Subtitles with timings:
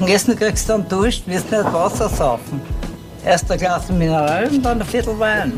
[0.00, 2.60] Und Essen kriegst du dann Dusch, wirst nicht Wasser saufen.
[3.24, 5.54] Erst ein Glas Mineral und dann ein Viertel Wein.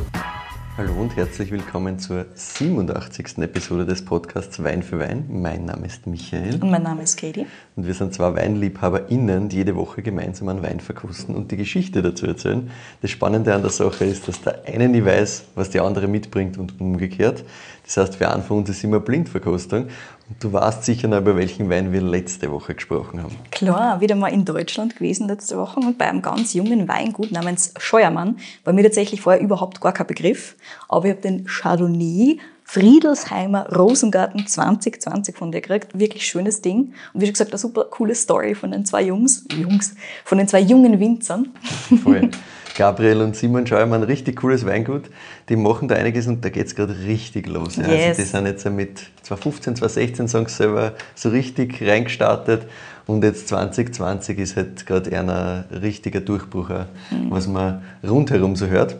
[0.79, 3.37] Hallo und herzlich willkommen zur 87.
[3.37, 5.27] Episode des Podcasts Wein für Wein.
[5.29, 6.55] Mein Name ist Michael.
[6.55, 7.45] Und mein Name ist Katie.
[7.77, 12.01] Und wir sind zwei WeinliebhaberInnen, die jede Woche gemeinsam einen Wein verkosten und die Geschichte
[12.01, 12.71] dazu erzählen.
[13.03, 16.57] Das Spannende an der Sache ist, dass der eine nie weiß, was der andere mitbringt
[16.57, 17.45] und umgekehrt.
[17.85, 19.89] Das heißt, für einen von uns ist immer Blindverkostung.
[20.39, 23.35] Du weißt sicher noch, über welchen Wein wir letzte Woche gesprochen haben.
[23.51, 27.75] Klar, wieder mal in Deutschland gewesen letzte Woche und bei einem ganz jungen Weingut namens
[27.79, 28.39] Scheuermann.
[28.65, 30.57] War mir tatsächlich vorher überhaupt gar kein Begriff.
[30.89, 32.39] Aber ich habe den Chardonnay
[32.73, 35.99] Friedelsheimer Rosengarten 2020 von dir gekriegt.
[35.99, 36.93] Wirklich schönes Ding.
[37.13, 40.47] Und wie schon gesagt, eine super coole Story von den zwei Jungs, Jungs, von den
[40.47, 41.49] zwei jungen Winzern.
[42.05, 42.31] Voll.
[42.77, 45.11] Gabriel und Simon Scheuermann, richtig cooles Weingut.
[45.49, 47.75] Die machen da einiges und da geht es gerade richtig los.
[47.75, 47.89] Ja.
[47.89, 48.07] Yes.
[48.11, 52.69] Also die sind jetzt mit 2015, 2016, sagen sie selber, so richtig reingestartet.
[53.09, 55.29] Und jetzt 2020 ist halt gerade ein
[55.81, 56.87] richtiger Durchbruch, auch,
[57.31, 58.97] was man rundherum so hört.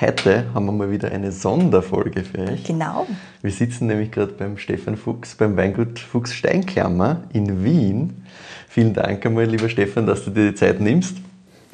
[0.00, 2.64] Heute haben wir mal wieder eine Sonderfolge für euch.
[2.64, 3.06] Genau.
[3.42, 8.24] Wir sitzen nämlich gerade beim Stefan Fuchs, beim Weingut Fuchs Steinklammer in Wien.
[8.68, 11.16] Vielen Dank einmal, lieber Stefan, dass du dir die Zeit nimmst.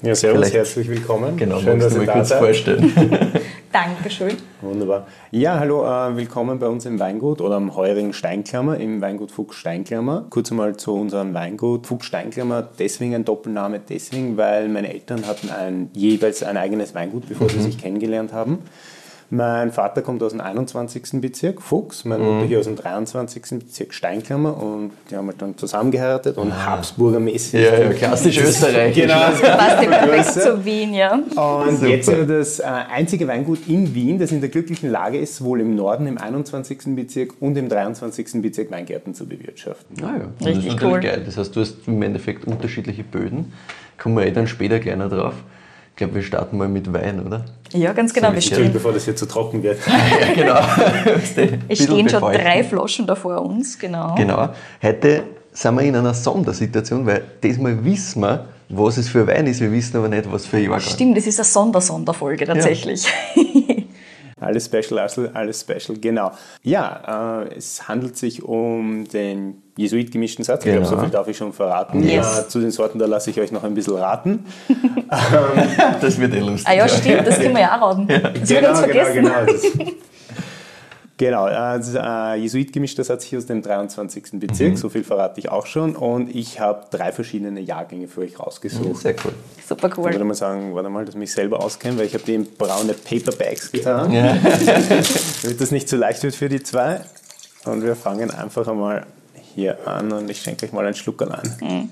[0.02, 1.36] Ja, servus, Vielleicht- herzlich willkommen.
[1.36, 2.38] Genau, Schön, dass du mal da kurz seid.
[2.38, 2.92] vorstellen.
[3.72, 4.36] Dankeschön.
[4.62, 5.06] Wunderbar.
[5.30, 9.56] Ja, hallo, äh, willkommen bei uns im Weingut oder am heurigen Steinklammer, im Weingut Fuchs
[9.56, 10.26] Steinklammer.
[10.30, 11.86] Kurz einmal zu unserem Weingut.
[11.86, 17.28] Fuchs Steinklammer, deswegen ein Doppelname, deswegen, weil meine Eltern hatten ein, jeweils ein eigenes Weingut,
[17.28, 18.60] bevor sie sich kennengelernt haben.
[19.30, 21.20] Mein Vater kommt aus dem 21.
[21.20, 23.42] Bezirk, Fuchs, meine Mutter hier aus dem 23.
[23.58, 27.60] Bezirk Steinklammer und die haben halt dann zusammengeheiratet und Habsburgermäßig.
[27.62, 29.02] Ja, ja, klassisch österreichisch.
[29.02, 31.12] Genau, Passt dir perfekt zu Wien, ja.
[31.14, 31.86] Und Super.
[31.88, 35.36] jetzt sind wir das äh, einzige Weingut in Wien, das in der glücklichen Lage ist,
[35.36, 36.96] sowohl im Norden, im 21.
[36.96, 38.40] Bezirk und im 23.
[38.40, 40.02] Bezirk Weingärten zu bewirtschaften.
[40.02, 41.00] Ah ja, das Richtig ist natürlich cool.
[41.00, 41.22] geil.
[41.26, 43.52] Das heißt, du hast im Endeffekt unterschiedliche Böden.
[43.98, 45.34] Kommen wir eh dann später gleich noch drauf.
[45.98, 47.44] Ich glaube, wir starten mal mit Wein, oder?
[47.72, 48.32] Ja, ganz genau.
[48.32, 49.80] Wir Stimmt, stehen, bevor das hier zu trocken wird.
[49.88, 50.60] Ja, genau.
[51.68, 54.14] es stehen schon drei Flaschen da vor uns, genau.
[54.14, 54.50] Genau.
[54.80, 59.60] Heute sind wir in einer Sondersituation, weil diesmal wissen wir, was es für Wein ist.
[59.60, 60.82] Wir wissen aber nicht, was für Jahrgang.
[60.82, 63.04] Stimmt, das ist eine Sondersonderfolge tatsächlich.
[64.40, 66.30] Alles special, also alles special, genau.
[66.62, 70.64] Ja, äh, es handelt sich um den Jesuit-gemischten Satz.
[70.64, 70.96] Ich glaube, Genau.
[70.96, 72.02] so viel darf ich schon verraten.
[72.02, 72.40] Yes.
[72.40, 74.44] Äh, zu den Sorten, da lasse ich euch noch ein bisschen raten.
[76.00, 76.68] Das wird eh lustig.
[76.68, 78.06] Ah ja, stimmt, das können wir ja auch raten.
[78.08, 79.14] Das wird uns vergessen.
[79.14, 79.30] Genau,
[81.18, 81.46] genau.
[81.46, 84.40] Das, genau, äh, das ist ein Jesuit gemischter Satz hier aus dem 23.
[84.40, 84.76] Bezirk, Mhm.
[84.76, 85.94] so viel verrate ich auch schon.
[85.96, 89.02] Und ich habe drei verschiedene Jahrgänge für euch rausgesucht.
[89.02, 89.32] Sehr cool.
[89.68, 90.24] Super Ich würde cool.
[90.24, 92.94] mal sagen, warte mal, dass ich mich selber auskenne, weil ich habe die in braune
[92.94, 94.36] Paperbags getan, Ja.
[95.42, 97.00] damit das nicht zu leicht wird für die zwei.
[97.64, 99.04] Und wir fangen einfach einmal
[99.54, 101.90] hier an und ich schenke euch mal einen Schluck an.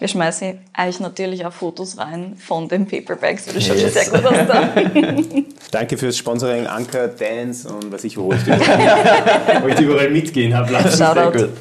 [0.00, 3.94] Wir schmeißen euch natürlich auch Fotos rein von den Paperbacks, weil das schaut schon Yes.
[3.94, 4.68] sehr gut aus da.
[5.70, 10.72] Danke fürs Sponsoring, Anker, Dance und was ich wo ich wo ich überall mitgehen habe
[10.72, 10.98] lassen.
[11.04, 11.48] Shoutout.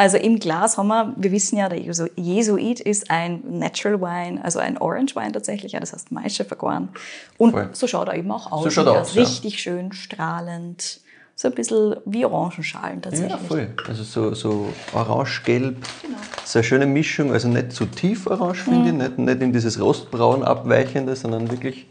[0.00, 4.44] Also im Glas haben wir, wir wissen ja, der Jesu- Jesuit ist ein Natural Wine,
[4.44, 6.90] also ein Orange Wine tatsächlich, ja, das heißt Maische vergoren.
[7.36, 7.70] Und Voll.
[7.72, 8.62] so schaut er eben auch aus.
[8.62, 9.22] So schaut er aus, ja.
[9.22, 11.00] Richtig schön strahlend.
[11.40, 13.30] So ein bisschen wie Orangenschalen tatsächlich.
[13.30, 13.68] Ja, voll.
[13.86, 15.76] Also so, so orange-gelb.
[16.02, 16.16] Genau.
[16.44, 18.98] So eine schöne Mischung, also nicht zu tief orange, finde ich, Mhm.
[18.98, 21.86] nicht, nicht in dieses Rostbraun abweichende, sondern wirklich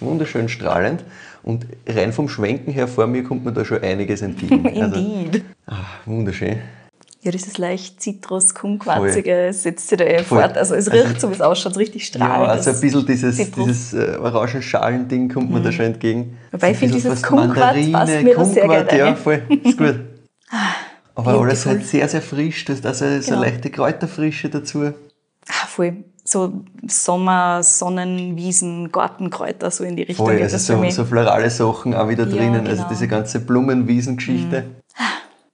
[0.00, 1.02] wunderschön strahlend.
[1.42, 4.66] Und rein vom Schwenken her vor mir kommt mir da schon einiges entgegen.
[4.82, 5.44] Also, Indeed.
[5.66, 6.58] ah, wunderschön.
[7.22, 10.40] Ja, dieses leicht zitrus kumquarzige setzt sich da eh Voll.
[10.40, 10.56] fort.
[10.56, 12.48] Also es riecht so, wie es ausschaut, richtig Ja, strahlend.
[12.48, 13.66] also ein bisschen dieses, Zitrus.
[13.66, 16.38] dieses äh, Orangenschalen-Ding kommt mir da schon entgegen.
[16.50, 19.42] Wobei ich So ein finde, dieses Kumquat passt mir da sehr Kumquat, gerne Ja, voll.
[19.64, 20.00] Ist gut.
[21.14, 21.72] Aber alles beautiful.
[21.72, 22.64] halt sehr, sehr frisch.
[22.64, 23.42] Du hast also so Genau.
[23.42, 24.84] eine leichte Kräuterfrische dazu.
[25.48, 26.04] Ah, voll.
[26.24, 31.92] So Sommer, Sonnenwiesen, Gartenkräuter, so in die Richtung Voll, also das so, so florale Sachen
[31.94, 32.66] auch wieder Ja, drinnen.
[32.66, 32.88] Also genau.
[32.88, 34.64] diese ganze Blumenwiesengeschichte.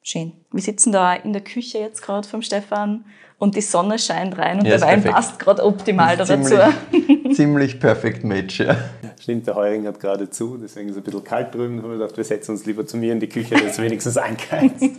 [0.09, 0.35] Schön.
[0.53, 3.05] Wir sitzen da in der Küche jetzt gerade vom Stefan
[3.39, 5.15] und die Sonne scheint rein und Ja, der Wein perfekt.
[5.17, 6.45] passt gerade optimal da dazu.
[6.93, 8.61] ziemlich, ziemlich perfekt Match.
[8.61, 8.77] Ja.
[9.21, 11.79] Stimmt, der Heuring hat gerade zu, deswegen ist es ein bisschen kalt drüben.
[11.79, 13.79] Da haben wir gedacht, wir setzen uns lieber zu mir in die Küche, dass es
[13.81, 14.81] wenigstens einkeizt.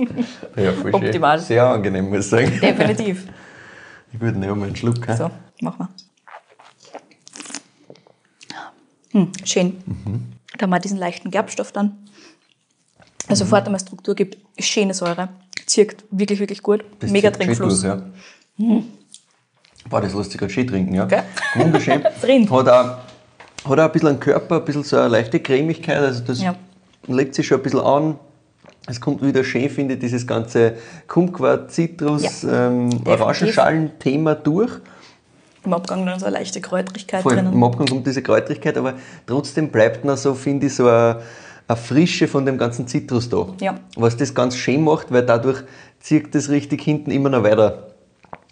[0.57, 1.37] Ja, voll Optimal.
[1.37, 1.47] Schön.
[1.47, 2.59] Sehr angenehm, muss ich sagen.
[2.61, 3.27] Definitiv.
[4.11, 5.05] Ich würde nehmen mal einen Schluck.
[5.17, 5.29] So,
[5.61, 5.87] machen
[9.13, 9.21] wir.
[9.21, 9.77] Hm, schön.
[10.57, 11.97] Da haben wir diesen leichten Gerbstoff dann.
[13.29, 14.37] Der sofort einmal Struktur gibt.
[14.59, 15.29] Schöne Säure.
[15.65, 16.83] Zirkt wirklich, wirklich gut.
[16.99, 17.83] Das Mega Trinkfluss.
[17.83, 18.01] ja.
[19.89, 21.05] Boah, das lässt sich gerade schön trinken, ja.
[21.05, 21.23] Gell?
[21.55, 22.03] Wunderschön.
[22.21, 22.49] Drin.
[22.49, 22.99] Hat auch, hat
[23.65, 26.55] auch ein bisschen einen Körper, ein bisschen so eine leichte Cremigkeit, also das Ja.
[27.07, 28.19] legt sich schon ein bisschen an.
[28.89, 30.75] Es kommt wieder schön, finde ich, dieses ganze
[31.07, 32.89] Kumquat, Zitrus, Ja, ähm.
[33.05, 34.71] Orangenschalen-Thema durch.
[35.65, 37.51] Im Abgang dann so eine leichte Kräutrigkeit Voll, drinnen.
[37.51, 38.93] Im Abgang kommt diese Kräutrigkeit, aber
[39.25, 41.21] trotzdem bleibt noch so, finde ich, so eine,
[41.67, 43.47] eine Frische von dem ganzen Zitrus da.
[43.59, 43.79] Ja.
[43.95, 45.63] Was das ganz schön macht, weil dadurch
[45.99, 47.87] zieht das richtig hinten immer noch weiter.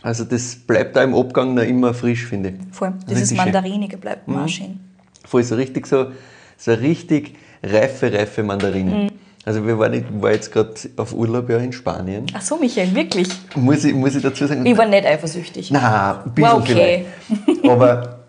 [0.02, 2.56] Also das bleibt da im Abgang noch immer frisch, finde ich.
[2.76, 2.94] Voll.
[3.10, 3.38] Dieses Richtig.
[3.38, 4.80] Mandarinige bleibt auch schön.
[5.26, 6.12] Voll so richtig so,
[6.58, 9.10] so richtig reife, reife Mandarine.
[9.46, 12.26] Also wir waren, ich war jetzt gerade auf Urlaub ja in Spanien.
[12.34, 13.30] Ach so, Michael, wirklich?
[13.56, 14.66] Muss ich, muss ich dazu sagen.
[14.66, 15.70] Ich war nicht eifersüchtig.
[15.72, 17.06] Na, ein bisschen War okay.
[17.46, 17.66] vielleicht.
[17.70, 18.20] Aber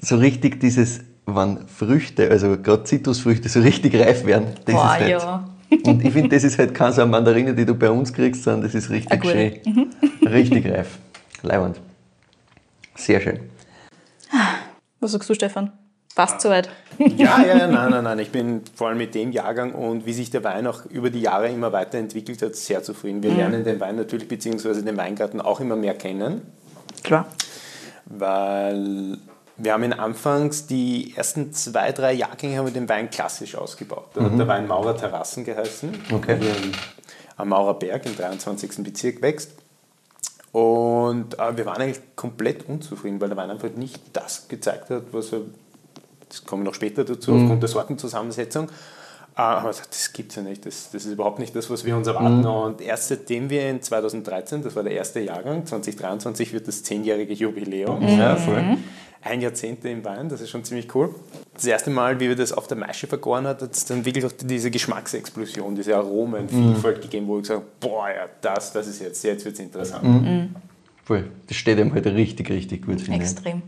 [0.00, 1.00] so richtig dieses,
[1.34, 5.10] wann Früchte, also gerade Zitrusfrüchte, so richtig reif werden, das Boah, ist halt.
[5.10, 5.48] ja.
[5.70, 8.42] Und ich finde, das ist halt keine so eine Mandarine, die du bei uns kriegst,
[8.42, 9.32] sondern das ist richtig gute.
[9.32, 9.90] schön.
[10.26, 10.98] Richtig reif.
[11.42, 11.78] Leibend.
[12.94, 13.40] Sehr schön.
[15.00, 15.72] Was sagst du, Stefan?
[16.14, 16.68] Passt soweit.
[16.98, 18.18] Ja, ja, ja, nein, nein, nein.
[18.18, 21.20] Ich bin vor allem mit dem Jahrgang und wie sich der Wein auch über die
[21.20, 23.22] Jahre immer weiterentwickelt hat, sehr zufrieden.
[23.22, 26.42] Wir lernen den Wein natürlich beziehungsweise den Weingarten auch immer mehr kennen,
[27.04, 27.26] Klar.
[28.06, 29.18] weil
[29.58, 34.06] wir haben in Anfangs die ersten zwei, drei Jahrgänge haben wir den Wein klassisch ausgebaut.
[34.14, 36.38] Da hat der Wein Maurer Terrassen geheißen, Okay.
[36.38, 36.72] der hier
[37.36, 38.82] am Maurer Berg im 23.
[38.84, 39.52] Bezirk wächst.
[40.52, 45.02] Und äh, wir waren eigentlich komplett unzufrieden, weil der Wein einfach nicht das gezeigt hat,
[45.12, 45.40] was er,
[46.28, 48.68] das kommen wir noch später dazu, aufgrund der Sortenzusammensetzung.
[49.36, 51.68] Äh, aber wir gesagt, das gibt es ja nicht, das, das ist überhaupt nicht das,
[51.68, 52.44] was wir uns erwarten.
[52.46, 57.34] Und erst seitdem wir in 2013, das war der erste Jahrgang, 2023 wird das zehnjährige
[57.34, 58.02] Jubiläum.
[58.08, 58.78] Ja, voll.
[59.20, 61.14] Ein Jahrzehnt im Wein, das ist schon ziemlich cool.
[61.54, 64.24] Das erste Mal, wie wir das auf der Maische vergoren hat, hat es dann wirklich
[64.24, 69.00] auch diese Geschmacksexplosion, diese Aromenvielfalt gegeben, wo ich gesagt habe, boah, ja, das, das ist
[69.00, 70.50] jetzt, jetzt wird es interessant.
[71.04, 71.24] Voll.
[71.46, 73.30] Das steht ihm halt richtig, richtig gut, finde ich.
[73.30, 73.62] Extrem.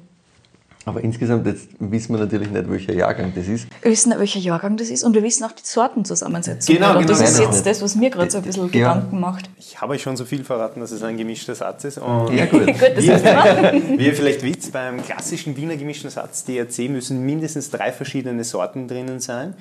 [0.86, 3.68] Aber insgesamt, jetzt wissen wir natürlich nicht, welcher Jahrgang das ist.
[3.82, 6.74] Wir wissen, welcher Jahrgang das ist und wir wissen auch die Sortenzusammensetzung.
[6.74, 7.08] Genau, Und genau.
[7.08, 8.94] das ist ich jetzt das, was mir gerade so ein bisschen Ja.
[8.94, 9.50] Gedanken macht.
[9.58, 11.98] Ich habe euch schon so viel verraten, dass es ein gemischter Satz ist.
[11.98, 12.66] Und Ja, gut.
[12.66, 17.92] Gut, das wir ihr vielleicht wisst, beim klassischen Wiener gemischten Satz DRC müssen mindestens drei
[17.92, 19.54] verschiedene Sorten drinnen sein.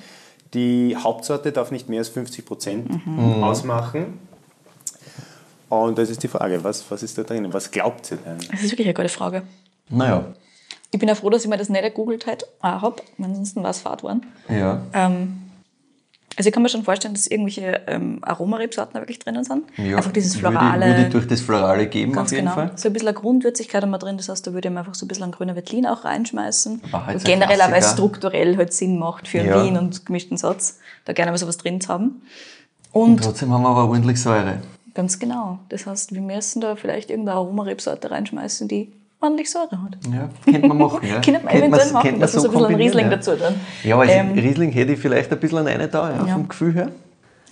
[0.54, 2.90] Die Hauptsorte darf nicht mehr als 50 Prozent
[3.42, 4.18] ausmachen.
[5.68, 7.52] Und das ist die Frage, was, was ist da drinnen?
[7.52, 8.38] Was glaubt ihr denn?
[8.50, 9.42] Das ist wirklich eine gute Frage.
[9.88, 10.24] Naja,
[10.92, 12.26] Ich bin ja froh, dass ich mir das nicht gegoogelt
[12.62, 12.96] habe.
[13.22, 14.26] Ansonsten war es Fahrt worden.
[14.48, 14.82] ja.
[14.92, 15.36] Ähm,
[16.36, 19.64] also ich kann mir schon vorstellen, dass irgendwelche ähm, Aromarebsorten da wirklich drinnen sind.
[19.76, 19.96] ja.
[19.96, 20.86] Einfach dieses Würde, Florale.
[20.86, 22.54] würde durch das Florale geben, auf jeden genau.
[22.54, 22.70] Fall.
[22.76, 24.16] So ein bisschen eine Grundwürzigkeit haben wir drin.
[24.16, 26.82] Das heißt, da würde ich mir einfach so ein bisschen einen grünen Veltlin auch reinschmeißen.
[26.92, 29.62] Halt ein generell auch, weil es strukturell halt Sinn macht für Ja.
[29.62, 32.22] Wien und gemischten Satz, da gerne mal sowas drin zu haben.
[32.92, 34.60] Und Und trotzdem haben wir aber ordentlich Säure.
[34.94, 35.58] ganz genau.
[35.68, 39.98] Das heißt, wir müssen da vielleicht irgendeine Aromarebsorte reinschmeißen, die ordentlich Säure hat.
[40.12, 41.00] Ja, könnte man machen.
[41.06, 41.20] Ja.
[41.20, 43.16] Könnte man eventuell machen, könnte dass wir so ein bisschen kombinieren, Riesling ja.
[43.16, 43.54] dazu tun.
[43.84, 46.32] Ja, aber Ähm, Riesling hätte ich vielleicht ein bisschen an eine da, ja, Ja.
[46.34, 46.88] vom Gefühl her.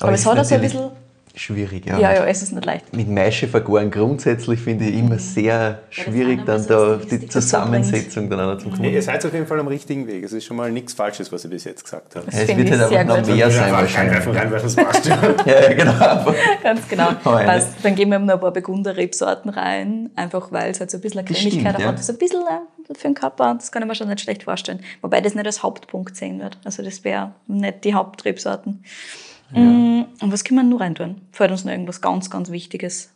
[0.00, 0.90] Aber es ist hat auch so ein bisschen-
[1.38, 1.98] Schwierig, ja.
[1.98, 2.92] Ja, ja, es ist nicht leicht.
[2.94, 8.40] Mit Maische vergoren grundsätzlich finde ich immer sehr schwierig, dann da so die Zusammensetzung dann
[8.40, 9.02] auch noch zu Ihr kommen.
[9.02, 10.24] seid auf jeden Fall am richtigen Weg.
[10.24, 12.26] Es ist schon mal nichts Falsches, was ihr bis jetzt gesagt habt.
[12.26, 13.36] Es wird ich halt einfach noch gut.
[13.36, 14.26] mehr sein wahrscheinlich.
[14.26, 15.18] reinwerfen, das passt schon.
[15.46, 16.34] Ja, ja, genau.
[16.62, 17.12] Ganz genau.
[17.22, 17.68] Passt.
[17.84, 21.20] Dann geben wir noch ein paar Burgunder-Rebsorten rein, einfach weil es halt so ein bisschen
[21.20, 21.86] eine Cremigkeit stimmt, ja.
[21.86, 22.02] hat.
[22.02, 24.80] So ein bisschen äh, für den Körper, das kann ich mir schon nicht schlecht vorstellen.
[25.02, 26.58] Wobei das nicht als Hauptpunkt sehen wird.
[26.64, 28.82] Also das wäre nicht die Hauptrebsorten.
[29.52, 31.20] Mm, Und was können wir nur rein tun?
[31.32, 33.10] Fällt uns noch irgendwas ganz, ganz Wichtiges?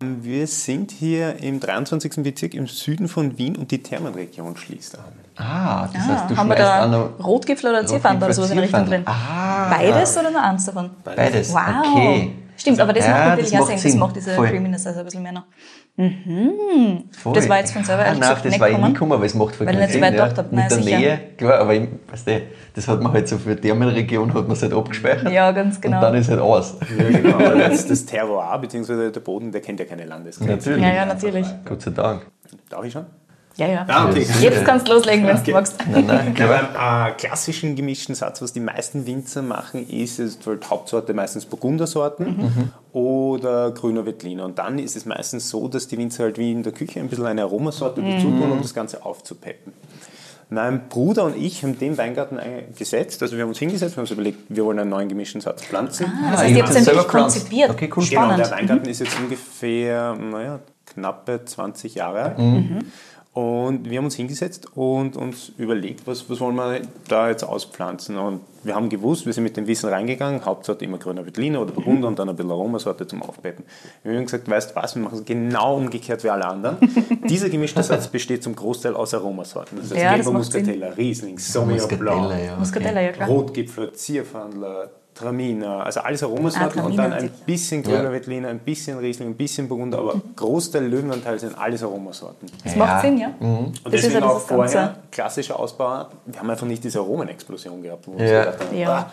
[0.00, 2.22] Wir sind hier im 23.
[2.22, 5.04] Bezirk im Süden von Wien und die Thermenregion schließt an.
[5.36, 8.56] Ah, das Ah, heißt, du haben wir da noch Rotgipfel oder Zierfand oder sowas in
[8.56, 9.02] der Richtung drin?
[9.04, 10.90] Ah, Beides oder nur eins davon?
[11.04, 11.60] Beides, Wow.
[11.80, 12.32] okay.
[12.64, 13.78] Stimmt, aber das Ja, macht natürlich auch Sinn.
[13.82, 14.48] Das macht diese Voll.
[14.48, 15.44] Creaminess also ein bisschen mehr noch.
[15.96, 17.04] Mhm.
[17.12, 17.34] Voll.
[17.34, 18.88] Das war jetzt von selber ah, ehrlich nein, gesagt das nicht war ich gekommen.
[18.88, 20.24] nie gekommen, aber es macht voll Weil ich nicht so weit ja.
[20.24, 20.46] gedacht hab.
[20.46, 20.98] Mit Nein, der sicher.
[20.98, 22.40] Nähe, klar, aber ich, weißt du,
[22.74, 25.30] das hat man halt so für die Region hat man es halt abgespeichert.
[25.30, 25.98] Ja, ganz genau.
[25.98, 26.74] Und dann ist halt aus.
[26.98, 27.38] Ja, genau.
[27.38, 29.10] Das, das Terroir bzw.
[29.10, 30.72] der Boden, der kennt ja keine Landesgrenzen.
[30.72, 30.82] Natürlich.
[30.82, 31.46] Ja, ja, natürlich.
[31.66, 32.22] Gott sei Dank.
[32.70, 33.04] Darf ich schon?
[33.56, 33.84] Ja, ja.
[33.88, 34.26] Ah, okay.
[34.40, 35.52] Jetzt kannst du loslegen, wenn du Okay.
[35.52, 35.76] magst.
[35.88, 40.36] Nein, nein, Ja, beim äh, klassischen gemischten Satz, was die meisten Winzer machen, ist, es
[40.36, 44.44] ist halt Hauptsorte meistens Burgundersorten oder grüner Veltliner.
[44.44, 47.08] Und dann ist es meistens so, dass die Winzer halt wie in der Küche ein
[47.08, 49.72] bisschen eine Aromasorte dazu tun, um das Ganze aufzupeppen.
[50.50, 52.38] Mein Bruder und ich haben den Weingarten
[52.76, 55.40] gesetzt, also wir haben uns hingesetzt, wir haben uns überlegt, wir wollen einen neuen gemischten
[55.40, 56.06] Satz pflanzen.
[56.06, 57.70] Ah, das Ah, heißt, ihr habt das selber wirklich konzipiert.
[57.70, 58.04] Okay, cool.
[58.04, 58.38] Genau, Spannend.
[58.46, 62.38] der Weingarten ist jetzt ungefähr, naja, knappe 20 Jahre alt.
[62.38, 62.78] Mhm.
[63.34, 68.16] Und wir haben uns hingesetzt und uns überlegt, was, was wollen wir da jetzt auspflanzen.
[68.16, 71.72] Und wir haben gewusst, wir sind mit dem Wissen reingegangen, Hauptsorte immer grüner Veltliner oder
[71.72, 73.64] Burgunder und dann ein bisschen Aromasorte zum Aufpeppen.
[74.04, 76.76] Wir haben gesagt, weißt du was, wir machen es genau umgekehrt wie alle anderen.
[77.28, 79.78] Dieser gemischte Satz besteht zum Großteil aus Aromasorten.
[79.80, 80.32] Das heißt Ja, Sinn.
[80.32, 82.56] Muscatella, Riesling, Sauvignon Blanc, Muscatella, ja.
[82.56, 83.28] Muscatella, ja klar.
[83.28, 88.12] Rotgipfel, Zierfandler, Traminer, also alles Aromasorten Ah, und dann ein bisschen grüner Ja.
[88.12, 92.48] Veltliner, ein bisschen Riesling, ein bisschen Burgunder, aber Großteil Löwenanteil sind alles Aromasorten.
[92.64, 93.28] Das macht Sinn, ja.
[93.38, 96.06] Und Das ist deswegen ja auch vorher ganze- klassischer Ausbau.
[96.26, 98.44] Wir haben einfach nicht diese Aromenexplosion gehabt, wo wir uns Ja.
[98.44, 98.88] gedacht haben, Ja.
[98.98, 99.10] ah,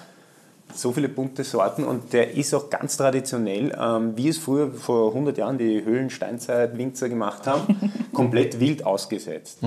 [0.75, 5.09] so viele bunte Sorten und der ist auch ganz traditionell, ähm, wie es früher vor
[5.09, 9.59] 100 Jahren die Höhlensteinzeit-Winzer gemacht haben, komplett wild ausgesetzt.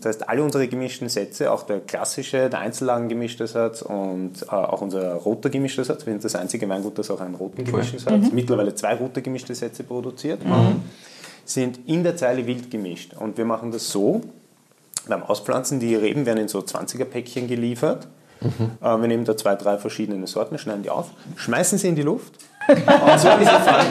[0.00, 4.80] Das heißt, alle unsere gemischten Sätze, auch der klassische, der Einzellagengemischte Satz und äh, auch
[4.80, 8.32] unser roter gemischter Satz, wir sind das einzige Weingut, das auch einen roten gemischten Satz,
[8.32, 10.40] mittlerweile zwei rote gemischte Sätze produziert,
[11.44, 13.14] sind in der Zeile wild gemischt.
[13.14, 14.22] Und wir machen das so,
[15.08, 18.08] beim Auspflanzen, die Reben werden in so 20er-Päckchen geliefert.
[18.42, 22.02] Äh, wir nehmen da zwei, drei verschiedene Sorten, schneiden die auf, schmeißen sie in die
[22.02, 22.32] Luft.
[22.68, 22.76] Und
[23.20, 23.86] so wie sie fallen,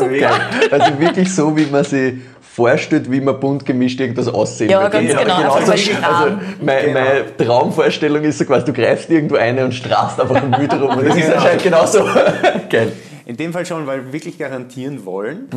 [0.00, 0.30] ohne.
[0.70, 4.92] Also wirklich so, wie man sich vorstellt, wie man bunt gemischt irgendwas aussehen Ja, wird.
[4.92, 6.40] ganz ist genau, wie- mal also stramm.
[6.60, 7.00] meine, Genau.
[7.00, 10.96] meine Traumvorstellung ist so quasi, du greifst irgendwo eine und strahlst einfach im Bild rum.
[10.98, 11.36] Und das ist Genau.
[11.36, 12.04] anscheinend genauso
[12.70, 12.92] geil.
[13.24, 15.48] In dem Fall schon, weil wir wirklich garantieren wollen,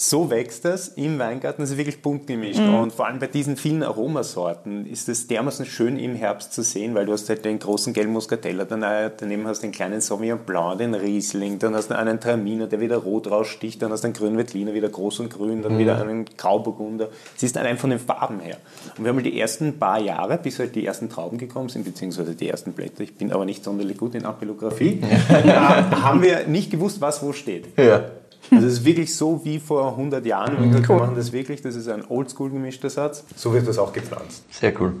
[0.00, 2.60] so wächst das im Weingarten, das ist wirklich bunt gemischt.
[2.60, 6.94] Und vor allem bei diesen vielen Aromasorten ist es dermaßen schön im Herbst zu sehen,
[6.94, 10.38] weil du hast halt den großen Gelmuscatella, dann, äh, daneben hast du den kleinen Sauvignon
[10.46, 14.06] Blanc, den Riesling, dann hast du einen Traminer, der wieder rot raussticht, dann hast du
[14.06, 17.08] einen grünen Veltliner, wieder groß und grün, dann wieder einen Grauburgunder.
[17.34, 18.58] Siehst du allein von den Farben her.
[18.96, 21.84] Und wir haben halt die ersten paar Jahre, bis halt die ersten Trauben gekommen sind,
[21.84, 26.46] beziehungsweise die ersten Blätter, ich bin aber nicht sonderlich gut in Apellographie, äh, haben wir
[26.46, 27.76] nicht gewusst, was wo steht.
[27.76, 28.04] Ja.
[28.50, 30.52] Also es ist wirklich so wie vor 100 Jahren.
[30.52, 33.24] Wir, haben gesagt, wir machen das wirklich, das ist ein oldschool gemischter Satz.
[33.36, 34.44] So wird das auch gepflanzt.
[34.52, 34.94] Sehr cool.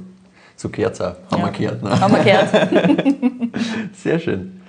[0.56, 1.14] So gehört es auch.
[1.30, 1.82] Haben wir gehört.
[1.82, 2.00] Ne?
[2.00, 3.56] Haben wir gehört.
[3.96, 4.60] Sehr schön.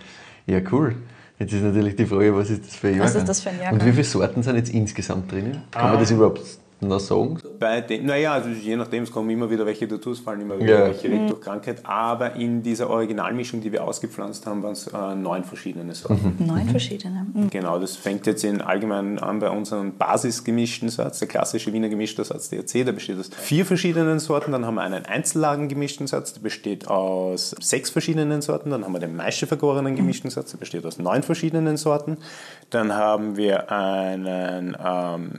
[0.46, 0.96] Ja, cool.
[1.40, 3.08] Jetzt ist natürlich die Frage, was ist das für ein Jahrgang?
[3.08, 3.80] Was ist das für ein Jahrgang?
[3.80, 5.64] Und wie viele Sorten sind jetzt insgesamt drinnen?
[5.72, 6.42] Kann man das überhaupt
[6.82, 7.38] noch sagen?
[7.60, 10.58] Bei den, naja, also je nachdem, es kommen immer wieder welche dazu, es fallen immer
[10.60, 10.86] wieder Ja.
[10.88, 11.86] welche weg durch Krankheit.
[11.86, 16.36] Aber in dieser Originalmischung, die wir ausgepflanzt haben, waren es äh, neun verschiedene Sorten.
[16.40, 17.26] Neun verschiedene.
[17.34, 17.50] Mhm.
[17.50, 22.24] Genau, das fängt jetzt in allgemein an bei unserem basisgemischten Satz, der klassische Wiener gemischter
[22.24, 24.52] Satz DRC, der besteht aus vier verschiedenen Sorten.
[24.52, 28.70] Dann haben wir einen Einzellagengemischten Satz, der besteht aus sechs verschiedenen Sorten.
[28.70, 32.18] Dann haben wir den Maische vergorenen gemischten Satz, der besteht aus neun verschiedenen Sorten.
[32.70, 35.32] Dann haben wir einen ähm,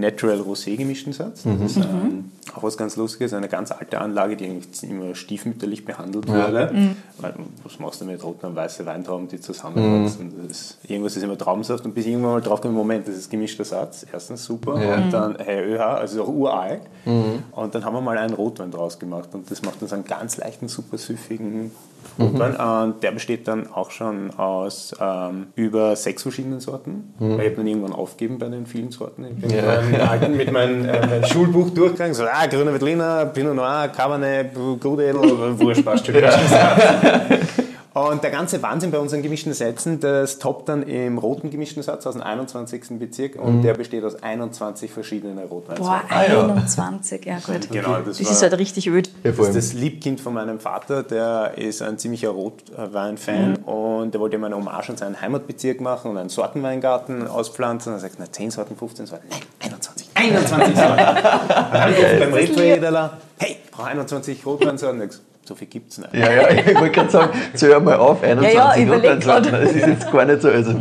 [0.00, 1.42] Natural Rosé gemischten Satz.
[1.44, 5.84] Das ist ähm, auch was ganz Lustiges, eine ganz alte Anlage, die eigentlich immer stiefmütterlich
[5.84, 6.94] behandelt wurde.
[7.18, 7.34] Weil,
[7.64, 10.32] was machst du mit roten und weißen Weintrauben, die zusammenwachsen?
[10.48, 13.16] Das ist, irgendwas ist immer Traubensaft und bis ich irgendwann mal drauf komme, Moment, das
[13.16, 14.06] ist gemischter Satz.
[14.12, 14.96] Erstens super Ja.
[14.96, 16.82] und dann hey, ÖH, also auch uralt.
[17.04, 20.36] Und dann haben wir mal einen Rotwein draus gemacht und das macht uns einen ganz
[20.36, 21.70] leichten, super süffigen
[22.18, 22.56] Rotwein.
[22.56, 27.14] Und der besteht dann auch schon aus ähm, über sechs verschiedenen Sorten.
[27.18, 29.24] Weil ich dann irgendwann aufgegeben bei den vielen Sorten.
[29.24, 29.80] Ich bin Ja.
[29.80, 34.54] mit meinem alten- mit meinem äh, Schulbuch durchgegangen, so, ah, grüner Veltliner, Pinot Noir, Cabernet,
[34.80, 35.14] Grudel,
[35.58, 36.14] Wurscht, passt schon.
[37.94, 42.06] Und der ganze Wahnsinn bei unseren gemischten Sätzen, das toppt dann im roten gemischten Satz
[42.06, 42.98] aus dem 21.
[42.98, 46.08] Bezirk und der besteht aus 21 verschiedenen Boah, Rotweinsorten.
[46.10, 46.54] ja.
[46.54, 47.70] 21, ja gut.
[47.70, 49.10] Genau, das Das war- ist halt richtig öd.
[49.22, 54.36] Das ist das Liebkind von meinem Vater, der ist ein ziemlicher Rotwein-Fan und der wollte
[54.36, 57.92] immer eine Hommage an seinen Heimatbezirk machen und einen Sortenweingarten auspflanzen.
[57.92, 60.08] Und er sagt, na 10 Sorten, 15 Sorten, nein, 21.
[60.14, 60.90] 21 Sorten.
[60.92, 60.98] Und
[61.74, 65.10] dann ruft beim Retro-Jederler, hey, ich brauche 21 Rotweinsorten.
[65.52, 66.14] So viel gibt es nicht.
[66.14, 69.50] Ja, ja, ich wollte gerade sagen, zähl mal auf, 21 Ja, ja, Rotweinsorten.
[69.50, 69.62] grad.
[69.64, 70.72] Das ist jetzt gar nicht so, also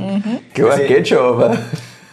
[0.54, 1.58] klar, Also- geht schon, aber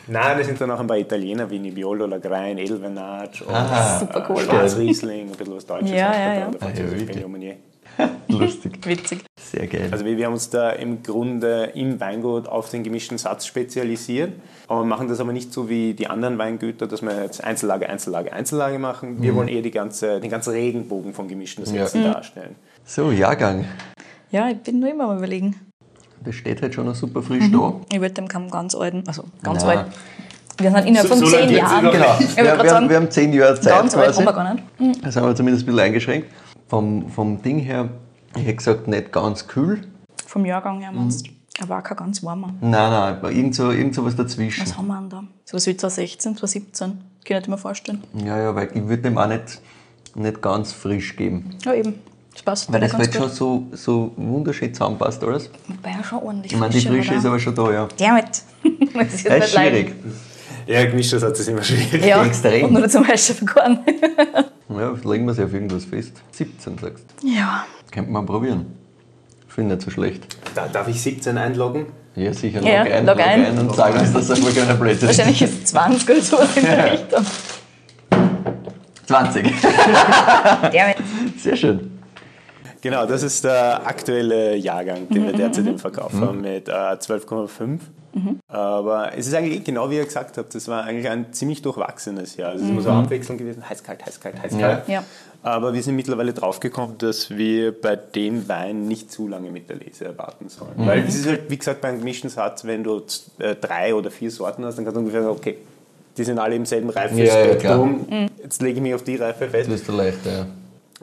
[0.09, 4.39] Nein, das sind dann auch ein paar Italiener wie Nebbiolo, Lagrein, Edelvenage und Ah, cool.
[4.41, 5.91] Schwarzriesling, ein bisschen was Deutsches.
[5.91, 6.51] Ja, ja, ja.
[6.61, 7.53] Ah, ja.
[8.29, 8.79] lustig.
[8.87, 9.25] Witzig.
[9.41, 9.89] Sehr geil.
[9.91, 14.33] Also wir, wir haben uns da im Grunde im Weingut auf den gemischten Satz spezialisiert
[14.69, 18.33] und machen das aber nicht so wie die anderen Weingüter, dass wir jetzt Einzellage, Einzellage,
[18.33, 19.23] Einzellage machen.
[19.23, 22.55] Wir wollen eher die ganze, den ganzen Regenbogen von gemischten Sätzen darstellen.
[22.85, 23.65] So, Jahrgang.
[24.31, 25.57] Ja, ich bin nur immer am überlegen.
[26.25, 27.75] Das steht halt schon noch super frisch da.
[27.93, 29.79] Ich wollte dem keinen ganz alten, also ganz Nein.
[29.79, 29.87] alt.
[30.61, 31.91] Wir sind innerhalb So- von so zehn Jahren.
[31.93, 32.19] Genau.
[32.19, 35.05] Wir, wir, haben, sagen, wir haben zehn Jahre Zeit ganz alt haben wir gar nicht.
[35.05, 36.29] Da sind wir zumindest ein bisschen eingeschränkt.
[36.69, 37.89] Vom, vom Ding her,
[38.37, 39.83] ich hätte gesagt, nicht ganz kühl.
[40.27, 41.31] Vom Jahrgang her meinst Mhm.
[41.31, 41.35] du?
[41.61, 42.55] Er war kein ganz warmer.
[42.61, 44.63] Nein, nein, irgend so, irgend so was dazwischen.
[44.65, 45.25] Was haben wir denn da?
[45.45, 46.89] So was wie 2016, 2017.
[46.91, 48.05] Kann ich nicht mehr vorstellen.
[48.25, 49.61] Ja, ja, weil ich würde dem auch nicht,
[50.15, 51.57] nicht ganz frisch geben.
[51.65, 51.95] Ja, eben.
[52.33, 55.51] Das passt Weil das halt schon so, so wunderschön zusammenpasst alles.
[55.67, 57.89] Wobei er schon ordentlich Ich meine, die Frische ist aber schon da, ja.
[57.99, 58.43] Damit.
[58.95, 59.95] das ist Das ist schwierig.
[60.69, 62.05] Ja, gemischter Satz ist immer schwierig.
[62.05, 62.67] Ja, Extrem.
[62.67, 63.81] und nur zum Beispiel vergoren.
[64.71, 66.21] Ja, legen wir sie auf irgendwas fest.
[66.33, 67.27] 17 sagst du.
[67.27, 67.65] ja.
[67.91, 68.67] Könnte man probieren.
[69.49, 70.37] Finde nicht so schlecht.
[70.55, 71.87] Da, darf ich 17 einloggen?
[72.15, 72.61] Ja, sicher.
[72.63, 73.45] Ja, log ein, log log ein.
[73.47, 75.17] ein und sag uns, dass das wohl keine Blödsinn ist.
[75.17, 77.25] Wahrscheinlich ist es 20 oder so in der Richtung.
[79.07, 79.43] 20.
[80.73, 80.97] Der mit.
[81.41, 81.98] Sehr schön.
[82.81, 87.81] Genau, das ist der aktuelle Jahrgang, den wir derzeit im Verkauf haben mit äh, 12,5.
[88.49, 92.37] Aber es ist eigentlich genau wie ihr gesagt habt, das war eigentlich ein ziemlich durchwachsenes
[92.37, 92.51] Jahr.
[92.51, 94.89] Also es ist immer so abwechselnd gewesen, heiß, kalt, heiß, kalt, heiß, kalt.
[94.89, 95.05] Ja.
[95.43, 99.77] Aber wir sind mittlerweile draufgekommen, dass wir bei dem Wein nicht zu lange mit der
[99.77, 100.73] Lese erwarten sollen.
[100.77, 103.03] Weil es ist halt, wie gesagt, beim gemischten Satz, wenn du
[103.39, 105.59] äh, drei oder vier Sorten hast, dann kannst du ungefähr sagen, okay,
[106.17, 108.29] die sind alle im selben Reifespektrum.
[108.43, 109.71] Jetzt lege ich mich auf die Reife fest.
[109.71, 110.47] Das ist der leichter, ja.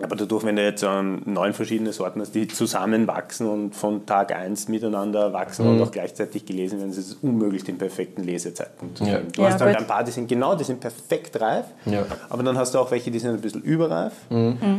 [0.01, 4.35] Aber dadurch, wenn du jetzt ähm, neun verschiedene Sorten hast, die zusammenwachsen und von Tag
[4.35, 9.05] 1 miteinander wachsen und auch gleichzeitig gelesen werden, ist es unmöglich, den perfekten Lesezeitpunkt zu
[9.05, 9.19] Ja.
[9.19, 9.81] Du Ja, hast halt gut.
[9.85, 12.05] ein paar, die sind genau, die sind perfekt reif, Ja.
[12.29, 14.11] aber dann hast du auch welche, die sind ein bisschen überreif,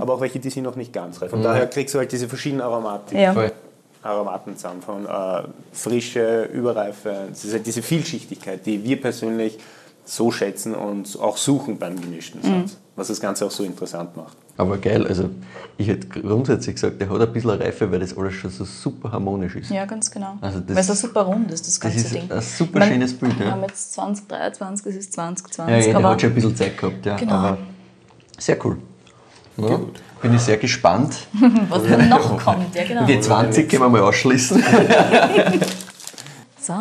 [0.00, 1.30] aber auch welche, die sind noch nicht ganz reif.
[1.30, 3.18] Von daher kriegst du halt diese verschiedenen Aromatik.
[3.18, 3.34] Ja.
[4.02, 5.42] Aromaten zusammen, von äh,
[5.72, 7.28] Frische, Überreife.
[7.32, 9.58] Es ist halt diese Vielschichtigkeit, die wir persönlich
[10.04, 14.36] so schätzen und auch suchen beim gemischten Satz, was das Ganze auch so interessant macht.
[14.56, 15.28] Aber geil, also
[15.76, 19.12] ich hätte grundsätzlich gesagt, der hat ein bisschen Reife, weil das alles schon so super
[19.12, 19.70] harmonisch ist.
[19.70, 20.38] Ja, ganz genau.
[20.40, 22.30] Also das- Weil es so super rund ist, das ganze ist Ding.
[22.30, 23.44] ein super mein, schönes Bild, ja.
[23.44, 26.56] Wir haben jetzt 2023, es ist 2020, Ja, ja, der aber hat schon ein bisschen
[26.56, 27.16] Zeit gehabt, ja.
[27.16, 27.32] Genau.
[27.32, 27.58] Aber
[28.38, 28.78] sehr cool.
[29.58, 29.80] Ja,
[30.22, 31.16] bin ich sehr gespannt.
[31.68, 33.04] was dann noch kommt, ja genau.
[33.06, 34.62] Die 20 können wir mal ausschließen.
[36.60, 36.74] So.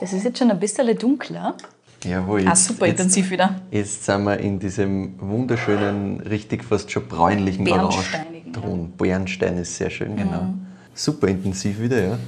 [0.00, 1.54] Das ist jetzt schon ein bisschen dunkler.
[2.04, 2.46] Jawohl.
[2.48, 3.60] Ah, super jetzt, intensiv wieder.
[3.70, 8.92] Jetzt sind wir in diesem wunderschönen, richtig fast schon bräunlichen Orangeton.
[8.96, 10.54] Bernstein ist sehr schön, genau.
[10.94, 12.18] Super intensiv wieder, ja.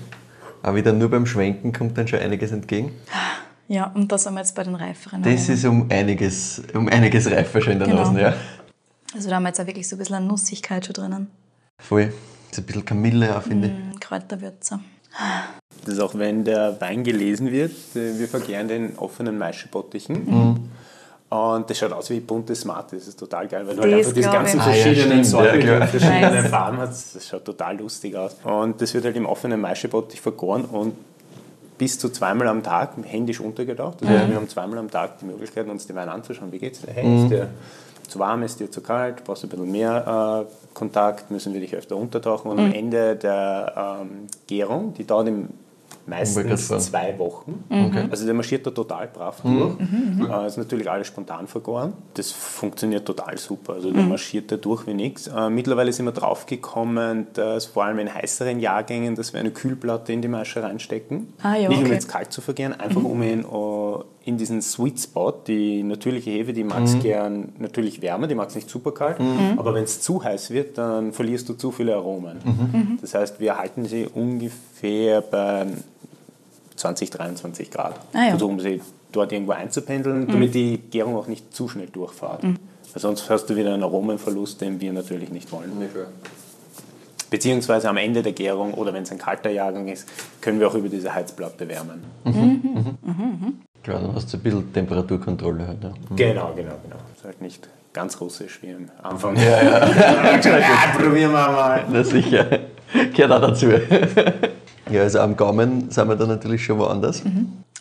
[0.63, 2.93] Aber wieder nur beim Schwenken kommt dann schon einiges entgegen.
[3.69, 5.23] Ja, und da sind wir jetzt bei den reiferen.
[5.23, 8.05] Das ist um einiges, um einiges reifer schon in der Genau.
[8.05, 8.35] Nase, ja.
[9.15, 11.31] Also da haben wir jetzt auch wirklich so ein bisschen eine Nussigkeit schon drinnen.
[11.79, 12.13] Voll.
[12.51, 13.73] Ist ein bisschen Kamille auch, finde ich.
[13.73, 14.81] Mm, Kräuterwürze.
[15.85, 20.25] Das ist auch wenn der Wein gelesen wird, äh, wir verkehren den offenen Maischebottichen.
[20.25, 20.57] Mhm.
[21.29, 22.93] Und das schaut aus wie bunte Smart.
[22.93, 24.63] Das ist total geil, weil du halt einfach diese ganzen ich.
[24.63, 25.81] Ah, ja, verschiedenen Sorten, ja, klar.
[25.81, 26.49] und verschiedene Nice.
[26.49, 27.17] Farben hast.
[27.17, 28.37] Das schaut total lustig aus.
[28.45, 30.95] Und das wird halt im offenen Maischebottich vergoren und
[31.85, 34.01] bis zu zweimal am Tag händisch untergetaucht.
[34.01, 36.51] Das heißt, wir haben zweimal am Tag die Möglichkeit, uns den Wein anzuschauen.
[36.51, 36.91] Wie geht's dir?
[36.91, 37.49] Hey, ist dir
[38.09, 39.23] zu warm, ist dir zu kalt?
[39.23, 41.31] Brauchst du ein bisschen mehr äh, Kontakt?
[41.31, 42.51] Müssen wir dich öfter untertauchen?
[42.51, 45.51] Und am Ende der ähm, Gärung, die dauert im
[46.07, 47.65] meistens zwei Wochen.
[47.69, 48.07] Okay.
[48.11, 49.77] Also der marschiert da total brav durch.
[49.81, 51.93] Äh, ist natürlich alles spontan vergoren.
[52.15, 53.75] Das funktioniert total super.
[53.75, 55.27] Also der marschiert da durch wie nichts.
[55.29, 60.13] Äh, mittlerweile sind wir draufgekommen, dass vor allem in heißeren Jahrgängen, dass wir eine Kühlplatte
[60.13, 61.33] in die Masche reinstecken.
[61.43, 61.95] Ah, ja, Nicht um okay.
[61.95, 66.53] jetzt kalt zu vergären, einfach um ihn äh, in diesen Sweet Spot, die natürliche Hefe,
[66.55, 69.19] die mag es gern natürlich wärmer, die mag es nicht super kalt,
[69.59, 72.39] aber wenn es zu heiß wird, dann verlierst du zu viele Aromen.
[73.03, 75.67] Das heißt, wir halten sie ungefähr bei
[76.77, 78.45] 20, 23 Grad, Ah, ja.
[78.45, 78.81] um sie
[79.13, 82.43] dort irgendwo einzupendeln, damit die Gärung auch nicht zu schnell durchfährt.
[82.43, 82.57] Weil
[83.01, 85.73] sonst hast du wieder einen Aromenverlust, den wir natürlich nicht wollen.
[87.31, 90.09] Beziehungsweise am Ende der Gärung oder wenn es ein kalter Jahrgang ist,
[90.41, 92.05] können wir auch über diese Heizplatte wärmen.
[93.83, 95.93] Klar, dann hast du ein bisschen Temperaturkontrolle halt, ja.
[96.17, 96.97] Genau, genau, genau.
[97.17, 99.37] Ist halt nicht ganz russisch wie am Anfang.
[99.37, 99.89] Ja, ja.
[100.41, 101.85] ja probieren wir mal.
[101.91, 102.47] Na sicher.
[103.13, 103.67] Gehört auch dazu.
[104.91, 107.23] Ja, also am Gaumen sind wir da natürlich schon woanders.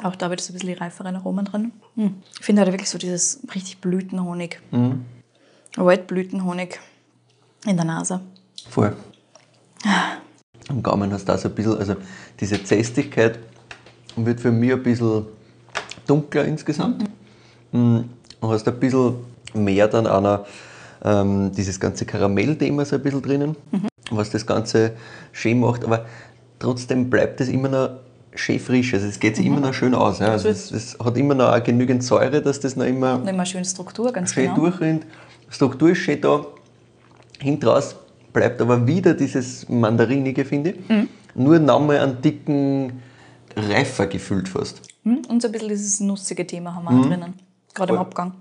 [0.01, 1.71] Auch da wird so ein bisschen die reiferen Aromen drin.
[1.95, 2.15] Hm.
[2.39, 4.59] Ich finde halt wirklich so dieses richtig Blütenhonig.
[5.75, 6.79] Waldblütenhonig
[7.65, 8.21] in der Nase.
[8.69, 8.95] Voll.
[10.69, 11.95] Am Gaumen hast du auch so ein bisschen, also
[12.39, 13.39] diese Zästigkeit
[14.15, 15.25] wird für mich ein bisschen
[16.07, 17.03] dunkler insgesamt.
[17.71, 18.09] Mhm.
[18.39, 19.15] Und hast ein bisschen
[19.53, 20.45] mehr dann auch noch
[21.03, 23.55] ähm, dieses ganze Karamellthema so ein bisschen drinnen,
[24.11, 24.93] was das Ganze
[25.31, 25.83] schön macht.
[25.83, 26.05] Aber
[26.63, 27.89] trotzdem bleibt es immer noch
[28.35, 28.93] schön frisch.
[28.93, 30.19] Also es geht sich immer noch schön aus.
[30.19, 30.27] Ja.
[30.27, 33.45] Also es, es hat immer noch auch genügend Säure, dass das noch immer Und immer
[33.45, 34.55] schön Struktur, ganz schön genau.
[34.55, 35.05] durchrinnt.
[35.49, 36.45] Struktur ist schön da.
[37.39, 37.95] Hinten raus
[38.31, 40.89] bleibt aber wieder dieses Mandarinige, finde ich.
[40.89, 41.07] Mhm.
[41.35, 43.01] Nur nochmal einen dicken
[43.55, 44.81] reifer gefüllt fast.
[45.03, 45.21] Hm?
[45.27, 46.99] Und so ein bisschen dieses nussige Thema haben wir Mhm.
[47.01, 47.33] auch drinnen.
[47.75, 48.33] Gerade im Abgang.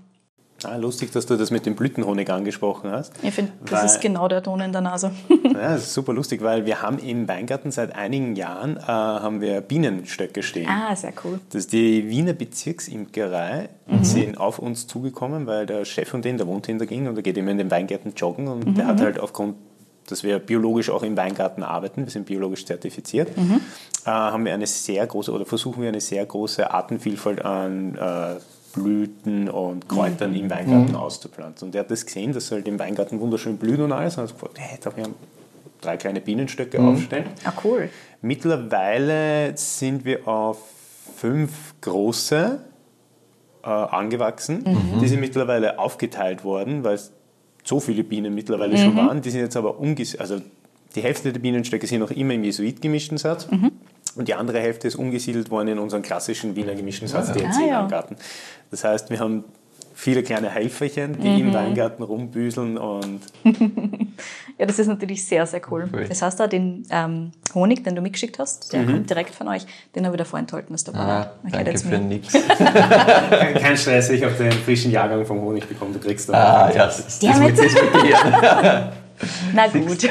[0.65, 3.11] Ah, lustig, dass du das mit dem Blütenhonig angesprochen hast.
[3.21, 5.11] Ich finde, das Weil- ist genau der Ton in der Nase.
[5.53, 9.39] Ja, das ist super lustig, weil wir haben im Weingarten seit einigen Jahren äh, haben
[9.41, 10.67] wir Bienenstöcke stehen.
[10.67, 11.39] ah, sehr cool.
[11.51, 13.69] Das ist die Wiener Bezirksimkerei.
[13.87, 17.07] Die sind auf uns zugekommen, weil der Chef von denen, der wohnt in der Gegend
[17.09, 19.55] und der geht immer in den Weingarten joggen und der hat halt aufgrund,
[20.07, 24.67] dass wir biologisch auch im Weingarten arbeiten, wir sind biologisch zertifiziert, äh, haben wir eine
[24.67, 28.35] sehr große oder versuchen wir eine sehr große Artenvielfalt an äh,
[28.73, 31.67] Blüten und Kräutern im Weingarten auszupflanzen.
[31.67, 34.33] Und der hat das gesehen, dass halt im Weingarten wunderschön blüht und alles und hat
[34.33, 35.05] gefragt, hey, darf ich
[35.81, 37.25] drei kleine Bienenstöcke aufstellen?
[37.45, 37.89] Ah, cool.
[38.21, 40.57] Mittlerweile sind wir auf
[41.17, 42.59] fünf große
[43.63, 44.63] äh, angewachsen.
[45.01, 47.11] Die sind mittlerweile aufgeteilt worden, weil es
[47.63, 49.21] so viele Bienen mittlerweile schon waren.
[49.21, 50.41] Die sind jetzt aber umgesetzt, also
[50.95, 53.47] die Hälfte der Bienenstöcke sind noch immer im Jesuit gemischten Satz.
[54.15, 57.67] Und die andere Hälfte ist umgesiedelt worden in unseren klassischen Wiener gemischten Satz, Ah, DNC
[57.67, 57.81] ja.
[57.81, 58.15] Weingarten.
[58.71, 59.43] Das heißt, wir haben
[59.95, 63.21] viele kleine Helferchen, die im Weingarten rumbüseln und
[64.57, 65.89] Ja, das ist natürlich sehr, sehr cool.
[65.91, 66.05] Cool.
[66.07, 69.65] Das heißt auch, den ähm, Honig, den du mitgeschickt hast, der kommt direkt von euch,
[69.95, 70.73] den habe ich davor enthalten.
[70.73, 72.33] Das Ah, danke für nichts.
[73.29, 76.65] kein, kein Stress, ich habe den frischen Jahrgang vom Honig bekommen, du kriegst da.
[76.65, 77.59] Ah, ja, das, das Damn muss it.
[77.63, 78.91] diskutieren.
[79.53, 80.07] Na gut.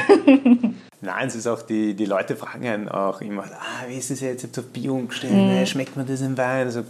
[1.03, 4.21] Nein, es ist auch, die, die Leute fragen einen auch immer, ah, wie ist es
[4.21, 6.65] jetzt, jetzt auf Bio umgestellt, äh, schmeckt man das im Wein?
[6.67, 6.83] Also,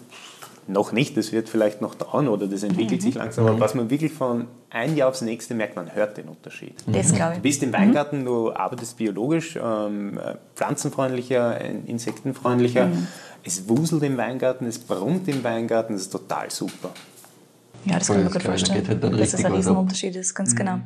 [0.66, 3.90] noch nicht, das wird vielleicht noch dauern oder das entwickelt sich langsam, aber was man
[3.90, 6.76] wirklich von ein Jahr aufs nächste merkt, man hört den Unterschied.
[6.88, 7.42] Das glaube Du ich.
[7.44, 12.88] bist im Weingarten, du arbeitest biologisch, ähm, äh, pflanzenfreundlicher, insektenfreundlicher.
[13.44, 16.92] Es wuselt im Weingarten, es brummt im Weingarten, das ist total super.
[17.86, 18.88] Ja, das kann ich mir gut vorstellen.
[18.88, 19.54] halt das richtig ein.
[19.54, 20.76] Riesenunterschied ist, ganz genau.
[20.76, 20.82] Ist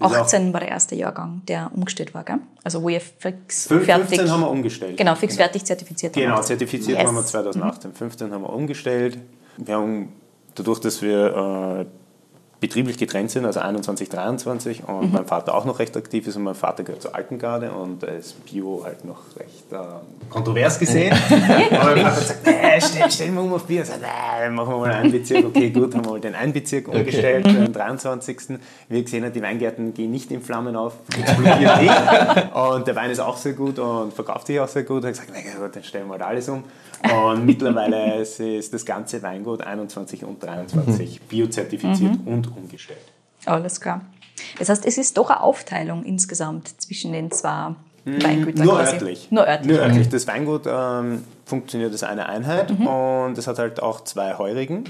[0.00, 2.38] auch- 18 war der erste Jahrgang, der umgestellt war, gell?
[2.64, 3.86] Also wo ihr fix fertig...
[4.08, 4.96] 15 haben wir umgestellt.
[4.96, 6.46] Genau, fix fertig zertifiziert Genau, habt.
[6.46, 7.06] zertifiziert Yes.
[7.06, 7.92] haben wir 2018.
[7.92, 9.18] 15 haben wir umgestellt.
[9.58, 10.08] Wir haben,
[10.54, 11.86] dadurch, dass wir äh,
[12.62, 15.12] betrieblich getrennt sind, also 21, 23 und Mhm.
[15.12, 18.02] mein Vater auch noch recht aktiv ist und mein Vater gehört zur alten Garde und
[18.04, 19.76] äh, ist Bio halt noch recht äh,
[20.30, 21.12] kontrovers gesehen.
[21.78, 23.82] Aber mein Vater hat gesagt, nee, stell, stell mal um auf Bio.
[23.82, 25.44] Ich sag, nee, machen wir mal einen Bezirk.
[25.44, 28.38] Okay, gut, haben wir mal den einen Bezirk umgestellt den 23.
[28.88, 32.54] Wie ihr gesehen habt, die Weingärten gehen nicht in Flammen auf, explodieren nicht.
[32.54, 35.04] Und der Wein ist auch sehr gut und verkauft sich auch sehr gut.
[35.04, 36.62] Ich habe gesagt, na gut, dann stellen wir halt alles um.
[37.02, 38.40] Und mittlerweile ist-
[38.72, 42.98] das ganze Weingut 21 und 23 biozertifiziert und umgestellt.
[43.46, 44.02] Alles klar.
[44.58, 48.94] Das heißt, es ist doch eine Aufteilung insgesamt zwischen den zwei Weingütern Nur quasi.
[48.94, 49.30] örtlich.
[49.30, 49.70] Nur örtlich.
[49.76, 50.08] Nur örtlich.
[50.08, 52.86] Das Weingut ähm, funktioniert als eine Einheit Mhm.
[52.86, 54.84] und es hat halt auch zwei Heurigen.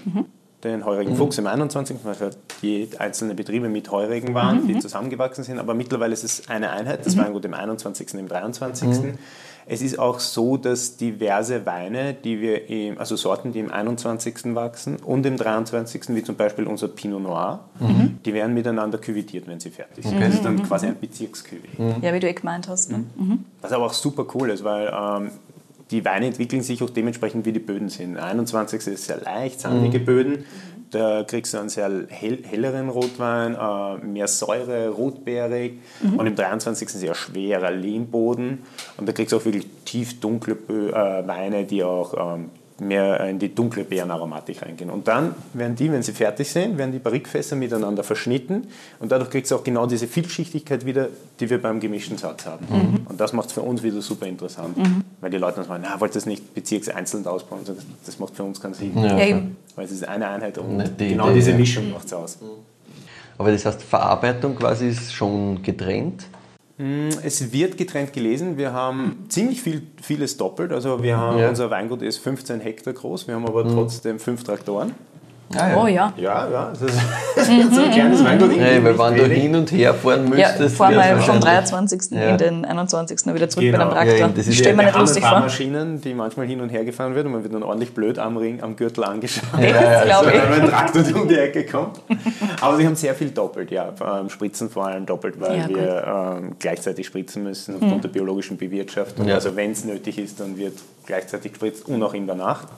[0.64, 1.98] Den Heurigen Fuchs im 21.
[2.04, 4.68] weil halt die einzelnen Betriebe mit Heurigen waren, Mhm.
[4.68, 5.58] die zusammengewachsen sind.
[5.58, 8.14] Aber mittlerweile ist es eine Einheit, das Weingut im 21.
[8.20, 9.14] im 23.
[9.66, 14.54] Es ist auch so, dass diverse Weine, die wir im, also Sorten, die im 21.
[14.54, 17.60] wachsen und im 23., wie zum Beispiel unser Pinot Noir,
[18.24, 20.20] die werden miteinander küvitiert, wenn sie fertig sind.
[20.20, 21.68] Das ist dann quasi ein Bezirksküvi.
[22.00, 22.90] Ja, wie du eh gemeint hast.
[22.90, 23.04] Ne?
[23.60, 25.30] Was aber auch super cool ist, weil ähm,
[25.92, 28.14] die Weine entwickeln sich auch dementsprechend, wie die Böden sind.
[28.14, 28.86] Der 21.
[28.86, 30.44] ist sehr leicht, sandige Böden.
[30.92, 35.80] Da kriegst du einen sehr hell, helleren Rotwein, äh, mehr Säure, rotbeerig.
[36.18, 36.88] Und im 23.
[36.90, 38.62] sehr schwerer Lehmboden.
[38.98, 42.50] Und da kriegst du auch wirklich tief dunkle Bö äh, Weine, die auch ähm,
[42.86, 44.90] mehr in die dunkle Beerenaromatik reingehen.
[44.90, 48.68] Und dann werden die, wenn sie fertig sind, werden die Barrikfässer miteinander verschnitten
[49.00, 51.08] und dadurch kriegst du auch genau diese Vielschichtigkeit wieder,
[51.40, 53.04] die wir beim gemischten Satz haben.
[53.08, 54.76] Und das macht es für uns wieder super interessant,
[55.20, 57.60] weil die Leute uns sagen, na, wollt ihr das nicht bezirkseinzeln ausbauen?
[57.64, 59.56] Das, das macht für uns keinen Sinn, Ja, eben.
[59.76, 61.56] weil es ist eine Einheit und die genau diese ja.
[61.56, 62.38] Mischung macht es aus.
[63.38, 66.24] Aber das heißt, Verarbeitung quasi ist schon getrennt.
[66.78, 68.56] Es wird getrennt gelesen.
[68.56, 70.72] Wir haben ziemlich viel, vieles doppelt.
[70.72, 71.48] Also wir haben, Ja.
[71.48, 74.92] unser Weingut ist 15 Hektar groß, wir haben aber trotzdem fünf Traktoren.
[75.76, 76.12] Oh ja.
[76.16, 76.94] Ja, ja, das ist
[77.74, 78.50] so ein kleines Weingut.
[78.58, 81.44] Hey, weil wenn du hin und her fahren Ja, müsstest, fahren wär's wir vom wahrscheinlich-
[81.44, 82.10] 23.
[82.12, 82.28] Ja.
[82.30, 83.34] in den 21.
[83.34, 83.78] wieder zurück Genau.
[83.84, 84.26] mit dem Ja, Traktor.
[84.26, 85.40] eben, das ist Stell ja- mir nicht lustig vor.
[85.40, 88.36] Maschinen, die manchmal hin und her gefahren werden und man wird dann ordentlich blöd am
[88.36, 89.44] Ring, am Gürtel angeschaut.
[89.52, 90.42] Das glaube ich.
[90.50, 92.00] Wenn ein Traktor um die Ecke kommt.
[92.60, 93.88] Aber sie haben sehr viel doppelt, ja.
[94.20, 95.74] Ähm, Spritzen vor allem doppelt, weil Ja, Mhm.
[95.74, 99.26] wir ähm, gleichzeitig spritzen müssen aufgrund der biologischen Bewirtschaftung.
[99.28, 99.34] Ja.
[99.36, 100.74] Also wenn es nötig ist, dann wird
[101.06, 102.68] gleichzeitig gespritzt und auch in der Nacht.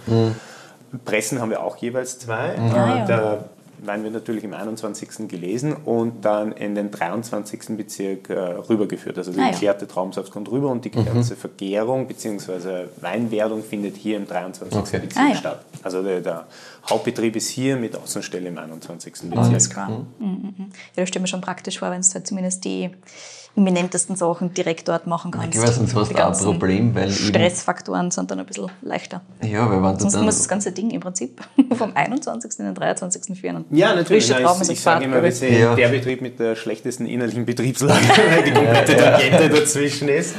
[1.05, 2.57] Pressen haben wir auch jeweils zwei.
[2.59, 2.67] Ah,
[2.99, 3.05] ja.
[3.05, 3.45] Äh, Der
[3.87, 5.29] Wein wird natürlich im 21.
[5.29, 7.77] gelesen und dann in den 23.
[7.77, 9.19] Bezirk äh, rübergeführt.
[9.19, 9.53] Also der Ah, ja.
[9.53, 12.85] geklärte Traubensaft kommt rüber und die ganze Vergärung bzw.
[13.03, 14.79] Weinwerdung findet hier im 23.
[14.79, 14.99] Okay.
[15.01, 15.35] Bezirk Ah, ja.
[15.35, 15.65] statt.
[15.83, 16.47] Also der, der
[16.89, 19.13] Hauptbetrieb ist hier mit Außenstelle im 21.
[19.13, 19.37] Bezirk.
[19.39, 19.89] Alles klar.
[19.91, 20.07] Mhm.
[20.19, 20.55] Mhm.
[20.59, 22.89] Ja, das stelle mir schon praktisch vor, wenn du halt zumindest die
[23.57, 25.55] eminentesten Sachen direkt dort machen kannst.
[25.57, 28.71] Ich weiß, sonst hast Die du auch ein Problem, weil Stressfaktoren sind dann ein bisschen
[28.83, 29.21] leichter.
[29.43, 30.25] Ja, weil wenn du Sonst dann...
[30.25, 31.41] muss das ganze Ding im Prinzip
[31.77, 32.59] vom 21.
[32.59, 33.39] in den 23.
[33.39, 33.57] führen.
[33.57, 34.29] Und Ja, natürlich.
[34.29, 35.75] Nein, ich ich sage immer, wir Ja.
[35.75, 40.35] der Betrieb mit der schlechtesten innerlichen Betriebslage, weil die komplette Tangente dazwischen ist.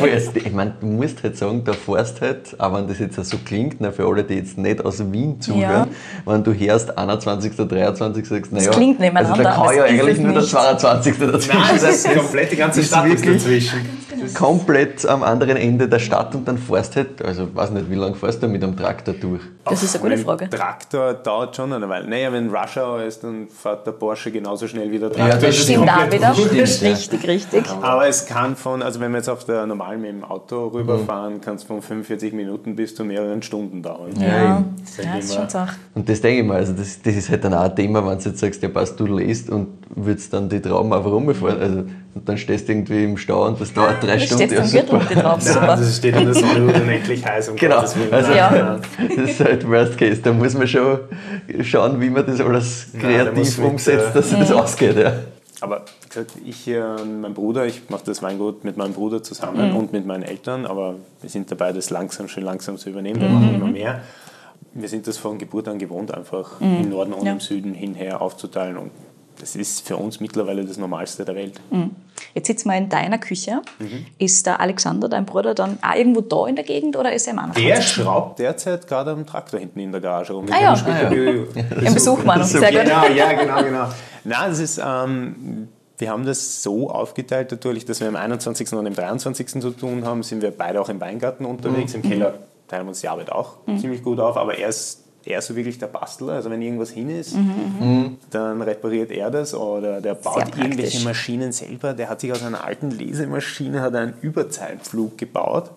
[0.00, 3.38] Also, Ich meine, du musst halt sagen, da fährst halt, auch wenn das jetzt so
[3.44, 5.88] klingt, na, für alle, die jetzt nicht aus Wien zuhören,
[6.26, 10.20] wenn du hörst 21., 23., sagst, naja, klingt also nebeneinander, da kann ja eigentlich es
[10.22, 10.50] nur der nicht.
[10.50, 11.18] 22.
[11.18, 12.12] dazwischen Nein, das sein.
[12.12, 13.80] ist komplett die ganze ist Stadt ist dazwischen.
[14.34, 18.14] komplett am anderen Ende der Stadt und dann fährst halt, also weiß nicht, wie lange
[18.14, 19.42] fährst du mit einem Traktor durch?
[19.64, 20.50] Das ist eine gute Frage.
[20.50, 22.08] Traktor dauert schon eine Weile.
[22.08, 25.28] Naja, wenn Rush Hour ist, dann fährt der Porsche genauso schnell wie der Traktor.
[25.28, 26.36] das Das ist Stimmt da komplett wieder.
[26.60, 26.82] wurscht.
[26.82, 27.64] Richtig, richtig.
[27.82, 31.40] Aber es kann von, also wenn wir jetzt auf der normalen mit dem Auto rüberfahren,
[31.40, 34.10] kann es von 45 Minuten bis zu mehreren Stunden dauern.
[34.18, 34.64] Ja, ja,
[34.96, 35.76] das ist schon Sache.
[35.94, 38.18] Und das denke ich mal, also das, das ist halt dann auch ein Thema, wenn
[38.18, 41.60] du jetzt sagst, ja passt, du lest und würdest dann die Trauben einfach rumfahren.
[41.60, 41.78] Also,
[42.14, 44.46] und dann stehst du irgendwie im Stau und das dauert drei Stunden.
[44.48, 45.66] steht so ein Gürtel drauf, Nein, super.
[45.76, 47.48] das steht in der Sonne unendlich heiß.
[47.50, 47.78] Um Genau.
[47.78, 48.80] Also, Ja.
[49.16, 50.20] Das ist halt Worst Case.
[50.22, 50.98] Da muss man schon
[51.62, 54.96] schauen, wie man das alles Nein, da muss kreativ mit, umsetzt, äh, dass das ausgeht.
[54.96, 55.12] Ja.
[55.62, 59.22] Aber wie gesagt, ich äh, und mein Bruder, ich mache das Weingut mit meinem Bruder
[59.22, 63.20] zusammen und mit meinen Eltern, aber wir sind dabei, das langsam, schön langsam zu übernehmen.
[63.20, 64.00] Wir machen immer mehr.
[64.72, 67.32] Wir sind das von Geburt an gewohnt, einfach im Norden und Ja.
[67.32, 68.76] im Süden hinher aufzuteilen.
[68.78, 68.90] Und
[69.40, 71.60] das ist für uns mittlerweile das Normalste der Welt.
[72.34, 73.62] Jetzt sitzen wir in deiner Küche.
[74.18, 77.32] Ist der Alexander, dein Bruder, dann auch irgendwo da in der Gegend oder ist er
[77.32, 77.64] im anderen?
[77.64, 80.46] Der schraubt derzeit gerade am Traktor hinten in der Garage rum.
[80.50, 80.76] Ah ja.
[80.76, 81.46] später be-
[81.84, 82.82] Im Besuchmann, sehr gut.
[82.84, 83.84] Genau, ja, genau, genau.
[84.24, 88.72] Nein, das ist, ähm, wir haben das so aufgeteilt natürlich, dass wir am 21.
[88.74, 89.46] und am 23.
[89.60, 91.94] zu tun haben, sind wir beide auch im Weingarten unterwegs.
[91.94, 92.34] Im Keller
[92.68, 95.78] teilen wir uns die Arbeit auch ziemlich gut auf, aber er ist eher so wirklich
[95.78, 96.32] der Bastler.
[96.34, 97.36] Also wenn irgendwas hin ist,
[98.30, 101.92] dann repariert er das oder der baut irgendwelche Maschinen selber.
[101.92, 105.70] Der hat sich aus einer alten Lesemaschine hat einen Überzeitflug gebaut.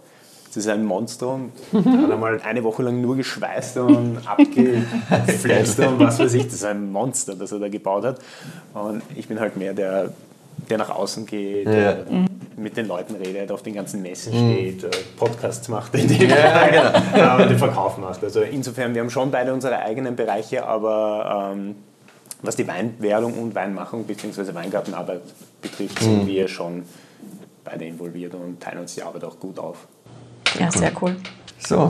[0.47, 5.99] Das ist ein Monster und hat einmal eine Woche lang nur geschweißt und abgeflext und
[5.99, 6.43] was weiß ich.
[6.45, 8.19] Das ist ein Monster, das er da gebaut hat.
[8.73, 10.10] Und ich bin halt mehr der,
[10.69, 11.71] der nach außen geht, Ja.
[11.73, 12.06] der
[12.58, 17.38] mit den Leuten redet, auf den ganzen Messen steht, äh, Podcasts macht, in dem ja,
[17.38, 18.24] und den Verkauf macht.
[18.24, 21.76] Also insofern, wir haben schon beide unsere eigenen Bereiche, aber ähm,
[22.42, 24.54] was die Weinwerdung und Weinmachung bzw.
[24.54, 25.22] Weingartenarbeit
[25.62, 26.84] betrifft, sind wir schon
[27.63, 29.88] beide involviert und teilen uns die Arbeit auch gut auf.
[30.60, 31.16] Ja, sehr cool.
[31.60, 31.89] So,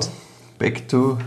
[0.59, 1.17] back to.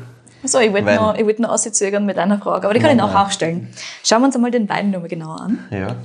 [0.44, 2.96] So, ich wollte noch, ich wollte noch auszögern mit einer Frage, aber die kann ich
[2.96, 3.68] nachher auch stellen.
[4.04, 5.58] Schauen wir uns einmal den Wein nochmal genauer an.
[5.70, 5.96] Ja.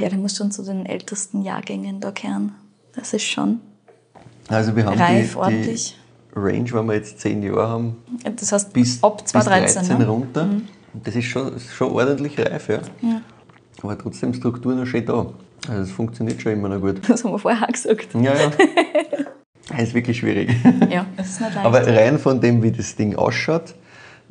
[0.00, 2.52] Ja, der muss schon zu den ältesten Jahrgängen da kehren.
[2.94, 3.60] Das ist schon
[4.48, 5.96] Also, wir haben reif, die, ordentlich.
[6.34, 7.96] die Range, wenn wir jetzt zehn Jahre haben,
[8.36, 9.64] Das heißt, bis, ab 2013.
[9.64, 10.06] bis 13 ne?
[10.06, 10.42] runter.
[10.94, 12.80] Und das ist schon, schon ordentlich reif, ja.
[13.82, 15.32] Aber trotzdem Struktur noch schön da.
[15.68, 17.00] Also, es funktioniert schon immer noch gut.
[17.08, 18.08] Das haben wir vorher auch gesagt.
[18.14, 18.50] Ja, ja.
[19.74, 20.50] Es ist wirklich schwierig.
[20.90, 21.64] Ja, das ist nicht leicht.
[21.64, 23.74] Aber rein von dem, wie das Ding ausschaut,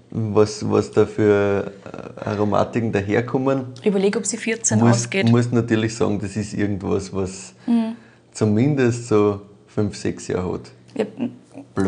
[0.09, 5.29] was, was da für äh, Aromatiken daherkommen, ich überlege, ob sie 14 muss, ausgeht.
[5.29, 7.53] muss natürlich sagen, das ist irgendwas, was
[8.31, 10.71] zumindest so 5, 6 Jahre hat.
[10.95, 11.05] Ja,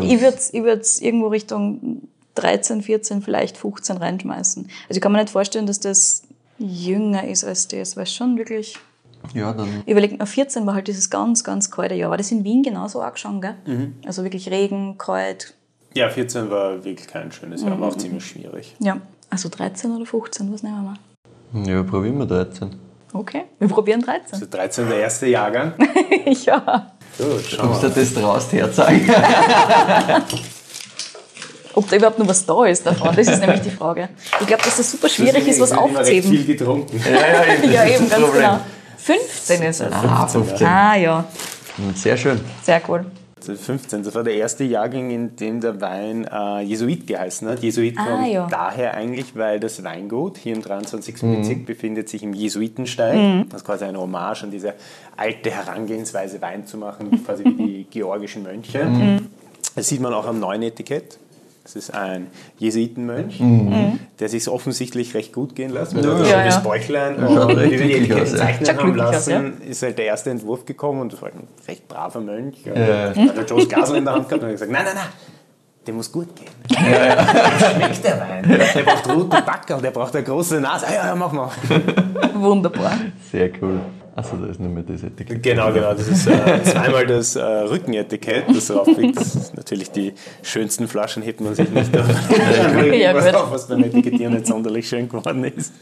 [0.00, 2.02] ich würde es ich würd's irgendwo Richtung
[2.34, 4.64] 13, 14, vielleicht 15 reinschmeißen.
[4.88, 6.22] Also ich kann mir nicht vorstellen, dass das
[6.58, 8.76] jünger ist als das, weil schon wirklich...
[9.32, 12.10] Ja, dann Ich überlege, mal, 14 war halt dieses ganz, ganz kalte Jahr.
[12.10, 13.54] War das in Wien genauso auch schon, gell?
[13.66, 13.94] Mhm.
[14.04, 15.54] Also wirklich Regen, kalt.
[15.94, 18.74] Ja, 14 war wirklich kein schönes Jahr, war auch ziemlich schwierig.
[18.80, 18.96] Ja,
[19.30, 21.72] also 13 oder 15, was nehmen wir?
[21.72, 22.74] ja, probieren wir 13.
[23.12, 24.32] Okay, wir probieren 13.
[24.32, 25.72] Also 13 der erste Jahrgang.
[26.44, 26.90] ja.
[27.16, 27.88] Gut, schauen Ob wir.
[27.90, 29.08] du das traust, herzeigen?
[31.74, 34.08] Ob da überhaupt noch was da ist davon, das ist nämlich die Frage.
[34.40, 36.30] Ich glaube, dass das super schwierig ist, was Ich hab immer recht aufzuheben.
[36.30, 37.00] viel getrunken.
[37.04, 38.42] ja, ja, eben, Ja, eben, ganz Problem.
[38.42, 38.60] genau.
[38.98, 39.92] 15 ist es.
[39.92, 40.66] Ah, 15.
[40.66, 41.24] Ah, ja,
[41.94, 42.40] Sehr schön.
[42.62, 43.04] sehr cool.
[43.52, 47.60] 15, das war der erste Jahrgang, in dem der Wein äh, Jesuit geheißen hat.
[47.60, 48.46] Jesuit Ah, kommt ja.
[48.50, 51.14] daher eigentlich, weil das Weingut hier im 23.
[51.20, 53.48] Bezirk befindet sich im Jesuitensteig.
[53.50, 54.74] Das ist quasi eine Hommage an diese
[55.16, 59.20] alte Herangehensweise, Wein zu machen, quasi wie die georgischen Mönche.
[59.76, 61.18] Das sieht man auch am neuen Etikett.
[61.64, 62.26] Das ist ein
[62.58, 63.42] Jesuitenmönch,
[64.20, 65.94] der sich offensichtlich recht gut gehen lässt.
[65.94, 66.26] Ja, er ja.
[66.26, 66.60] Ja, das ja.
[66.60, 68.24] Bäuchlein schaut und die Etiketten ja.
[68.26, 72.20] zeichnen haben lassen, ist halt der erste Entwurf gekommen und das war ein recht braver
[72.20, 72.66] Mönch.
[72.66, 72.74] Ja.
[72.74, 75.06] Hat der Joe's Glasl in der Hand gehabt und hat gesagt, nein, nein, nein,
[75.86, 76.48] dem muss gut gehen.
[76.68, 78.42] Dem schmeckt der Wein.
[78.48, 80.86] Der braucht rote Backer und der braucht eine große Nase.
[80.86, 81.50] Ah, ja, ja, mach mal.
[82.34, 82.92] Wunderbar.
[83.30, 83.80] Sehr cool.
[84.16, 85.42] Achso, da ist nicht mehr das Etikett.
[85.42, 85.92] Genau, genau.
[85.92, 89.16] Das ist äh, zweimal das äh, Rückenetikett, das drauf liegt.
[89.16, 92.06] Das ist natürlich die schönsten Flaschen hebt man sich nicht auf.
[92.94, 95.72] Ja, was, auf, was beim Etikettieren nicht sonderlich schön geworden ist.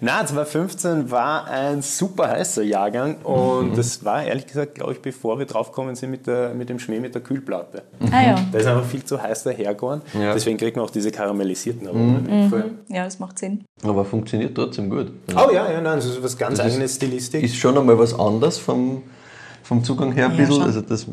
[0.00, 5.38] Na, 2015 war ein super heißer Jahrgang und das war ehrlich gesagt, glaube ich, bevor
[5.38, 7.82] wir draufgekommen sind mit, der, mit dem Schmäh mit der Kühlplatte.
[8.10, 10.02] Ah ja, Da ist einfach viel zu heiß dahergegangen.
[10.20, 10.34] Ja.
[10.34, 12.78] Deswegen kriegt man auch diese karamellisierten Aromen.
[12.88, 13.64] ja, das macht Sinn.
[13.84, 15.12] Aber funktioniert trotzdem gut.
[15.36, 17.42] Oh ja, ja, nein, das ist was ganz Das ist- eigenes Stilistik.
[17.44, 19.02] ist schon einmal was anderes vom,
[19.62, 20.54] vom Zugang her ein Ja, bisschen.
[20.56, 20.62] schon.
[20.64, 21.06] Also das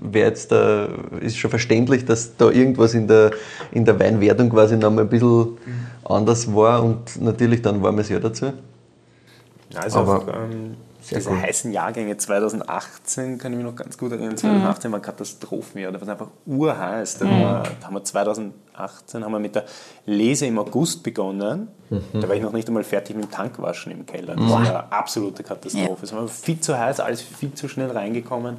[0.00, 0.88] wäre jetzt da,
[1.20, 3.30] ist schon verständlich, dass da irgendwas in der,
[3.72, 5.48] in der Weinwertung quasi noch mal ein bisschen
[6.04, 8.52] anders war und natürlich dann war es ja dazu.
[9.74, 11.42] Also Aber- auch, ähm, Sehr diese cool.
[11.42, 16.00] heißen Jahrgänge 2018, kann ich mich noch ganz gut erinnern, 2018 war ein Katastrophenjahr, da
[16.00, 17.18] war es einfach urheiß.
[17.18, 19.64] Da, haben wir, da haben wir 2018 haben wir mit der
[20.06, 21.68] Lese im August begonnen.
[22.12, 24.34] Da war ich noch nicht einmal fertig mit dem Tankwaschen im Keller.
[24.34, 26.04] Das war eine absolute Katastrophe.
[26.04, 28.56] Es war viel zu heiß, alles viel zu schnell reingekommen.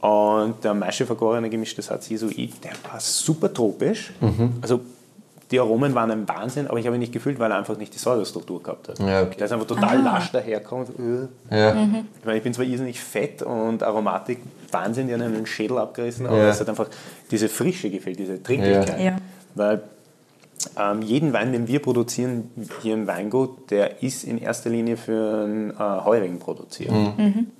[0.00, 4.12] Und der Maische vergorene gemischtes Hazisoid, der war super tropisch.
[4.60, 4.80] Also
[5.50, 7.92] die Aromen waren ein Wahnsinn, aber ich habe ihn nicht gefühlt, weil er einfach nicht
[7.94, 8.98] die Säurestruktur gehabt hat.
[8.98, 9.34] Ja, okay.
[9.38, 10.88] Der ist einfach total lasch daherkommt.
[11.50, 11.70] Ja.
[11.70, 14.38] Ich meine, ich bin zwar irrsinnig fett und Aromatik,
[14.72, 16.48] Wahnsinn, die haben einen Schädel abgerissen, aber Ja.
[16.48, 16.88] es hat einfach
[17.30, 18.98] diese Frische gefehlt, diese Trinklichkeit.
[18.98, 19.04] Ja.
[19.04, 19.16] Ja.
[19.54, 19.82] Weil
[20.80, 25.44] ähm, jeden Wein, den wir produzieren hier im Weingut, der ist in erster Linie für
[25.44, 26.90] einen äh, Heurigen produziert.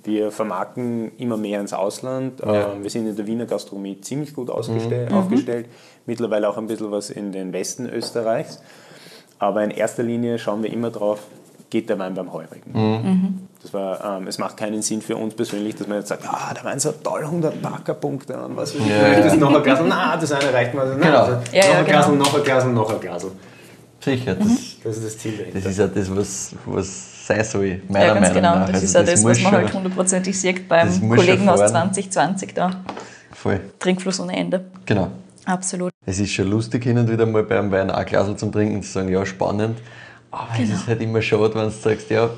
[0.03, 2.41] Wir vermarkten immer mehr ins Ausland.
[2.43, 5.67] Ähm, wir sind in der Wiener Gastronomie ziemlich gut ausgestell- aufgestellt.
[6.05, 8.59] Mittlerweile auch ein bisschen was in den Westen Österreichs.
[9.39, 11.19] Aber in erster Linie schauen wir immer drauf,
[11.69, 13.47] geht der Wein beim Heurigen.
[13.61, 16.53] Das war, ähm, es macht keinen Sinn für uns persönlich, dass man jetzt sagt, ah,
[16.53, 18.87] der Wein ist so toll, 100 Parker-Punkte und was weiß ich.
[18.87, 19.41] Ja, möchtest ja.
[19.41, 19.79] noch ein Glas?
[19.85, 20.95] Na, das eine reicht mal.
[20.99, 21.17] Na, Genau.
[21.23, 22.17] also, Ja, noch ja, ein Glas, genau.
[22.23, 23.25] noch ein Glas, noch ein Glas.
[23.99, 24.47] Sicher, das,
[24.83, 25.59] Das ist das Ziel dahinter.
[25.59, 28.55] das ist ja das, was, was sein soll, meiner Ja, ganz Meinung genau.
[28.55, 28.65] nach.
[28.67, 31.59] Das Also ist ja das, was muss man halt hundertprozentig sieht das beim Kollegen aus
[31.59, 31.91] fahren.
[31.91, 32.69] 2020 da.
[33.33, 34.65] Voll, Trinkfluss ohne Ende.
[34.85, 35.07] genau.
[35.45, 35.91] Absolut.
[36.05, 38.91] Es ist schon lustig, hin und wieder mal beim Wein ein Glas zum Trinken zu
[38.91, 39.77] sagen, ja, spannend.
[40.31, 40.73] Aber es Genau.
[40.75, 42.29] ist halt immer schade, wenn du sagst, ja,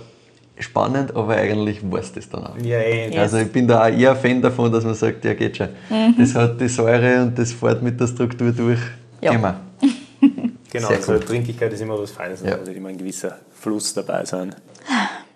[0.59, 2.57] spannend, aber eigentlich weißt du es dann auch.
[2.57, 3.17] Ja, eh.
[3.17, 5.69] Also ich bin da auch eher Fan davon, dass man sagt, ja geht schon.
[5.89, 6.15] Mhm.
[6.17, 8.79] Das hat die Säure und das fährt mit der Struktur durch.
[9.21, 9.31] Ja.
[9.33, 9.59] Immer.
[10.69, 11.19] Genau, Sehr also cool.
[11.21, 12.51] Trinklichkeit ist immer was Feines, Ja.
[12.51, 14.53] da muss immer ein gewisser Fluss dabei sein.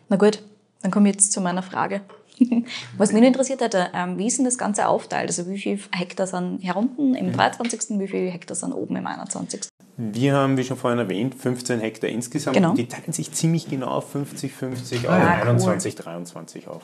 [0.09, 0.43] Na gut,
[0.81, 2.01] dann komme ich jetzt zu meiner Frage.
[2.97, 5.27] Was mich noch interessiert hätte, ähm, wie ist denn das Ganze aufteilt?
[5.29, 7.15] Also wie viele Hektar sind hier unten Mhm.
[7.15, 9.61] im 23., wie viele Hektar sind oben im 21.?
[9.97, 12.55] Wir haben, wie schon vorhin erwähnt, 15 Hektar insgesamt.
[12.55, 12.73] Genau.
[12.73, 15.49] Die teilen sich ziemlich genau auf 50, 50 auf Ah, cool.
[15.49, 16.83] 21, 23 auf.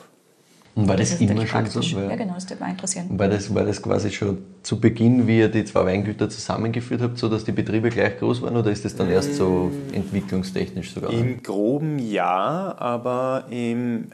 [0.76, 1.90] Und war das, ist immer schon praktisch.
[1.90, 1.96] so?
[1.96, 3.06] Weil, Ja, genau, das würde mich interessieren.
[3.18, 7.18] war, das, war das quasi schon zu Beginn, wie ihr die zwei Weingüter zusammengeführt habt,
[7.18, 11.10] so dass die Betriebe gleich groß waren oder ist das dann erst so entwicklungstechnisch sogar?
[11.12, 14.12] Im groben ja, aber im,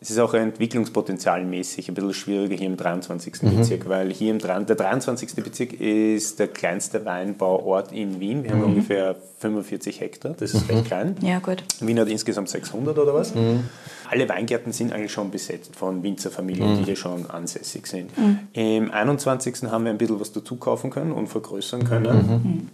[0.00, 3.42] es ist auch entwicklungspotenzialmäßig ein bisschen schwieriger hier im 23.
[3.42, 3.56] Mhm.
[3.56, 5.34] Bezirk, weil hier im drei- der 23.
[5.42, 8.38] Bezirk ist der kleinste Weinbauort in Wien.
[8.40, 8.44] Mhm.
[8.44, 11.16] Wir haben ungefähr 45 Hektar, das ist recht klein.
[11.20, 11.64] Ja, gut.
[11.80, 13.34] Wien hat insgesamt 600 oder was.
[13.34, 13.64] Mhm.
[14.10, 16.78] Alle Weingärten sind eigentlich schon besetzt von Winzerfamilien, Mhm.
[16.78, 18.10] die hier schon ansässig sind.
[18.52, 19.70] Im 21.
[19.70, 22.70] haben wir ein bisschen was dazu kaufen können und vergrößern können.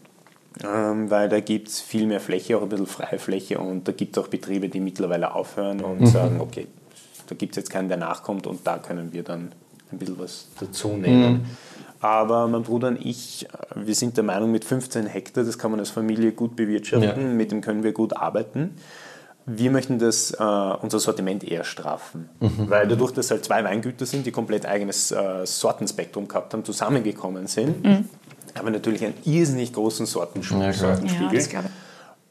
[0.62, 3.92] Ähm, weil da gibt es viel mehr Fläche, auch ein bisschen freie Fläche und da
[3.92, 6.68] gibt es auch Betriebe, die mittlerweile aufhören und sagen, okay,
[7.26, 9.52] da gibt es jetzt keinen, der nachkommt und da können wir dann
[9.92, 11.46] ein bisschen was dazu nehmen.
[12.00, 15.70] Aber mein Bruder und ich, äh, wir sind der Meinung, mit 15 Hektar, das kann
[15.70, 17.34] man als Familie gut bewirtschaften, Ja.
[17.34, 18.76] mit dem können wir gut arbeiten.
[19.46, 24.24] Wir möchten das, äh, unser Sortiment eher straffen, weil dadurch, dass halt zwei Weingüter sind,
[24.26, 30.06] die komplett eigenes äh, Sortenspektrum gehabt haben, zusammengekommen sind, haben wir natürlich einen irrsinnig großen.
[30.06, 30.62] Sortenspiegel.
[30.62, 31.70] Ja, das glaube ich.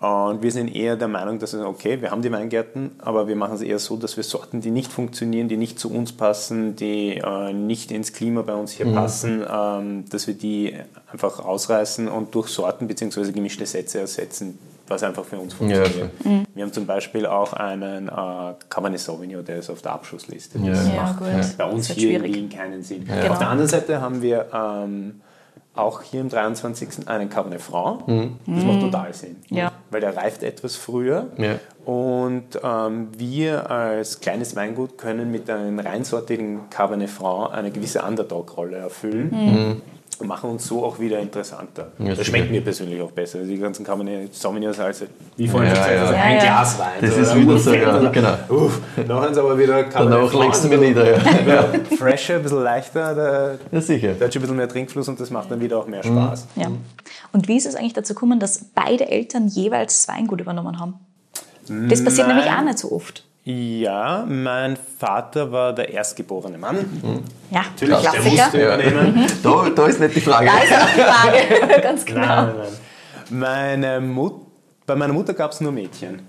[0.03, 3.37] Und wir sind eher der Meinung, dass es okay, wir haben die Weingärten, aber wir
[3.37, 6.75] machen es eher so, dass wir Sorten, die nicht funktionieren, die nicht zu uns passen,
[6.75, 10.75] die äh, nicht ins Klima bei uns hier passen, ähm, dass wir die
[11.09, 13.31] einfach ausreißen und durch Sorten bzw.
[13.31, 16.11] gemischte Sätze ersetzen, was einfach für uns funktioniert.
[16.53, 18.11] Wir haben zum Beispiel auch einen äh,
[18.69, 20.59] Cabernet Sauvignon, der ist auf der Abschussliste.
[20.59, 20.93] Das Ja.
[20.95, 21.27] Ja, macht gut.
[21.57, 22.35] bei uns Das hier in schwierig.
[22.35, 23.05] Wien keinen Sinn.
[23.05, 23.31] Genau.
[23.31, 25.21] Auf der anderen Seite haben wir ähm,
[25.75, 27.07] auch hier im 23.
[27.07, 28.03] einen Cabernet Franc.
[28.05, 29.37] Das macht total Sinn.
[29.49, 29.71] Ja.
[29.93, 31.27] Weil der reift etwas früher.
[31.38, 31.60] Ja.
[31.86, 38.77] Und ähm, wir als kleines Weingut können mit einem reinsortigen Cabernet Franc eine gewisse Underdog-Rolle
[38.77, 39.82] erfüllen.
[40.23, 41.91] Und machen uns so auch wieder interessanter.
[41.99, 43.39] Ja, das schmeckt mir persönlich auch besser.
[43.43, 45.05] Die ganzen Cabernet Sauvignons, also
[45.38, 46.01] wie vorhin Ja, schon gesagt, ja.
[46.07, 46.41] also ein ja.
[46.43, 46.88] Glas Wein.
[47.01, 48.33] Das so, ist oder wieder so, ja, genau.
[48.49, 51.45] Uff, nachher haben sie aber wieder Cabernet Danach legst du ein mir bisschen- nieder.
[51.47, 54.13] Ja, ja, fresher, ein bisschen leichter, der, ja sicher.
[54.13, 56.12] der hat schon ein bisschen mehr Trinkfluss und das macht dann wieder auch mehr Mhm.
[56.17, 56.47] Spaß.
[56.55, 56.67] Ja.
[57.33, 60.95] Und wie ist es eigentlich dazu gekommen, dass beide Eltern jeweils das Weingut übernommen haben?
[61.89, 62.38] Das passiert Nein.
[62.38, 63.23] nämlich auch nicht so oft.
[63.45, 66.77] Ja, mein Vater war der erstgeborene Mann.
[67.51, 69.27] Ja, Natürlich, der musste übernehmen.
[69.43, 70.45] Da, da ist nicht die Frage.
[70.45, 72.21] Da ist auch die Frage, ganz genau.
[72.21, 73.39] Nein, nein, nein.
[73.39, 74.34] Meine Mut
[74.86, 76.19] bei meiner Mutter gab es nur Mädchen.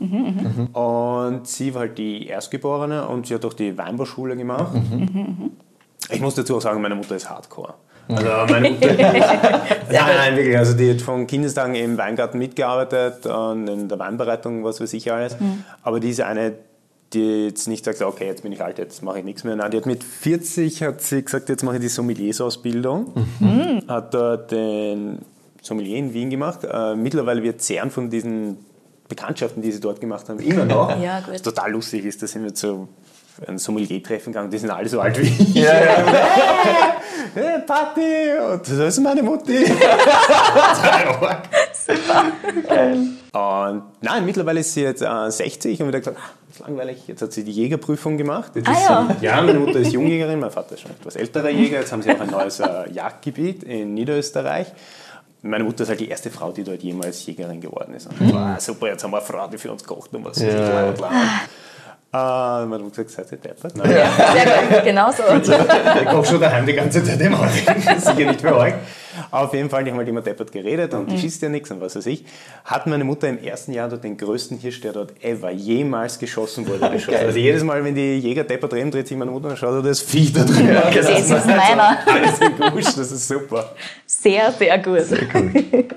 [0.72, 4.76] Und sie war halt die Erstgeborene und sie hat auch die Weinbauschule gemacht.
[6.10, 7.74] Ich muss dazu auch sagen, meine Mutter ist Hardcore.
[8.06, 10.56] Also meine Mutter, nein, nein, wirklich.
[10.56, 15.10] Also die hat von Kindestagen im Weingarten mitgearbeitet und in der Weinbereitung, was weiß ich
[15.10, 15.36] alles.
[15.82, 16.52] Aber die ist eine,
[17.14, 19.56] die jetzt nicht sagt, okay, jetzt bin ich alt, jetzt mache ich nichts mehr.
[19.56, 23.12] Nein, die hat mit 40 hat sie gesagt, jetzt mache ich die Sommeliersausbildung.
[23.88, 25.20] Hat dort den
[25.62, 26.60] Sommelier in Wien gemacht.
[26.64, 28.58] Äh, mittlerweile wird zehren von diesen
[29.08, 31.00] Bekanntschaften, die sie dort gemacht haben, immer noch.
[31.00, 31.34] Ja, gut.
[31.34, 32.88] Was total lustig ist, da sind wir zu
[33.46, 35.54] ein Sommelier-Treffen gegangen, die sind alle so alt wie ich.
[35.54, 36.04] Ja, ja.
[37.34, 38.30] hey, Party!
[38.52, 39.64] Und das ist meine Mutti.
[43.34, 47.02] Und nein, mittlerweile ist sie jetzt äh, 60 und wieder gesagt, ah, das ist langweilig.
[47.08, 48.52] Jetzt hat sie die Jägerprüfung gemacht.
[48.54, 49.16] Jetzt Ah, ist ja.
[49.18, 51.80] Sie, ja, meine Mutter ist Jungjägerin, mein Vater ist schon etwas älterer Jäger.
[51.80, 54.68] Jetzt haben sie auch ein neues äh, Jagdgebiet in Niederösterreich.
[55.42, 58.06] Meine Mutter ist halt die erste Frau, die dort jemals Jägerin geworden ist.
[58.06, 60.38] Und das war super, jetzt haben wir eine Frau, die für uns kocht und was.
[60.40, 60.92] Ja.
[60.92, 61.10] Bla, bla,
[62.18, 63.76] meine Mutter hat gesagt, seid ihr deppert?
[63.76, 65.22] Nein, Ja, sehr gut, genau so.
[65.34, 67.48] ich koche schon daheim die ganze Zeit im Auto.
[67.98, 68.74] Sicher nicht für euch.
[69.30, 71.80] Auf jeden Fall, die haben halt immer deppert geredet und die schießt ja nichts und
[71.80, 72.24] was weiß ich.
[72.64, 76.66] Hat meine Mutter im ersten Jahr dort den größten Hirsch, der dort ever jemals geschossen
[76.66, 77.18] wurde, geschossen.
[77.18, 80.00] Also jedes Mal, wenn die Jäger deppert reden, dreht sich meine Mutter und schaut, das
[80.00, 80.68] Vieh da drin.
[80.68, 81.98] Ja, Das ist meiner.
[82.06, 83.70] Alles im Gusch, das ist super.
[84.24, 85.02] Sehr, sehr gut.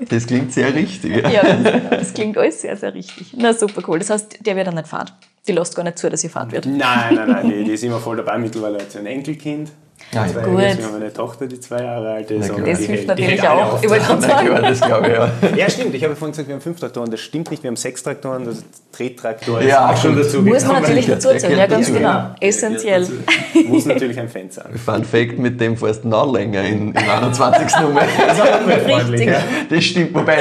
[0.10, 1.16] Das klingt sehr richtig.
[1.16, 1.30] Ja.
[1.30, 3.34] Ja, das, das klingt alles sehr, sehr richtig.
[3.38, 4.00] Na super cool.
[4.00, 5.14] Das heißt, der wird dann nicht fahrt.
[5.48, 6.66] Die lässt gar nicht zu, dass sie fahrt wird.
[6.66, 8.38] Nein, nein, nein, die, die ist immer voll dabei.
[8.38, 9.72] Mittlerweile hat sie ein Enkelkind.
[10.14, 10.26] Ja.
[10.26, 10.62] Zwei Gut.
[10.62, 10.78] Jahre.
[10.78, 12.50] Wir haben eine Tochter, die zwei Jahre alt ist.
[12.50, 13.78] und Das hilft natürlich auch.
[13.84, 13.90] Na
[14.22, 14.48] sagen.
[14.48, 15.14] klar, das glaube ich
[15.52, 15.58] ja.
[15.58, 15.94] Ja, stimmt.
[15.96, 17.12] Ich habe vorhin gesagt, wir haben fünf Traktoren.
[17.12, 17.62] Das stimmt nicht.
[17.62, 18.46] Wir haben sechs Traktoren.
[18.46, 21.52] Das Trettraktor ist Ja, auch schon dazu Muss man natürlich dazu erzählen.
[21.58, 22.00] Ja, gehört ganz genau.
[22.10, 22.36] ja.
[22.40, 23.06] Essentiell.
[23.68, 24.68] Muss natürlich ein Fan sein.
[24.84, 28.02] Fun Fact, mit dem fährst du noch länger in, in 21 Nummer.
[28.02, 29.28] Richtig.
[29.28, 29.42] Ja.
[29.70, 30.38] Das stimmt, wobei,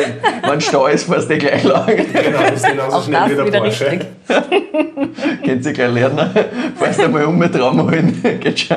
[0.48, 1.86] wenn Stau ist, fährst du gleich lang.
[1.86, 3.90] Genau, das ist genauso Auch schnell das wie der wieder Porsche.
[3.90, 4.08] richtig.
[5.44, 6.30] Könnt ihr gleich lernen.
[6.78, 8.22] Fährst einmal um mit Raum holen.
[8.40, 8.76] Geht schon.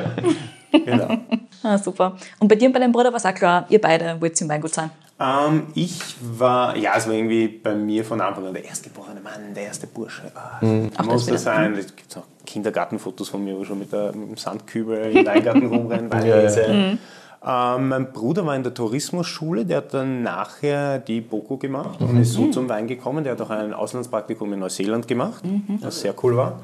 [0.71, 1.17] Genau.
[1.61, 2.15] Ah, super.
[2.39, 4.47] Und bei dir und bei deinem Bruder war es auch klar, ihr beide wollt im
[4.47, 4.91] Weingut sein.
[5.19, 9.53] Ähm, ich war, ja, es war irgendwie bei mir von Anfang an der erstgeborene Mann,
[9.53, 10.31] der erste Bursche.
[10.33, 10.61] Ah,
[10.95, 11.73] Ach, muss das sein.
[11.73, 15.25] Es gibt auch Kindergartenfotos von mir, wo ich schon mit, der, mit dem Sandkübel im
[15.25, 16.97] Weingarten rumrennen, Weinlese.
[17.45, 22.21] Ähm, mein Bruder war in der Tourismusschule, der hat dann nachher die BOKU gemacht und
[22.21, 23.25] ist so zum Wein gekommen.
[23.25, 25.43] Der hat auch ein Auslandspraktikum in Neuseeland gemacht,
[25.81, 26.61] das sehr cool war.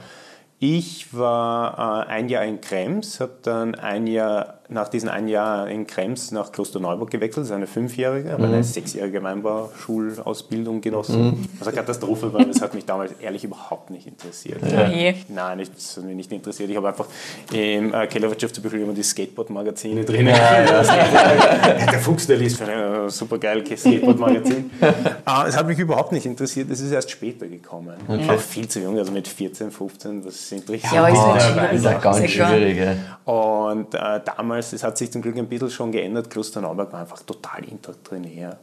[0.59, 5.67] Ich war äh, ein Jahr in Krems, habe dann ein Jahr, nach diesem ein Jahr
[5.69, 11.47] in Krems nach Klosterneuburg gewechselt, das ist eine fünfjährige, aber eine sechsjährige Weinbauschulausbildung genossen.
[11.59, 14.61] Was eine Katastrophe war, das hat mich damals ehrlich überhaupt nicht interessiert.
[14.71, 14.87] Ja.
[14.87, 15.13] je.
[15.29, 16.69] Nein, nicht, das hat mich nicht interessiert.
[16.69, 17.05] Ich habe einfach
[17.51, 20.25] im äh, Kellerwirtschaftsbüchel immer die Skateboard-Magazine drin.
[20.25, 24.71] der Fuchs, der liest für ein super geil Skateboard-Magazin.
[24.81, 24.91] äh,
[25.47, 27.95] es hat mich überhaupt nicht interessiert, das ist erst später gekommen.
[28.19, 31.17] Ich war viel zu jung, also mit 14, 15, was interessiert Ja, ist?
[31.55, 32.49] Das ist ja ganz Sehr klar.
[32.49, 32.77] schwierig.
[32.77, 32.95] Ja.
[33.31, 37.21] Und äh, damals, das hat sich zum Glück ein bisschen schon geändert, Klosterneuburg war einfach
[37.23, 38.57] total intertrinär.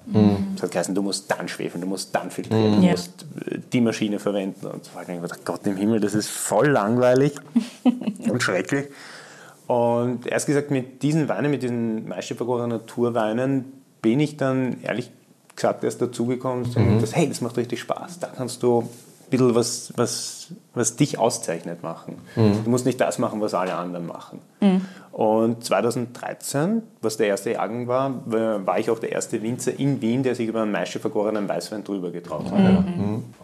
[0.56, 2.90] Es hat geheißen, du musst dann schwefeln, du musst dann filtrieren, du Ja.
[2.92, 4.66] musst äh, die Maschine verwenden.
[4.66, 7.34] Und war ich gedacht, Gott im Himmel, das ist voll langweilig
[8.30, 8.86] und schrecklich.
[9.66, 13.72] Und erst gesagt, mit diesen Weinen, mit diesen maischevergorenen Naturweinen,
[14.02, 15.10] bin ich dann ehrlich
[15.54, 17.00] gesagt erst dazugekommen, mhm.
[17.00, 18.18] dass, hey, das macht richtig Spaß.
[18.20, 18.88] Da kannst du
[19.32, 22.18] bisschen was, was, was dich auszeichnet machen.
[22.36, 24.38] Du musst nicht das machen, was alle anderen machen.
[25.10, 30.22] Und 2013, was der erste Jahrgang war, war ich auch der erste Winzer in Wien,
[30.22, 32.84] der sich über einen Maische vergorenen Weißwein drüber getraut hat.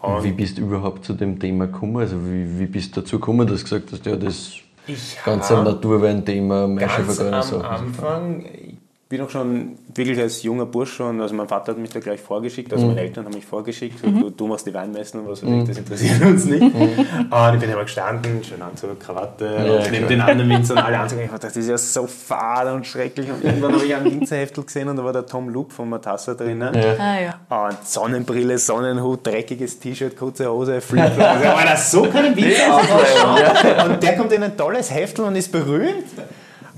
[0.01, 1.97] Und wie bist du überhaupt zu dem Thema gekommen?
[1.97, 4.53] Also wie, wie bist du dazu gekommen, dass du gesagt hast, ja, das
[4.87, 7.65] Ich ganze Naturwein-Thema, ganz Maischevergorene am Sachen.
[7.65, 8.78] Anfang, ich
[9.09, 12.21] bin auch schon wirklich als junger Bursch schon, also mein Vater hat mich da gleich
[12.21, 15.49] vorgeschickt, also meine Eltern haben mich vorgeschickt, du, du machst die Weinmessen und was weiß
[15.49, 16.61] ich, das interessiert uns nicht.
[16.61, 21.21] Und ich bin immer gestanden, schön Anzug, Krawatte, und neben den anderen Winzern alle Anzug,
[21.21, 23.31] ich dachte, das ist ja so fad und schrecklich.
[23.31, 26.35] Und irgendwann habe ich ein Winzerheftel gesehen und da war der Tom Loop von Matassa
[26.35, 26.75] drinnen.
[26.75, 27.67] Ah, ja.
[27.67, 31.25] Und Sonnenbrille, Sonnenhut, dreckiges T-Shirt, kurze Hose, Flipflop.
[31.25, 33.91] Also, Alter, so kann ein Winzer ausschauen.
[33.91, 36.05] Und der kommt in ein tolles Heftel und ist berühmt.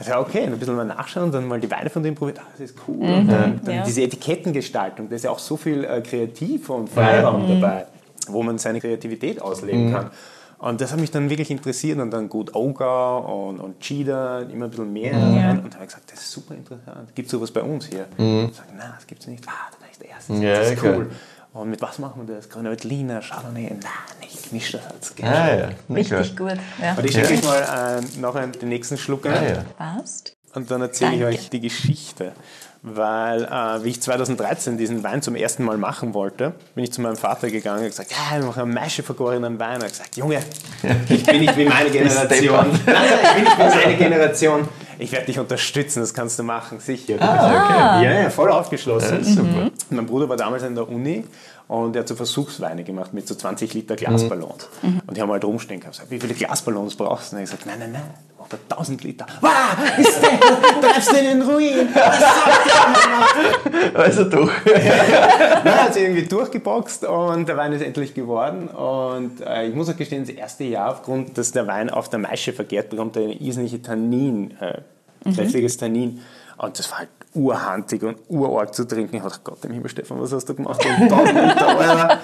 [0.08, 2.40] Also okay, ein bisschen mal nachschauen und dann mal die Weine von dem probiert.
[2.40, 2.96] Ah, das ist cool.
[3.08, 3.84] Und dann, dann Ja.
[3.84, 7.86] diese Etikettengestaltung, da ist ja auch so viel äh, Kreativ und Freiraum dabei,
[8.28, 10.12] wo man seine Kreativität ausleben kann.
[10.60, 14.66] Und das hat mich dann wirklich interessiert und dann gut Ogre und, und Cheetah, immer
[14.66, 15.14] ein bisschen mehr.
[15.16, 17.16] Und da habe ich gesagt, das ist super interessant.
[17.16, 18.06] Gibt es sowas bei uns hier?
[18.18, 19.44] Und ich sage, nein, das gibt es nicht.
[19.48, 20.34] Ah, dann ist der erste.
[20.36, 20.98] Ja, das ist klar.
[20.98, 21.10] cool.
[21.54, 22.50] Und mit was machen wir das?
[22.50, 23.70] Grüne Veltliner, Chardonnay?
[23.70, 23.80] Nein,
[24.22, 25.14] nicht gemischter Satz.
[25.22, 26.56] Ah ja, Richtig gut.
[26.82, 26.94] Ja.
[26.96, 29.34] Und ich schenke euch mal äh, noch einen, den nächsten Schluck ein.
[29.34, 29.66] Ah, ja.
[29.78, 30.38] Passt.
[30.54, 32.32] Und dann erzähle ich euch die Geschichte.
[32.84, 37.02] Weil, äh, wie ich 2013 diesen Wein zum ersten Mal machen wollte, bin ich zu
[37.02, 39.82] meinem Vater gegangen und gesagt, ja, wir machen einen Maische vergorenen Wein.
[39.82, 40.40] Er hat gesagt, Junge,
[41.10, 42.72] ich bin nicht wie meine Generation.
[42.86, 44.68] Nein, nein, ich bin nicht wie meine Generation.
[45.02, 47.16] Ich werde dich unterstützen, das kannst du machen, sicher.
[47.20, 49.24] Ah, Ja, ja, voll aufgeschlossen.
[49.24, 49.72] super.
[49.90, 51.24] Mein Bruder war damals in der Uni
[51.72, 54.68] und er hat so Versuchsweine gemacht mit so 20 Liter Glasballons.
[55.08, 55.96] Und die haben halt rumstehen gehabt.
[55.96, 57.38] gesagt, Wie viele Glasballons brauchst du?
[57.38, 58.04] Und er hat gesagt, nein, nein, nein,
[58.38, 59.26] braucht er 1000 Liter.
[59.40, 59.52] Wow,
[59.98, 61.88] ist der, treibst du in den Ruin.
[63.94, 64.52] Also doch.
[64.66, 68.68] Dann hat sie irgendwie durchgeboxt und der Wein ist endlich geworden.
[68.68, 72.20] Und äh, ich muss auch gestehen, das erste Jahr, aufgrund, dass der Wein auf der
[72.20, 74.82] Maische vergärt, bekommt er eine irrsinnige Tannin, äh,
[75.34, 76.20] kräftiges Tannin.
[76.58, 79.16] Und das war halt urhandig und urarg zu trinken.
[79.16, 80.86] Ich dachte, Gott im Himmel, Stefan, was hast du gemacht?
[80.86, 82.20] Und 1000 Liter, Alter.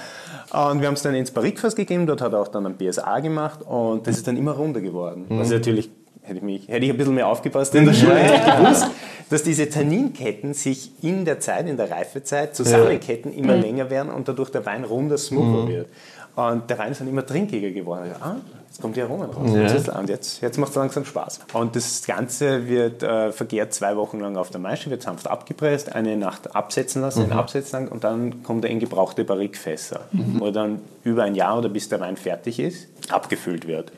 [0.70, 3.20] Und wir haben es dann ins Barrikfass gegeben, dort hat er auch dann ein BSA
[3.20, 5.26] gemacht und das ist dann immer runder geworden.
[5.28, 5.90] Was natürlich,
[6.22, 8.88] hätte ich, mich, hätte ich ein bisschen mehr aufgepasst in der Schule, hätte ich gewusst,
[9.30, 14.30] dass diese Tanninketten sich in der Zeit, in der Reifezeit zusammenketten, immer länger werden und
[14.30, 15.90] dadurch der Wein runder, smoother wird.
[16.38, 18.12] Und der Wein ist dann immer trinkiger geworden.
[18.12, 18.36] Dachte, ah,
[18.68, 19.50] jetzt kommt die Aromen raus.
[19.88, 20.00] Ja.
[20.00, 21.40] Und jetzt, jetzt macht es langsam Spaß.
[21.54, 25.96] Und das Ganze wird äh, vergärt zwei Wochen lang auf der Maische, wird sanft abgepresst,
[25.96, 30.02] eine Nacht absetzen lassen, in Absetztank und dann kommt er in gebrauchte Barrikfässer,
[30.38, 33.92] wo dann über ein Jahr oder bis der Wein fertig ist, abgefüllt wird.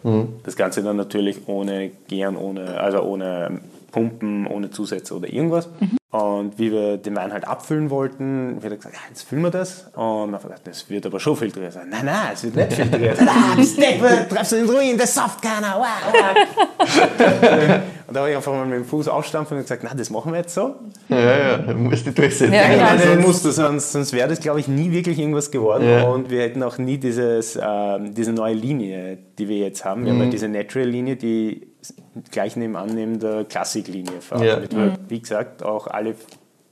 [0.46, 3.60] Das Ganze dann natürlich ohne Gären, ohne, also ohne
[3.92, 5.70] Pumpen, ohne Zusätze oder irgendwas.
[6.12, 9.52] Und wie wir den Wein halt abfüllen wollten, wird er gesagt, ja, jetzt füllen wir
[9.52, 9.92] das.
[9.96, 11.72] Und man hat das wird aber schon filtriert.
[11.74, 13.20] Sag, Nein, nein, es wird nicht filtriert.
[13.22, 15.76] ah, das Deppe, treibst du in den Ruin, der sauft keiner.
[15.78, 16.80] Wow, wow.
[18.08, 20.32] und da habe ich einfach mal mit dem Fuß aufstampfen und gesagt, nein, das machen
[20.32, 20.76] wir jetzt so.
[21.10, 22.54] Ja, ja, du musst dich durchsetzen.
[22.54, 22.86] Ja, genau.
[22.88, 25.88] Also musst du, sonst, sonst wäre das, glaube ich, nie wirklich irgendwas geworden.
[25.88, 26.08] Ja.
[26.08, 30.06] Und wir hätten auch nie dieses, ähm, diese neue Linie, die wir jetzt haben.
[30.06, 30.24] Wir haben Mhm.
[30.26, 31.68] ja diese Natural-Linie, die
[32.32, 34.42] gleich nebenan neben der Klassik-Linie fährt.
[34.44, 34.62] Ja.
[34.62, 36.16] Wir, wie gesagt, auch alle,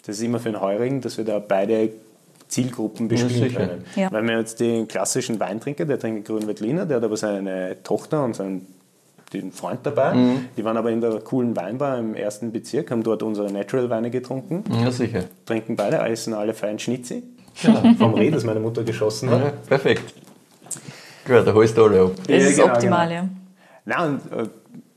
[0.06, 1.90] das ist immer für den Heurigen, dass wir da beide
[2.48, 3.68] Zielgruppen bespielen sicher.
[3.68, 3.86] können.
[3.96, 4.12] Ja.
[4.12, 8.24] Weil wir jetzt den klassischen Weintrinker, der trinkt grünen Veltliner, der hat aber seine Tochter
[8.24, 8.66] und seinen
[9.34, 10.14] den Freund dabei.
[10.14, 10.46] Mhm.
[10.56, 14.64] Die waren aber in der coolen Weinbar im ersten Bezirk, haben dort unsere Natural-Weine getrunken
[14.72, 15.26] Ja, sicher.
[15.46, 17.24] trinken beide, essen alle fein Schnitzi.
[17.98, 19.42] Vom Reh, das meine Mutter geschossen hat.
[19.42, 20.14] Ja, perfekt.
[21.26, 22.12] Gut, da holst du alle ab.
[22.28, 23.22] Das ist genau, optimal, genau.
[23.22, 23.30] ja.
[23.86, 24.48] Na, und äh,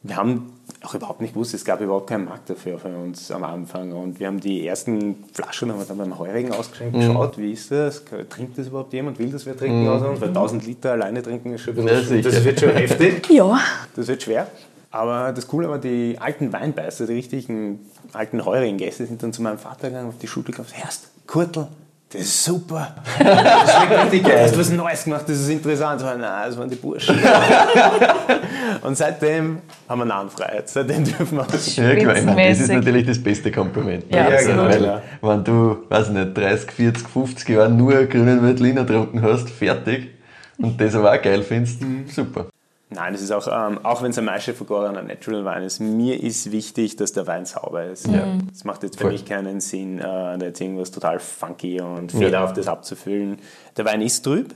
[0.02, 3.44] wir haben auch überhaupt nicht gewusst, es gab überhaupt keinen Markt dafür für uns am
[3.44, 3.92] Anfang.
[3.92, 7.00] Und wir haben die ersten Flaschen haben wir dann beim Heurigen ausgeschenkt, Mhm.
[7.00, 8.02] geschaut, wie ist das?
[8.30, 9.18] Trinkt das überhaupt jemand?
[9.18, 10.20] Will das wer trinken aus uns?
[10.20, 12.30] Weil 1000 Liter alleine trinken ist schon bisschen, sicher.
[12.30, 13.28] das wird schon heftig.
[13.30, 13.58] Ja,
[13.94, 14.46] Das wird schwer.
[14.92, 17.80] Aber das Coole war, die alten Weinbeißer, die richtigen
[18.12, 21.68] alten heurigen Gäste sind dann zu meinem Vater gegangen, auf die Schulter geklopft, Herrst, Kurtel,
[22.12, 22.94] das ist super.
[23.18, 24.36] Das schmeckt richtig geil.
[24.38, 26.00] Du hast was Neues gemacht, das ist interessant.
[26.02, 27.16] Nein, das waren die Burschen.
[28.82, 29.58] Und seitdem
[29.88, 30.68] haben wir Nahenfreiheit.
[30.68, 31.76] Seitdem dürfen wir das.
[31.76, 34.04] Ja, klar, ich meine, das ist natürlich das beste Kompliment.
[34.12, 34.72] Ja, Also, absolut.
[34.72, 35.02] weil, Ja.
[35.22, 40.10] wenn du, weiß nicht, 30, 40, 50 Jahre nur grünen Veltliner getrunken hast, fertig,
[40.58, 42.04] und das aber auch geil findest, Mhm.
[42.08, 42.46] super.
[42.92, 46.20] Nein, das ist auch, ähm, auch wenn es ein Maische vergorener Natural Wein ist, mir
[46.22, 48.08] ist wichtig, dass der Wein sauber ist.
[48.08, 48.24] Ja.
[48.52, 49.12] Es macht jetzt für Voll.
[49.12, 53.38] mich keinen Sinn, äh, da jetzt irgendwas total funky und fehlerhaftes abzufüllen.
[53.76, 54.54] Der Wein ist trüb.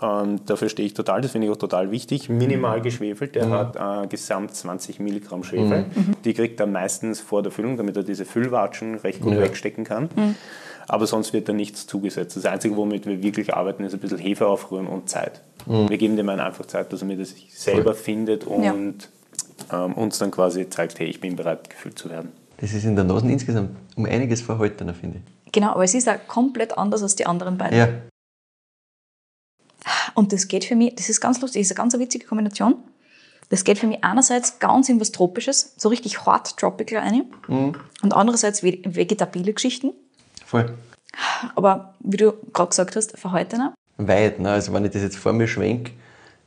[0.00, 2.28] Und dafür stehe ich total, das finde ich auch total wichtig.
[2.28, 5.84] Minimal geschwefelt, der hat äh, gesamt 20 Milligramm Schwefel.
[6.24, 9.40] Die kriegt er meistens vor der Füllung, damit er diese Füllwatschen recht gut Ja.
[9.40, 10.08] wegstecken kann.
[10.88, 12.36] Aber sonst wird da nichts zugesetzt.
[12.36, 15.40] Das Einzige, womit wir wirklich arbeiten, ist ein bisschen Hefe aufrühren und Zeit.
[15.66, 19.08] Wir geben dem Wein einfach Zeit, dass er mir das selber findet und
[19.72, 22.32] ähm, uns dann quasi zeigt, hey, ich bin bereit, gefüllt zu werden.
[22.58, 25.52] Das ist in der Nase insgesamt um einiges verhaltener, finde ich.
[25.52, 27.76] genau, aber es ist auch komplett anders als die anderen beiden.
[27.78, 27.88] Ja,
[30.14, 32.76] Und das geht für mich, das ist ganz lustig, das ist eine ganz witzige Kombination.
[33.48, 37.24] Das geht für mich einerseits ganz in was Tropisches, so richtig hart tropical rein.
[37.48, 37.74] Mhm.
[38.02, 39.92] Und andererseits ve- vegetabile Geschichten.
[40.46, 40.72] voll.
[41.56, 43.74] Aber wie du gerade gesagt hast, verhaltener.
[44.08, 44.50] Weit, ne?
[44.50, 45.92] also wenn ich das jetzt vor mir schwenke,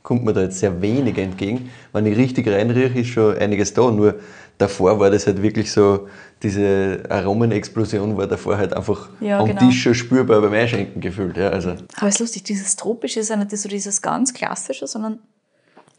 [0.02, 1.70] kommt mir da jetzt sehr wenig entgegen.
[1.92, 4.14] Wenn ich richtig reinrieche, ist schon einiges da, nur
[4.58, 6.08] davor war das halt wirklich so,
[6.42, 9.66] diese Aromenexplosion war davor halt einfach Ja, am genau.
[9.66, 11.36] Tisch schon spürbar beim Einschenken gefühlt.
[11.36, 11.70] Ja, also.
[11.96, 15.18] Aber es ist lustig, dieses Tropische ist ja nicht so dieses ganz Klassische, sondern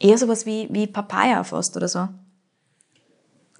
[0.00, 2.08] eher sowas wie, wie Papaya fast oder so.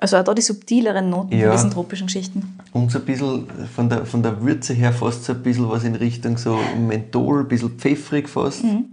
[0.01, 1.49] Also auch da die subtileren Noten Ja.
[1.49, 2.57] von diesen tropischen Geschichten.
[2.73, 5.83] Und so ein bisschen von der, von der Würze her fast so ein bisschen was
[5.85, 8.85] in Richtung so Menthol, ein bisschen pfeffrig fast, Mhm.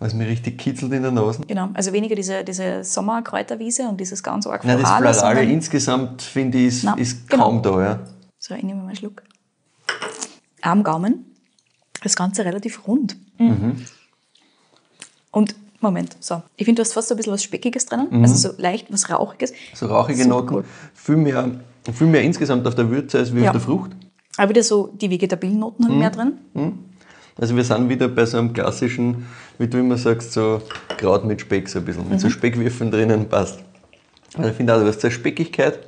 [0.00, 1.42] was mir richtig kitzelt in der Nase.
[1.46, 6.58] Genau, also weniger diese, diese Sommerkräuterwiese und dieses ganz arg Nein, das Florale, insgesamt, finde
[6.58, 7.44] ich, ist, Nein, ist genau.
[7.44, 7.82] kaum da.
[7.82, 8.00] Ja.
[8.40, 9.22] So, ich nehme mal einen Schluck.
[10.62, 11.26] Am Gaumen.
[12.02, 13.16] Das Ganze relativ rund.
[13.38, 13.84] Mhm.
[15.30, 16.42] Und, Moment, so.
[16.56, 18.08] Ich finde, du hast fast so ein bisschen was Speckiges drinnen.
[18.10, 18.22] Mhm.
[18.22, 19.52] Also so leicht was Rauchiges.
[19.74, 20.64] So rauchige Super Noten, cool.
[20.94, 21.50] viel mehr,
[21.92, 23.46] viel mehr insgesamt auf der Würze als wie Ja.
[23.50, 23.90] auf der Frucht.
[24.36, 25.88] Aber wieder so die vegetabilen Noten Mhm.
[25.88, 26.32] haben mehr drin.
[27.38, 29.26] Also wir sind wieder bei so einem klassischen,
[29.58, 30.60] wie du immer sagst, so
[30.98, 32.08] Kraut mit Speck so ein bisschen.
[32.08, 32.32] Mit so Mhm.
[32.32, 33.60] Speckwürfeln drinnen passt.
[34.36, 35.78] Also ich finde auch, so eine Speckigkeit,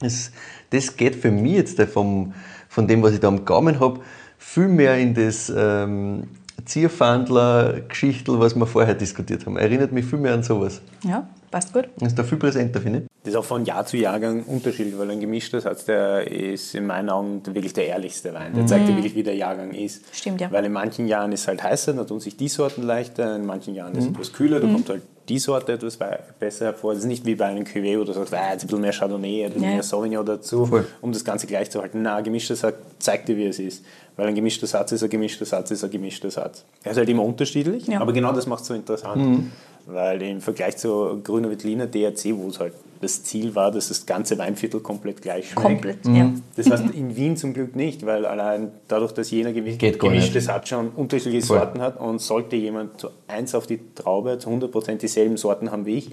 [0.00, 0.32] das,
[0.70, 2.32] das geht für mich jetzt vom,
[2.68, 4.00] von dem, was ich da am Gaumen habe,
[4.38, 6.24] viel mehr in das ähm,
[6.64, 9.56] Zierfandler-Geschichtel, was wir vorher diskutiert haben.
[9.56, 10.80] Erinnert mich viel mehr an sowas.
[11.04, 11.28] Ja.
[11.50, 11.84] Passt gut.
[11.98, 13.04] Das ist da viel präsenter, finde ich.
[13.24, 16.86] Das ist auch von Jahr zu Jahrgang unterschiedlich, weil ein gemischter Satz, der ist in
[16.86, 18.54] meinen Augen wirklich der ehrlichste Wein.
[18.54, 20.02] Der zeigt dir wirklich, wie der Jahrgang ist.
[20.12, 20.50] Stimmt, ja.
[20.50, 23.44] Weil in manchen Jahren ist es halt heißer, da tun sich die Sorten leichter, in
[23.44, 25.98] manchen Jahren ist es etwas kühler, da kommt halt die Sorte etwas
[26.40, 26.94] besser hervor.
[26.94, 28.92] Das ist nicht wie bei einem Cuvée, wo du sagst, ah, jetzt ein bisschen mehr
[28.92, 30.86] Chardonnay, ein bisschen Ja, mehr Sauvignon dazu, Voll.
[31.00, 32.02] um das Ganze gleich zu halten.
[32.02, 33.84] Na, ein gemischter Satz zeigt dir, wie es ist.
[34.16, 36.64] Weil ein gemischter Satz ist ein gemischter Satz ist ein gemischter Satz.
[36.84, 38.00] Er ist halt immer unterschiedlich, Ja.
[38.00, 39.44] aber genau das macht es so interessant.
[39.86, 44.06] Weil im Vergleich zu Grüner Veltliner DRC, wo es halt das Ziel war, dass das
[44.06, 45.62] ganze Weinviertel komplett gleich schmeckt.
[45.66, 46.32] Komplett, ja.
[46.56, 50.10] Das heißt in Wien zum Glück nicht, weil allein dadurch, dass jener gewi- Geht gar
[50.10, 50.46] gemischte nicht.
[50.46, 51.58] Satz schon unterschiedliche Voll.
[51.58, 55.84] Sorten hat und sollte jemand zu eins auf die Traube zu 100% dieselben Sorten haben
[55.84, 56.10] wie ich,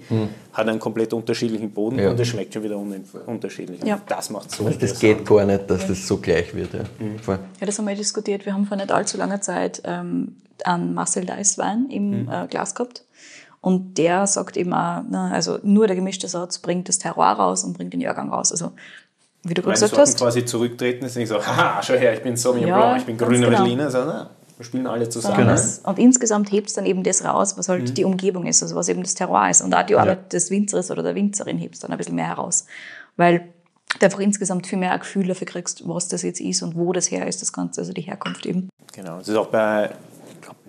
[0.52, 1.98] hat er einen komplett unterschiedlichen Boden.
[1.98, 2.10] Ja.
[2.10, 2.94] und es schmeckt schon wieder un
[3.26, 3.82] unterschiedlich.
[3.84, 4.00] Ja.
[4.08, 6.74] Das macht so Also das geht gar nicht, dass das so gleich wird.
[6.74, 6.80] Ja.
[7.22, 7.38] Voll.
[7.60, 8.44] Ja, das haben wir diskutiert.
[8.44, 12.74] Wir haben vor nicht allzu langer Zeit ähm, einen Marcel Deiss Wein im äh, Glas
[12.74, 13.04] gehabt.
[13.60, 17.62] Und der sagt eben auch, na, also nur der gemischte Satz bringt das Terroir raus
[17.64, 18.52] und bringt den Jahrgang raus.
[18.52, 18.72] Also,
[19.42, 20.18] wie du gerade gesagt Sorten hast.
[20.18, 23.18] quasi zurücktreten, ist nicht so, haha, schau her, ich bin Sauvignon Ja, Blanc, ich bin
[23.18, 23.58] grüner genau.
[23.58, 25.36] Veltliner, sondern wir spielen alle zusammen.
[25.38, 25.58] Genau.
[25.84, 28.90] und insgesamt hebt es dann eben das raus, was halt die Umgebung ist, also was
[28.90, 29.62] eben das Terroir ist.
[29.62, 32.26] Und auch die Arbeit des Winzers oder der Winzerin hebt es dann ein bisschen mehr
[32.26, 32.66] heraus.
[33.16, 33.48] Weil
[33.98, 36.92] du einfach insgesamt viel mehr ein Gefühl dafür kriegst, was das jetzt ist und wo
[36.92, 38.68] das her ist, das Ganze, also die Herkunft eben.
[38.92, 39.90] Genau, das ist auch bei,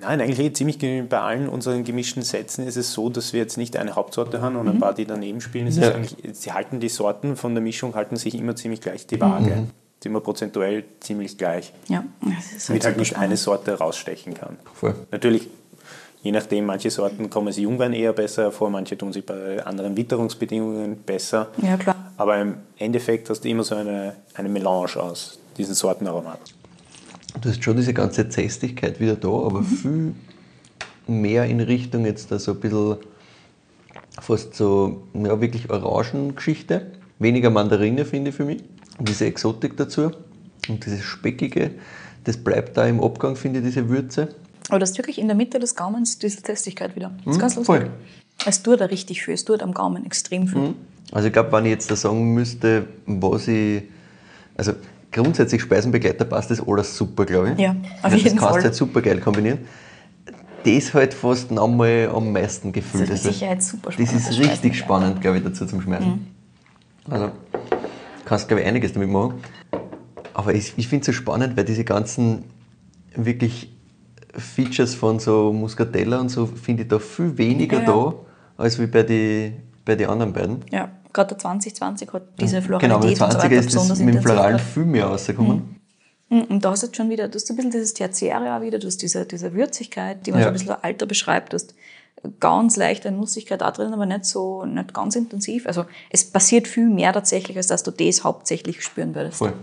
[0.02, 3.58] nein, eigentlich eh ziemlich bei allen unseren gemischten Sätzen ist es so, dass wir jetzt
[3.58, 5.68] nicht eine Hauptsorte haben und ein paar, die daneben spielen.
[5.68, 6.34] Es ist Ja.
[6.34, 9.68] sie halten die Sorten von der Mischung halten sich immer ziemlich gleich die Waage.
[10.04, 13.24] Sind immer prozentuell ziemlich gleich, Ja, das ist damit halt nicht spannend.
[13.28, 14.58] eine Sorte rausstechen kann.
[14.74, 14.96] Voll.
[15.12, 15.48] Natürlich,
[16.24, 19.96] je nachdem, manche Sorten kommen als Jungwein eher besser hervor, manche tun sich bei anderen
[19.96, 21.50] Witterungsbedingungen besser.
[21.62, 21.96] Ja, klar.
[22.18, 26.52] Aber im Endeffekt hast du immer so eine, eine Melange aus diesen Sortenaromaten.
[27.40, 30.14] Du hast schon diese ganze Zästigkeit wieder da, aber viel
[31.08, 32.98] mehr in Richtung jetzt da so ein bisschen
[34.20, 36.92] fast so, ja, wirklich Orangengeschichte.
[37.20, 38.64] Weniger Mandarine, finde ich für mich.
[38.98, 40.12] Und diese Exotik dazu.
[40.68, 41.72] Und dieses Speckige,
[42.24, 44.36] das bleibt da im Abgang, finde ich, diese Würze.
[44.70, 47.12] Aber das ist wirklich in der Mitte des Gaumens diese Festigkeit wieder.
[47.26, 47.76] Das ist ganz lustig.
[47.76, 47.90] voll.
[48.46, 49.34] Es tut da richtig viel.
[49.34, 50.76] Es tut am Gaumen extrem viel.
[51.12, 53.84] Also ich glaube, wenn ich jetzt da sagen müsste, was ich,
[54.56, 54.74] also
[55.12, 57.60] grundsätzlich Speisenbegleiter passt das alles super, glaube ich.
[57.60, 58.60] Ja, auf das jeden kannst Fall.
[58.60, 59.60] du halt super geil kombinieren.
[60.64, 63.10] Das halt fast noch mal am meisten gefühlt.
[63.10, 64.48] Das ist mit Sicherheit super Das spannend, ist das richtig
[64.78, 64.86] Speisenbegleiter.
[64.86, 66.28] spannend, glaube ich, dazu zum Schmecken.
[67.10, 67.32] Also
[68.26, 69.36] kannst, glaube ich, einiges damit machen.
[70.34, 72.44] Aber ich, ich finde es so spannend, weil diese ganzen
[73.16, 73.74] wirklich
[74.38, 77.88] Features von so Muscatella und so finde ich da viel weniger Ja, ja.
[77.92, 78.14] da,
[78.64, 79.54] als wie bei den
[79.84, 80.58] bei die anderen beiden.
[80.72, 84.16] Ja, gerade der 2020 hat diese Genau, Floralität 20er und so weiter ist besonders mit
[84.16, 85.76] dem Floralen viel mehr rausgekommen.
[86.30, 88.62] Mhm, Und da hast du jetzt schon wieder, du hast ein bisschen dieses Tertiäre auch
[88.62, 90.46] wieder, du hast diese, diese Würzigkeit, die man Ja.
[90.48, 91.76] schon ein bisschen Alter beschreibt, du hast
[92.40, 95.66] ganz leichte Nussigkeit da drin, aber nicht so, nicht ganz intensiv.
[95.66, 99.38] Also es passiert viel mehr tatsächlich, als dass du das hauptsächlich spüren würdest.
[99.38, 99.54] Voll.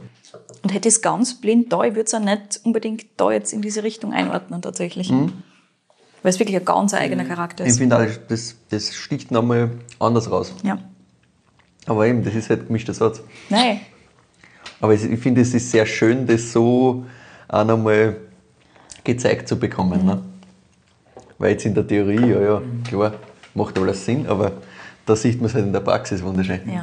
[0.63, 3.53] Und hätte ich es ganz blind da, ich würde es auch nicht unbedingt da jetzt
[3.53, 5.09] in diese Richtung einordnen tatsächlich.
[5.11, 7.79] Weil es wirklich ein ganz eigener Charakter Ich ist.
[7.79, 9.71] finde auch, das, das sticht nochmal
[10.01, 10.53] anders raus.
[10.65, 10.79] Ja.
[11.89, 13.23] Aber eben, das ist halt gemischter Satz.
[13.49, 13.81] Nein,
[14.81, 17.07] Aber ich finde, es ist sehr schön, das so
[17.49, 18.17] auch nochmal
[19.03, 20.05] gezeigt zu bekommen.
[20.05, 20.23] Ne?
[21.39, 23.15] Weil jetzt in der Theorie, ja, ja, klar,
[23.55, 24.53] macht alles Sinn, aber
[25.07, 26.61] da sieht man es halt in der Praxis wunderschön.
[26.67, 26.83] ja.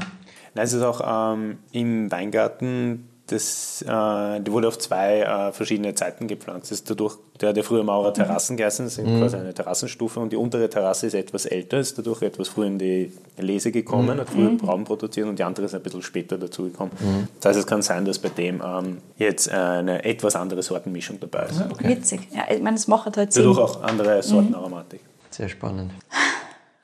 [0.56, 5.96] Nein, es ist auch ähm, im Weingarten, das, äh, die wurde auf zwei äh, verschiedene
[5.96, 6.72] Zeiten gepflanzt.
[6.72, 10.20] Das ist dadurch, der hat ja früher Maurer Terrassen geheißen, das ist quasi eine Terrassenstufe
[10.20, 14.20] und die untere Terrasse ist etwas älter, ist dadurch etwas früher in die Lese gekommen,
[14.20, 16.92] hat früher Braun produziert und die andere ist ein bisschen später dazugekommen.
[17.40, 21.48] Das heißt, es kann sein, dass bei dem ähm, jetzt eine etwas andere Sortenmischung dabei
[21.48, 21.62] ist.
[21.80, 22.28] Witzig.
[22.32, 23.44] Ja, ich meine, es macht halt Sinn.
[23.44, 25.02] Dadurch auch andere Sortenaromatik.
[25.32, 25.92] Sehr spannend.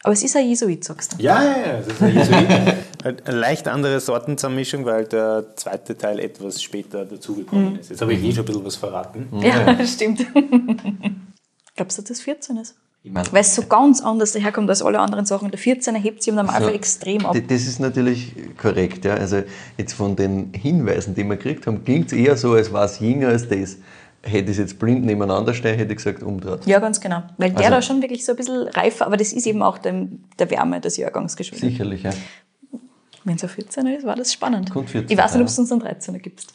[0.04, 1.22] Aber es ist ein Jesuit, sagst du.
[1.22, 2.48] Ja, ja, ja, das ist ein Jesuit.
[3.04, 7.89] eine leicht andere Sortenzusammenmischung, weil der zweite Teil etwas später dazugekommen ist.
[7.89, 9.28] Jetzt habe ich eh schon ein bisschen was verraten.
[9.41, 10.26] Ja, stimmt.
[11.76, 12.76] Glaubst du, dass das 14 ist?
[13.04, 15.49] Ich mein, Weil es so ganz anders daherkommt als alle anderen Sachen.
[15.49, 17.36] Der 14er hebt sich im Normalfall So, extrem ab.
[17.47, 19.06] Das ist natürlich korrekt.
[19.06, 19.16] Ja.
[19.16, 19.41] Also
[19.78, 22.99] jetzt von den Hinweisen, die wir gekriegt haben, klingt es eher so, als war es
[22.99, 23.78] jünger als das.
[24.24, 26.68] Hätte ich es jetzt blind nebeneinander stehen, hätte ich gesagt, umdreht.
[26.68, 27.24] Ja, ganz genau.
[27.39, 29.80] Weil der Also- da schon wirklich so ein bisschen reifer, aber das ist eben auch
[29.80, 31.68] dem, der Wärme des Jahrgangs geschuldet.
[31.72, 32.12] Sicherlich, ja.
[33.24, 34.72] Wenn es ein 14er ist, war das spannend.
[34.72, 36.53] Kommt 14er, ich weiß nicht, ob du uns einen 13er gibst.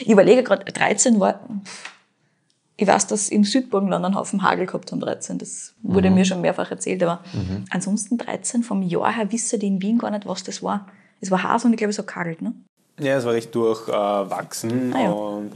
[0.00, 1.40] ich überlege gerade, 13 war.
[2.76, 5.38] Ich weiß, dass im Südburgenland einen Haufen Hagel gehabt haben, 13.
[5.38, 6.16] Das wurde Mhm.
[6.16, 7.02] mir schon mehrfach erzählt.
[7.04, 7.22] Aber
[7.70, 10.88] ansonsten 13 vom Jahr her wissen die in Wien gar nicht, was das war.
[11.20, 12.52] Es war heiß und ich glaube, es hat kagelt, ne?
[12.98, 15.10] Ja, es war recht durchwachsen Ah, ja.
[15.10, 15.52] und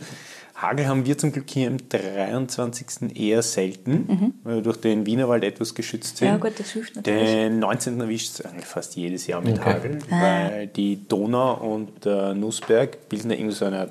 [0.60, 3.16] Hagel haben wir zum Glück hier im 23.
[3.16, 6.28] eher selten, weil wir durch den Wienerwald etwas geschützt sind.
[6.28, 7.22] Ja, gut, das hilft natürlich.
[7.28, 8.00] Den 19.
[8.00, 9.70] erwischt es eigentlich fast jedes Jahr mit Okay.
[9.72, 10.20] Hagel, Ah.
[10.20, 13.88] weil die Donau und der Nussberg bilden ja irgendwie so eine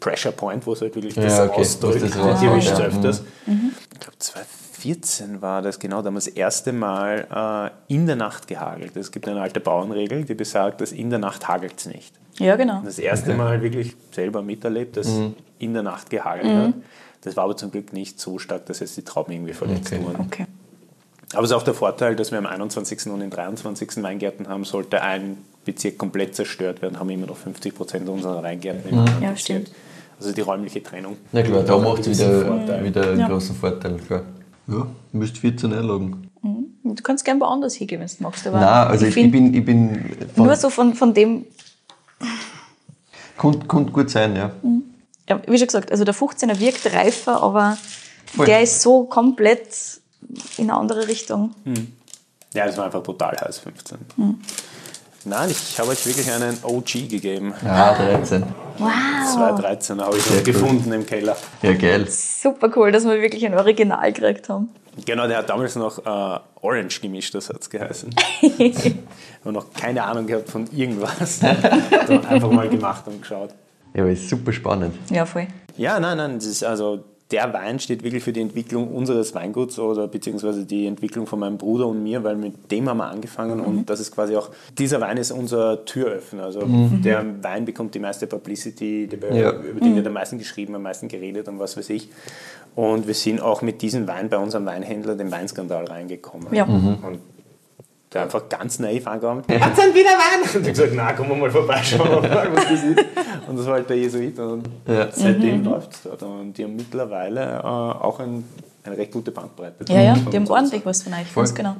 [0.00, 2.02] Pressure Point, wo es halt wirklich das Ja, okay, rausdrückt.
[2.18, 2.84] wo das Die erwischt es ja.
[2.86, 3.22] öfters.
[3.46, 3.70] Mhm.
[3.92, 8.16] Ich glaube 2014 war das genau, da haben wir das erste Mal äh, in der
[8.16, 8.96] Nacht gehagelt.
[8.96, 12.12] Es gibt eine alte Bauernregel, die besagt, dass in der Nacht hagelt es nicht.
[12.40, 12.82] Ja, genau.
[12.84, 15.08] Das erste Mal wirklich selber miterlebt, dass
[15.58, 16.74] in der Nacht gehagelt hat.
[17.22, 20.02] Das war aber zum Glück nicht so stark, dass jetzt die Trauben irgendwie verletzt Okay.
[20.04, 20.20] wurden.
[20.26, 20.46] Okay.
[21.34, 23.06] Aber es ist auch der Vorteil, dass wir am 21.
[23.12, 24.02] und den 23.
[24.02, 28.42] Weingärten haben, sollte ein Bezirk komplett zerstört werden, haben wir immer noch 50 Prozent unserer
[28.42, 29.38] Weingärten im anderen Ja, Bezirk.
[29.38, 29.70] stimmt.
[30.18, 31.16] Also die räumliche Trennung.
[31.32, 32.84] Na klar, da macht es wieder, Vorteil.
[32.84, 33.28] wieder einen Ja.
[33.28, 33.96] großen Vorteil.
[34.06, 34.22] Klar.
[34.66, 36.26] Ja, müsst 14 einloggen.
[36.82, 38.46] Du kannst gerne woanders hingehen, wenn du magst.
[38.46, 41.44] Aber Nein, also ich, ich, bin, ich bin Nur so von, von dem,
[43.40, 44.50] Könnte könnte gut sein, ja.
[45.26, 47.78] ja, wie schon gesagt, also der 15er wirkt reifer, aber
[48.36, 48.44] Voll.
[48.44, 49.68] der ist so komplett
[50.58, 51.54] in eine andere Richtung.
[52.52, 53.98] Ja, das war einfach brutal heiß, 15.
[55.24, 57.54] Nein, ich habe euch wirklich einen OG gegeben.
[57.64, 58.42] Ja, 13.
[58.76, 58.90] Wow.
[59.34, 61.36] 2013 habe ich gefunden im Keller.
[61.62, 62.06] Ja, geil.
[62.10, 64.68] Super cool, dass wir wirklich ein Original gekriegt haben.
[65.04, 68.14] Genau, der hat damals noch äh, Orange gemischt, das hat es geheißen.
[69.40, 71.40] Ich habe noch keine Ahnung gehabt von irgendwas.
[72.06, 73.54] Dann einfach mal gemacht und geschaut.
[73.94, 74.94] Ja, aber ist super spannend.
[75.10, 75.46] Ja, voll.
[75.76, 79.78] Ja, nein, nein, das ist also der Wein steht wirklich für die Entwicklung unseres Weinguts
[79.78, 83.60] oder beziehungsweise die Entwicklung von meinem Bruder und mir, weil mit dem haben wir angefangen
[83.60, 86.44] und das ist quasi auch, dieser Wein ist unser Türöffner.
[86.44, 86.62] Also
[87.04, 89.52] der Wein bekommt die meiste Publicity, die, Ja.
[89.52, 92.08] über den wird am meisten geschrieben, am meisten geredet und was weiß ich.
[92.74, 96.54] Und wir sind auch mit diesem Wein bei unserem Weinhändler, dem Weinskandal, reingekommen.
[96.54, 96.66] Ja.
[96.66, 96.98] Mhm.
[97.02, 97.18] Und
[98.12, 99.42] der einfach ganz naiv angekommen.
[99.48, 100.42] Hat sind wieder Wein?
[100.54, 103.04] Und ich gesagt, na, komm mal vorbeischauen, mal, was das ist.
[103.48, 104.38] Und das war halt der Jesuit.
[104.38, 105.08] Und Ja.
[105.12, 106.22] seitdem läuft es dort.
[106.22, 108.44] Und die haben mittlerweile äh, auch ein,
[108.84, 109.84] eine recht gute Bandbreite.
[109.92, 111.26] Ja, ja, die haben uns ordentlich was von euch.
[111.28, 111.44] Voll.
[111.44, 111.76] Ganz genau.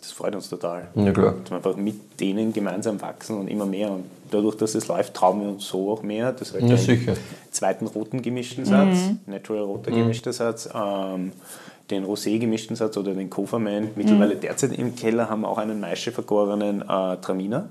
[0.00, 0.88] Das freut uns total.
[0.94, 1.34] Ja, klar.
[1.42, 3.90] Dass wir einfach mit denen gemeinsam wachsen und immer mehr.
[3.90, 6.32] Und dadurch, dass es läuft, trauen wir uns so auch mehr.
[6.32, 7.12] Das wird Ja, den sicher.
[7.50, 8.96] zweiten roten gemischten Satz,
[9.26, 11.32] Natural roter gemischter Satz, ähm,
[11.90, 13.88] den Rosé gemischten Satz oder den Koferman.
[13.96, 17.68] Mittlerweile derzeit im Keller haben wir auch einen Maische vergorenen äh, Traminer.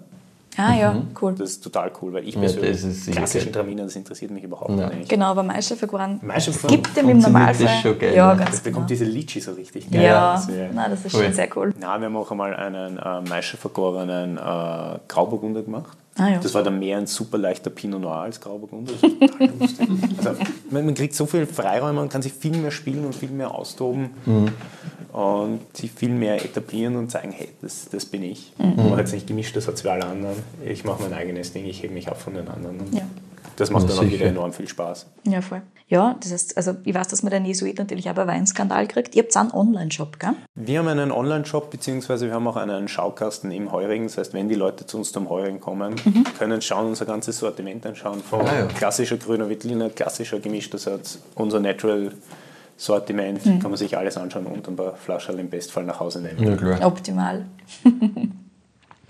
[0.59, 1.35] Ah ja, cool.
[1.37, 3.61] Das ist total cool, weil ich Ja, persönlich das ist sicher klassischen geil.
[3.61, 4.89] Traminer, das interessiert mich überhaupt Ja.
[4.89, 5.07] nicht.
[5.07, 7.65] Genau, aber Meistervergoren Maischevergoren gibt dem im Normalfall.
[7.67, 8.73] das schon geil, ja, ganz Das genau.
[8.73, 11.25] bekommt diese Litchi so richtig Ja, Das nein, das ist Voll.
[11.25, 11.73] schon sehr cool.
[11.79, 15.95] Na, wir haben auch einmal einen äh, Maische vergorenen äh, Grauburgunder gemacht.
[16.17, 16.39] Ah, ja.
[16.39, 18.93] Das war dann mehr ein super leichter Pinot Noir als Grauburgunder.
[18.93, 19.89] Das ist total lustig.
[20.17, 20.31] Also,
[20.71, 23.53] man, man kriegt so viel Freiräume und kann sich viel mehr spielen und viel mehr
[23.53, 24.09] austoben
[25.13, 28.53] und sich viel mehr etablieren und sagen, hey, das, das bin ich.
[28.57, 28.73] Mhm.
[28.77, 30.35] Ich mache jetzt nicht gemischt, das hat wie alle anderen.
[30.65, 32.79] Ich mache mein eigenes Ding, ich hebe mich ab von den anderen.
[32.79, 33.01] Und Ja.
[33.57, 35.07] Das macht Ja, dann auch wieder enorm viel Spaß.
[35.25, 35.61] Ja, voll.
[35.89, 39.15] Ja, das heißt, also ich weiß, dass man den Jesuit natürlich auch bei Weinskandal kriegt.
[39.15, 40.33] Ihr habt einen Online-Shop, gell?
[40.55, 44.05] Wir haben einen Online-Shop, beziehungsweise wir haben auch einen Schaukasten im Heurigen.
[44.05, 45.95] Das heißt, wenn die Leute zu uns zum Heurigen kommen,
[46.37, 48.21] können schauen, unser ganzes Sortiment anschauen.
[48.21, 48.65] Von Ah, ja.
[48.65, 52.11] klassischer grüner Veltliner, klassischer gemischter Satz, unser Natural
[52.75, 56.43] Sortiment, kann man sich alles anschauen und ein paar Flaschen im Bestfall nach Hause nehmen.
[56.43, 56.85] Ja, klar.
[56.85, 57.45] Optimal.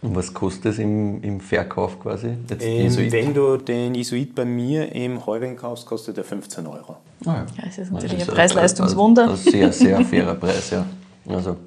[0.01, 2.29] Und was kostet es im, im Verkauf quasi?
[2.49, 6.97] Jetzt Ähm, wenn du den Jesuit bei mir im Heurigen kaufst, kostet er 15 Euro.
[7.25, 9.23] Ah, Ja, es ist natürlich Das ein ist Preis-Leistungs-Wunder.
[9.23, 10.85] Ein, ein sehr, sehr fairer Preis, ja.
[11.27, 11.57] Also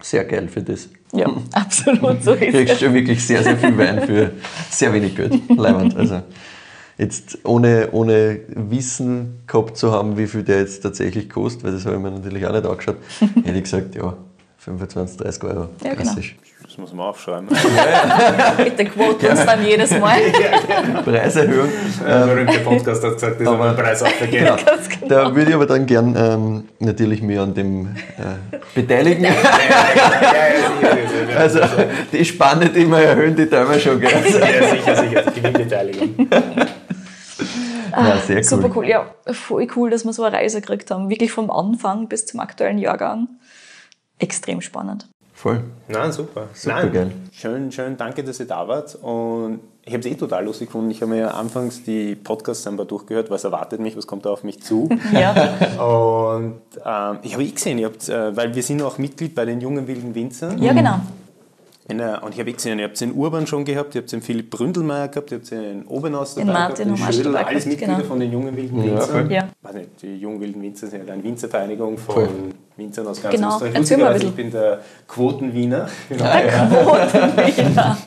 [0.00, 0.88] sehr geil für das.
[1.12, 2.80] Ja, absolut, so Du ist kriegst es.
[2.80, 4.30] schon wirklich sehr, sehr viel Wein für
[4.70, 5.34] sehr wenig Geld.
[5.50, 5.94] Leibend.
[5.94, 6.22] Also
[6.96, 11.84] jetzt ohne, ohne Wissen gehabt zu haben, wie viel der jetzt tatsächlich kostet, weil das
[11.84, 12.96] habe ich mir natürlich auch nicht angeschaut,
[13.44, 14.16] hätte ich gesagt, ja,
[14.56, 15.68] 25, 30 Euro.
[15.84, 16.12] Ja, genau.
[16.72, 17.48] Das muss man aufschreiben.
[18.56, 20.18] Bitte quoten uns dann jedes Mal.
[21.04, 21.68] Preiserhöhung.
[22.02, 24.46] Der berühmte Podcast hat gesagt, das Aber- ein Preis aufgegeben.
[24.46, 24.56] Genau.
[24.56, 25.06] Genau.
[25.06, 29.24] Da würde ich aber dann gern ähm, natürlich mich an dem äh, beteiligen.
[29.24, 31.36] Ja, ja.
[31.36, 31.60] Also
[32.10, 34.00] die Spanne, die wir erhöhen, die tun wir schon.
[34.00, 34.10] Gell?
[34.14, 35.22] Also, Ja, sicher, sicher.
[35.30, 36.26] Gewinnbeteiligung.
[37.92, 38.44] ja, sehr cool.
[38.44, 38.88] Super cool.
[38.88, 41.10] Ja, voll cool, dass wir so eine Reise gekriegt haben.
[41.10, 43.28] Wirklich vom Anfang bis zum aktuellen Jahrgang.
[44.18, 45.06] Extrem spannend.
[45.42, 45.60] Voll.
[45.88, 46.46] Nein, super.
[46.54, 47.12] Super Nein, geil.
[47.32, 48.94] Schön, schön, danke, dass ihr da wart.
[49.02, 50.92] Und ich habe es eh total lustig gefunden.
[50.92, 54.24] Ich habe mir ja anfangs die Podcasts ein paar durchgehört, was erwartet mich, was kommt
[54.24, 54.88] da auf mich zu.
[55.12, 55.32] Ja,
[55.84, 59.44] Und ähm, ich habe eh gesehen, ihr habt, äh, weil wir sind auch Mitglied bei
[59.44, 60.62] den jungen wilden Winzern.
[60.62, 61.00] ja genau.
[61.92, 64.10] In der, und ich habe eh gesehen, ihr habt den Urban schon gehabt, ihr habt
[64.10, 67.46] den Philipp Bründelmeier gehabt, ihr habt den Obenaus Den dabei Martin gehabt, den Schödel, dabei
[67.46, 68.08] alles gehabt, Mitglieder genau.
[68.08, 69.30] von den jungen wilden Ja, Winzern.
[69.30, 69.48] Ja.
[69.60, 72.28] Weiß nicht, die jungen wilden Winzer sind ja eine Winzervereinigung von Voll.
[72.78, 73.56] Winzern aus ganz Genau.
[73.56, 73.74] Österreich.
[73.74, 75.88] Erzähl mal ein Lustigerweise, ich bin der Quoten-Wiener.
[76.18, 77.96] Ja.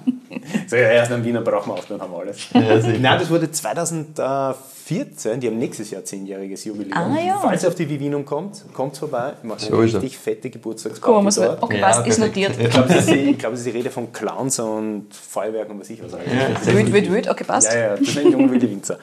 [0.68, 2.50] So, ja, erst einen Wiener brauchen wir auch, dann haben wir alles.
[2.54, 2.60] Ja.
[3.00, 6.94] Nein, das wurde 2014 2014, die haben nächstes Jahr zehnjähriges Jubiläum.
[6.96, 7.40] Ah, ja.
[7.42, 9.34] Falls ihr auf die Vivinum kommt, kommt vorbei.
[9.42, 10.02] Machen So eine ist er.
[10.02, 11.64] richtig fette Geburtstagsparty man, dort.
[11.64, 12.54] okay, Ja, passt, ist notiert.
[12.60, 16.04] Ich glaube, ist ich glaub, ist die Rede von Clowns und Feuerwerk und was ich
[16.04, 16.14] was.
[16.14, 16.28] alles.
[16.68, 17.74] Wild, wild, wild, okay, passt.
[17.74, 19.00] Ja, ja, das sind junge wilde Winzer.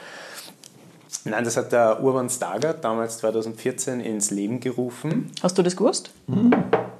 [1.24, 5.30] Nein, das hat der Urban Stager damals 2014 ins Leben gerufen.
[5.42, 6.10] Hast du das gewusst?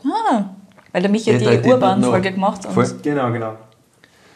[0.05, 0.45] Ah,
[0.93, 3.03] weil der Michi Ja, die Urban-Folge gemacht hat.
[3.03, 3.55] Genau, genau.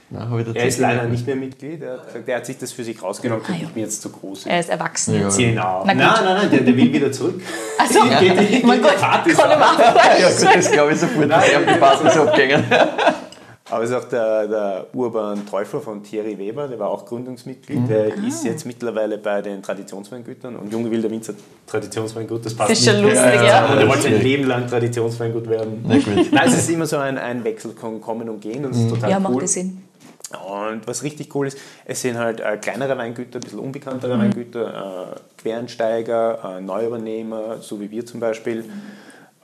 [0.08, 1.82] Nein, ich Er ist leider nicht mehr Mitglied.
[1.82, 3.66] Er hat gesagt, er hat sich das für sich rausgenommen, Ah, das ja.
[3.66, 4.46] ist mir jetzt zu groß.
[4.46, 5.22] Er ist erwachsen Ja.
[5.22, 5.36] jetzt.
[5.36, 5.82] Genau.
[5.84, 6.24] Na Nein, gut.
[6.24, 7.40] nein, nein, der, der will wieder zurück.
[7.78, 8.20] Also, Geht
[8.62, 9.82] die- mein geht Gott, die Party kann ich machen.
[10.20, 12.64] Ja, gut, das glaube ich sofort, dass er auf die Partys abgängen.
[13.68, 17.88] Aber es ist auch der, der Urban Teufel von Thierry Weber, der war auch Gründungsmitglied.
[17.88, 18.26] Der Ah.
[18.28, 21.34] ist jetzt mittlerweile bei den Traditionsweingütern und Junge Wilder Winzer
[21.66, 23.14] Traditionsweingut, das passt Das ist schon nicht.
[23.16, 23.66] lustig, ja.
[23.66, 25.84] Und er wollte sein Leben lang Traditionsweingut werden.
[25.86, 26.32] Na gut.
[26.32, 28.88] Nein, es ist immer so ein, ein Wechsel, kann kommen und gehen und das ist
[28.88, 29.22] total Ja, cool.
[29.32, 29.82] macht das Sinn.
[30.36, 34.20] Und was richtig cool ist, es sind halt äh, kleinere Weingüter, ein bisschen unbekanntere Mhm.
[34.22, 38.64] Weingüter, äh, Quereinsteiger, äh, Neuübernehmer, so wie wir zum Beispiel,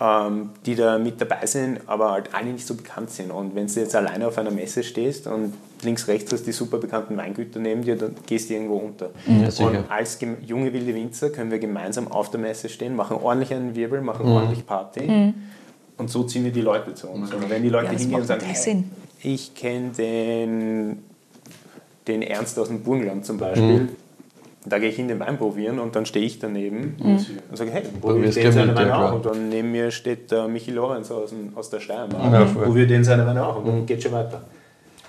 [0.00, 3.30] ähm, die da mit dabei sind, aber halt alle nicht so bekannt sind.
[3.30, 6.78] Und wenn du jetzt alleine auf einer Messe stehst und links, rechts hast die super
[6.78, 9.10] bekannten Weingüter neben dir, dann gehst du irgendwo unter.
[9.26, 9.68] Ja, sicher.
[9.70, 13.74] und als junge wilde Winzer können wir gemeinsam auf der Messe stehen, machen ordentlich einen
[13.76, 14.32] Wirbel, machen Mhm.
[14.32, 15.34] ordentlich Party.
[15.98, 17.32] Und so ziehen wir die Leute zu uns.
[17.32, 18.90] Und wenn die Leute Ja, hingehen und sagen, hey, Sinn.
[19.22, 20.98] Ich kenne den,
[22.06, 23.88] den Ernst aus dem Burgenland zum Beispiel.
[24.64, 27.82] Da gehe ich hin den Wein probieren und dann stehe ich daneben und sage, hey,
[28.00, 29.10] probier den seine klar.
[29.10, 29.16] auch.
[29.16, 32.32] Und dann neben mir steht der Michi Lorenz aus, aus der Steiermark.
[32.32, 34.42] Ja, probier den seine Weine auch und dann geht schon weiter.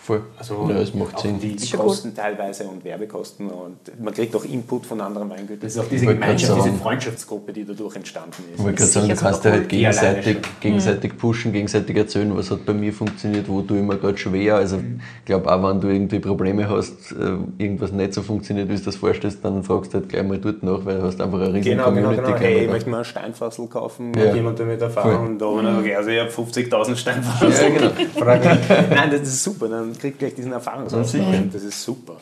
[0.03, 0.21] Voll.
[0.37, 1.39] Also ja, das macht auch Sinn.
[1.39, 5.61] die, die Kosten teilweise und Werbekosten und man kriegt auch Input von anderen Weingütern.
[5.61, 6.73] Das ist auch diese Gemeinschaft, diese.
[6.73, 8.59] Freundschaftsgruppe, die dadurch entstanden ist.
[8.59, 12.65] Ich wollte gerade sagen, du kannst dir halt gegenseitig, gegenseitig pushen, gegenseitig erzählen, was hat
[12.65, 14.55] bei mir funktioniert, wo tue ich mir gerade schwer.
[14.57, 18.75] Also ich glaube auch, wenn du irgendwie Probleme hast, äh, irgendwas nicht so funktioniert, wie
[18.75, 21.39] du das vorstellst, dann fragst du halt gleich mal dort nach, weil du hast einfach
[21.39, 22.25] eine riesige Genau, genau, Community.
[22.25, 22.39] genau.
[22.39, 24.25] gell, Hey, ich möchte mal einen Steinfassel kaufen, Ja.
[24.27, 25.59] hat jemand damit Erfahrung Voll.
[25.59, 27.51] und da also ich habe 50.000 Steinfassel.
[27.51, 27.91] Ja, genau.
[28.89, 31.11] Nein, das ist super, dann kriegt gleich diesen Erfahrungsaustausch.
[31.11, 31.43] sicher.
[31.51, 32.17] Das ist super.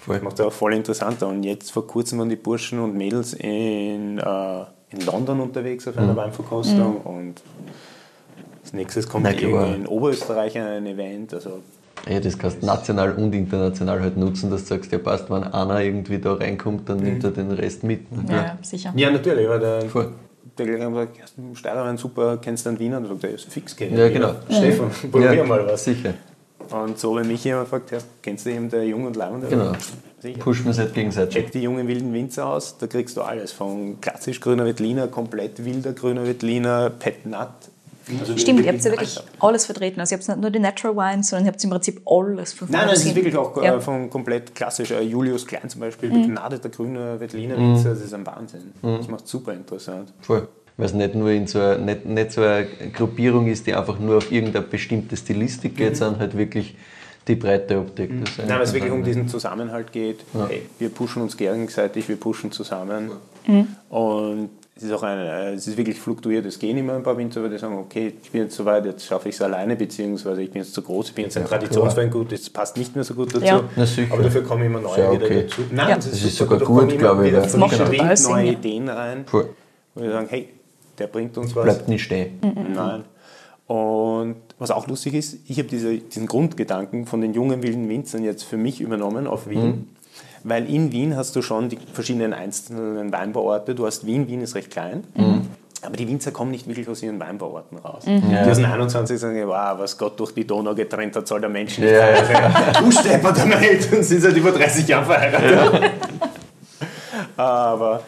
[0.00, 0.16] Voll.
[0.16, 1.28] Das macht es auch voll interessanter.
[1.28, 5.96] Und jetzt vor kurzem waren die Burschen und Mädels in, äh, in London unterwegs auf
[5.96, 7.40] einer Weinverkostung und
[8.62, 11.34] als nächstes kommt irgendwie in Oberösterreich ein Event.
[11.34, 11.60] Also
[12.08, 15.44] Ja, das kannst du national und international halt nutzen, dass du sagst, ja passt, wenn
[15.44, 18.00] einer irgendwie da reinkommt, dann nimmt er den Rest mit.
[18.28, 18.92] Ja, ja, sicher.
[18.96, 20.12] ja, natürlich, weil der, Voll.
[20.58, 21.24] der gleich gesagt, ja,
[21.54, 22.96] Steirerwein super, kennst du einen Wiener?
[22.98, 23.96] Und dann sagt er, ja, ist fix kennen.
[23.96, 24.34] Ja, genau.
[24.50, 25.84] Stefan, probier mal was.
[25.84, 26.14] Sicher.
[26.72, 29.48] Und so, wenn mich jemand fragt, ja, kennst du eben der Jung und Leibende?
[29.48, 29.72] Genau.
[30.20, 30.38] Sicher.
[30.38, 31.34] Pushen wir es halt gegenseitig.
[31.34, 33.52] Check die jungen wilden Winzer aus, da kriegst du alles.
[33.52, 37.48] Von klassisch grüner Veltliner, komplett wilder grüner Veltliner, Pet Nut.
[38.20, 40.00] Also Stimmt, ihr habt ja wirklich alles vertreten.
[40.00, 42.68] Also ihr habt nicht nur die Natural Wines, sondern ihr habt im Prinzip alles von
[42.70, 43.80] Nein, nein, es ist wirklich auch äh, Ja.
[43.80, 44.90] von komplett klassisch.
[44.90, 46.22] Äh, Julius Klein zum Beispiel, Mhm.
[46.22, 48.72] begnadeter grüner Veltliner Winzer, das ist ein Wahnsinn.
[48.82, 50.12] Das macht super interessant.
[50.20, 50.48] Voll.
[50.82, 54.00] Weil es nicht nur in so eine, nicht, nicht so eine Gruppierung ist, die einfach
[54.00, 56.74] nur auf irgendeine bestimmte Stilistik geht, sondern halt wirklich
[57.28, 58.14] die breite abdeckt.
[58.20, 60.24] Das ist Nein, weil es wirklich um diesen Zusammenhalt geht.
[60.48, 63.12] Hey, wir pushen uns gegenseitig, wir pushen zusammen.
[63.46, 63.68] Mhm.
[63.90, 66.46] Und es ist auch ein, äh, es ist wirklich fluktuiert.
[66.46, 69.06] Es gehen immer ein paar Winzer, die sagen, okay, ich bin jetzt so weit, jetzt
[69.06, 72.32] schaffe ich es alleine, beziehungsweise ich bin jetzt zu groß, ich bin jetzt ein Traditionsweingut,
[72.32, 73.44] das passt nicht mehr so gut dazu.
[73.44, 73.62] Ja.
[73.76, 73.86] Na.
[74.10, 75.42] Aber dafür kommen immer neue Ja, wieder okay.
[75.42, 75.62] dazu.
[75.70, 75.94] Nein, Ja.
[75.94, 78.52] das ist, Das ist sogar gut, glaube ich, Wieder Das macht neue ja.
[78.52, 79.24] Ideen rein.
[79.26, 79.50] Voll.
[79.94, 80.48] Wo wir sagen, hey,
[81.02, 81.64] der bringt uns was.
[81.64, 82.38] Bleibt nicht stehen.
[82.74, 83.02] Nein.
[83.66, 88.22] Und was auch lustig ist, ich habe diese, diesen Grundgedanken von den jungen wilden Winzern
[88.22, 89.88] jetzt für mich übernommen auf Wien.
[90.44, 93.74] Weil in Wien hast du schon die verschiedenen einzelnen Weinbauorte.
[93.74, 95.04] Du hast Wien, Wien ist recht klein.
[95.84, 98.04] Aber die Winzer kommen nicht wirklich aus ihren Weinbauorten raus.
[98.06, 101.50] Die aus den 21 sagen, wow, was Gott durch die Donau getrennt hat, soll der
[101.50, 102.28] Mensch nicht Ja, ja.
[102.28, 102.84] heiraten.
[102.84, 105.90] Du Stepper damit und sind seit über 30 Jahren verheiratet.
[107.36, 108.02] Aber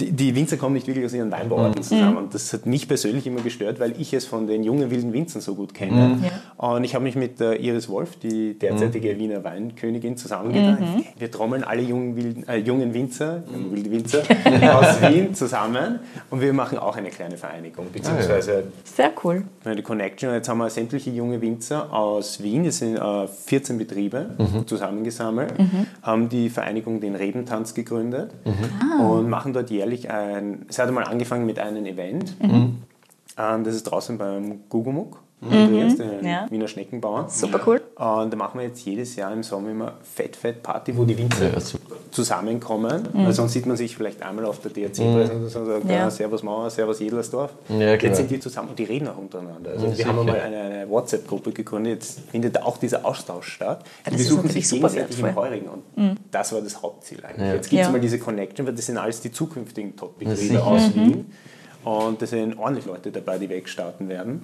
[0.00, 2.16] die, die Winzer kommen nicht wirklich aus ihren Weinbauorten zusammen.
[2.16, 5.40] Und das hat mich persönlich immer gestört, weil ich es von den jungen wilden Winzern
[5.40, 6.18] so gut kenne.
[6.56, 11.04] Und ich habe mich mit äh, Iris Wolf, die derzeitige Wiener Weinkönigin, zusammengetan.
[11.18, 14.22] Wir trommeln alle jungen, wilden, äh, jungen Winzer, junge wilde Winzer
[14.78, 19.44] aus Wien zusammen und wir machen auch eine kleine Vereinigung, beziehungsweise Sehr cool.
[19.64, 20.32] die Connection.
[20.32, 24.30] Jetzt haben wir sämtliche junge Winzer aus Wien, das sind äh, 14 Betriebe,
[24.66, 25.54] zusammengesammelt,
[26.02, 28.30] haben die Vereinigung den Rebentanz gegründet
[29.00, 32.34] und machen dort jährlich ein, es hat einmal angefangen mit einem Event,
[33.36, 36.46] ähm, das ist draußen beim Gugumuk, Andreas, den Ja.
[36.50, 37.28] Wiener Schneckenbauern.
[37.28, 37.80] Super cool.
[37.96, 41.16] Und da machen wir jetzt jedes Jahr im Sommer immer Fett, Fett Party, wo die
[41.18, 41.60] Winzer Ja,
[42.10, 45.92] zusammenkommen, weil sonst sieht man sich vielleicht einmal auf der DRC-Presse und so sagt, Ja.
[45.94, 46.10] ja.
[46.10, 47.52] Servus Mauer, Servus Jedlersdorf.
[47.68, 47.94] Ja.
[47.94, 49.72] Jetzt sind die zusammen und die reden auch untereinander.
[49.72, 50.34] Also Ja, wir haben sicher.
[50.34, 53.84] einmal eine, eine WhatsApp-Gruppe gegründet, jetzt findet auch dieser Austausch statt.
[54.04, 55.44] Ja, die ist besuchen natürlich sich super gegenseitig im wertvoll.
[55.44, 57.48] Heurigen und das war das Hauptziel eigentlich.
[57.48, 57.54] Ja.
[57.54, 57.92] Jetzt gibt es Ja.
[57.92, 61.26] mal diese Connection, weil das sind alles die zukünftigen Top-Betriebe aus Wien
[61.84, 64.42] und da sind ordentlich Leute dabei, die wegstarten werden.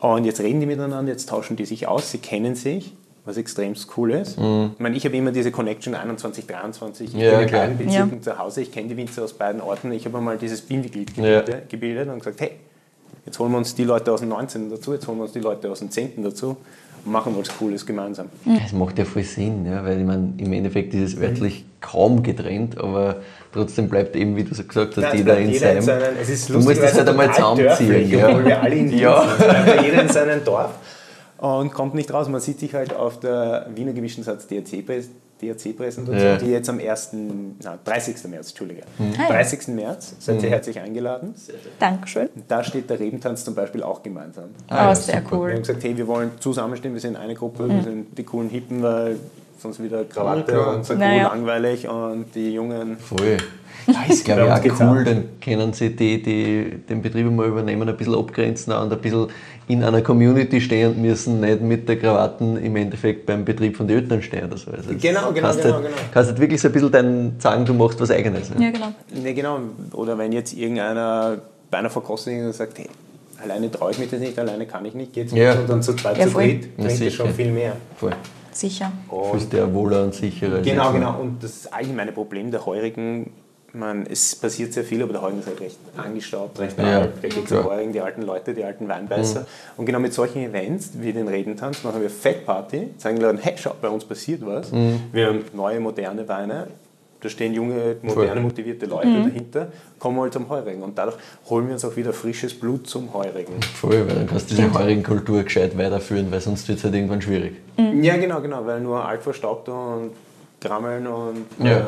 [0.00, 2.94] Und jetzt reden die miteinander, jetzt tauschen die sich aus, sie kennen sich,
[3.24, 4.38] was extrem cool ist.
[4.38, 7.62] Ich meine, ich habe immer diese Connection 21, 23, ich Ja, bin in klar.
[7.66, 10.60] beiden Bezirken zu Hause, ich kenne die Winzer aus beiden Orten, ich habe mal dieses
[10.62, 11.40] Bindeglied Ja.
[11.40, 12.52] gebildet, gebildet und gesagt, hey,
[13.26, 14.70] jetzt holen wir uns die Leute aus dem 19.
[14.70, 16.22] dazu, jetzt holen wir uns die Leute aus dem 10.
[16.22, 16.56] dazu
[17.08, 18.26] machen was Cooles gemeinsam.
[18.64, 22.22] Es macht ja voll Sinn, ja, weil ich meine, im Endeffekt ist es örtlich kaum
[22.22, 23.16] getrennt, aber
[23.52, 26.00] trotzdem bleibt eben, wie du so gesagt hast, es jeder in jeder in seinem.
[26.00, 27.66] seinen, es ist du musst das halt einmal zusammenziehen.
[27.90, 28.28] dörflich, Ja.
[28.28, 29.22] Obwohl wir alle in Wien Ja.
[29.28, 29.38] sind.
[29.48, 30.70] Bleibt jeder in seinem Dorf
[31.38, 32.28] und kommt nicht raus.
[32.28, 34.46] Man sieht sich halt auf der Wiener gemischten Satz
[35.40, 36.36] DRC-Präsentation, Ja.
[36.36, 37.10] die jetzt am 1.,
[37.62, 38.28] na, 30.
[38.28, 38.82] März, Entschuldige.
[38.98, 39.28] Ah, ja.
[39.28, 39.68] 30.
[39.68, 41.34] März, seid ihr herzlich eingeladen.
[41.78, 42.28] Dankeschön.
[42.48, 44.50] Da steht der Rebentanz zum Beispiel auch gemeinsam.
[44.68, 45.30] Ah, ja, oh, sehr super.
[45.32, 45.50] Wir cool.
[45.52, 48.82] haben gesagt, hey, wir wollen zusammenstehen, wir sind eine Gruppe, wir sind die coolen Hippen,
[48.82, 49.16] weil
[49.58, 51.28] sonst wieder Krawatte Ja, und so cool, Naja.
[51.28, 53.36] langweilig und die Jungen Voll.
[54.10, 57.88] Ich glaube Bei uns auch cool, dann können sie die, die den Betrieb mal übernehmen,
[57.88, 59.28] ein bisschen abgrenzen und ein bisschen
[59.66, 63.88] in einer Community stehen und müssen nicht mit der Krawatten im Endeffekt beim Betrieb von
[63.88, 64.70] den Eltern stehen oder so.
[64.72, 65.96] Also Genau, genau, kannst genau, halt, genau.
[66.12, 68.50] Kannst halt wirklich so ein bisschen dein, sagen, du machst was Eigenes.
[68.58, 68.92] Ja, genau.
[69.22, 69.58] Ne, genau.
[69.92, 71.38] Oder wenn jetzt irgendeiner
[71.70, 72.88] bei einer Verkostung und sagt, hey,
[73.42, 75.52] alleine traue ich mich das nicht, alleine kann ich nicht, geht's Ja.
[75.54, 77.10] und dann zu zweit, Ja, zu dritt, Ja, sicher.
[77.24, 77.72] schon viel mehr.
[77.96, 78.12] Voll.
[78.58, 78.90] Sicher.
[79.52, 80.60] Dich auch wohler und sicherer.
[80.60, 81.20] Genau, genau.
[81.20, 83.30] Und das allgemeine Problem der Heurigen,
[83.72, 87.22] man, es passiert sehr viel, aber der Heurigen ist halt recht angestaubt, recht Ja, alt.
[87.22, 89.46] Der geht zum Heurigen, die alten Leute, die alten Weinbeißer.
[89.76, 93.54] Und genau mit solchen Events wie den Redentanz machen wir Fettparty, zeigen den Leuten, hey,
[93.56, 94.72] schaut, bei uns passiert was.
[95.12, 96.66] Wir haben neue, moderne Weine.
[97.20, 100.82] Da stehen junge, moderne, motivierte Leute dahinter, kommen halt zum Heurigen.
[100.84, 101.16] Und dadurch
[101.50, 103.60] holen wir uns auch wieder frisches Blut zum Heurigen.
[103.74, 106.94] Voll, weil dann kannst du diese heurigen Kultur gescheit weiterführen, weil sonst wird es halt
[106.94, 107.54] irgendwann schwierig.
[107.76, 110.10] Ja, genau, genau, weil nur alt verstaubter und
[110.60, 111.78] Grammeln und Ja.
[111.78, 111.82] äh,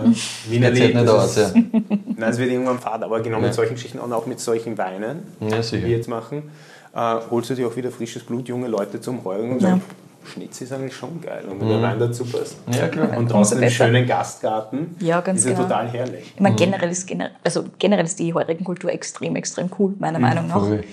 [0.48, 1.62] Wiener Geht halt Lied, nicht aus, ist- ja.
[2.16, 3.44] Nein, es wird irgendwann fad, aber genau Ja.
[3.44, 6.50] mit solchen Geschichten und auch mit solchen Weinen, Ja, die wir jetzt machen,
[6.94, 9.80] äh, holst du dir auch wieder frisches Blut, junge Leute zum Heulen und Ja.
[10.24, 12.66] Schnitz ist eigentlich schon geil und wenn der Wein dazu passt.
[12.66, 12.72] Mhm.
[12.74, 13.16] Ja, klar.
[13.16, 15.64] Und draußen im schönen Gastgarten Ja, ganz ist ja genau.
[15.64, 16.32] total herrlich.
[16.34, 20.18] Ich meine, generell ist, gener also generell ist die heurigen Kultur extrem, extrem cool, meiner
[20.18, 20.60] Meinung nach.
[20.60, 20.84] Voll.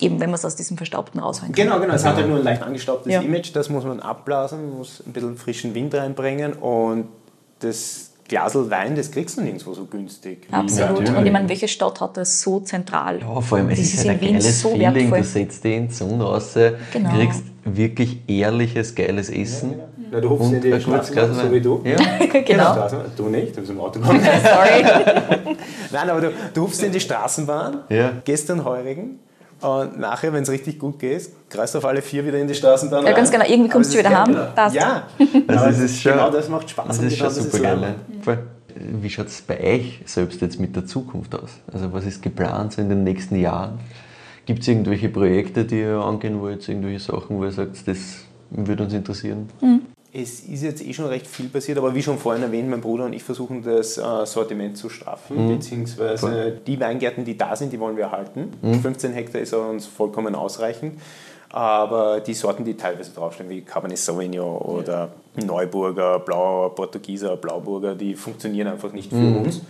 [0.00, 1.64] Eben, wenn man es aus diesem Verstaubten rausholen kann.
[1.64, 1.94] Genau, genau.
[1.94, 3.20] Es hat halt nur ein leicht angestaubtes Ja.
[3.20, 7.08] Image, das muss man abblasen, muss ein bisschen frischen Wind reinbringen und
[7.60, 10.46] das Glasel Wein, das kriegst du nirgendwo so günstig.
[10.50, 11.08] Absolut.
[11.08, 13.20] in Und ich meine, welche Stadt hat das so zentral?
[13.20, 14.94] Ja, vor allem, es Das ist, ist halt in ein Wien geiles so Feeling.
[14.94, 15.18] wertvoll.
[15.18, 16.54] Du setzt dich in die Sonne raus,
[16.92, 17.10] Genau.
[17.14, 19.74] kriegst wirklich ehrliches, geiles Essen.
[20.10, 21.82] Na, du hupfst Und in die ein gutes Straßenbahn, Glas so wie du.
[21.84, 21.96] Ja.
[22.46, 22.88] Genau.
[23.16, 24.20] Du nicht, du bist im Auto gekommen.
[24.42, 24.84] Sorry.
[25.92, 28.12] Nein, aber du, du hupfst in die Straßenbahn, Ja.
[28.24, 29.18] gehst Heurigen
[29.60, 32.54] und nachher, wenn es richtig gut geht, kreist du auf alle vier wieder in die
[32.54, 33.40] Straßenbahn Ja, ganz rein.
[33.40, 33.50] genau.
[33.50, 34.74] Irgendwie kommst du ist wieder heim, passt.
[34.76, 35.04] Ja,
[35.46, 36.86] Also aber es ist schon, genau das macht Spaß.
[36.88, 37.76] Das und ist genau schon das super ist geil.
[38.26, 38.38] Ne?
[39.02, 41.50] Wie schaut es bei euch selbst jetzt mit der Zukunft aus?
[41.72, 43.80] Also was ist geplant so in den nächsten Jahren?
[44.46, 47.98] Gibt es irgendwelche Projekte, die ihr angehen wollt, irgendwelche Sachen, wo ihr sagt, das
[48.50, 49.48] würde uns interessieren?
[50.12, 53.04] Es ist jetzt eh schon recht viel passiert, aber wie schon vorhin erwähnt, mein Bruder
[53.04, 57.78] und ich versuchen das äh, Sortiment zu straffen, beziehungsweise die Weingärten, die da sind, die
[57.80, 58.52] wollen wir erhalten.
[58.62, 60.98] 15 Hektar ist uns vollkommen ausreichend,
[61.50, 68.14] aber die Sorten, die teilweise draufstehen, wie Cabernet Sauvignon oder Neuburger, Blauer, Portugieser, Blauburger, die
[68.14, 69.60] funktionieren einfach nicht für uns.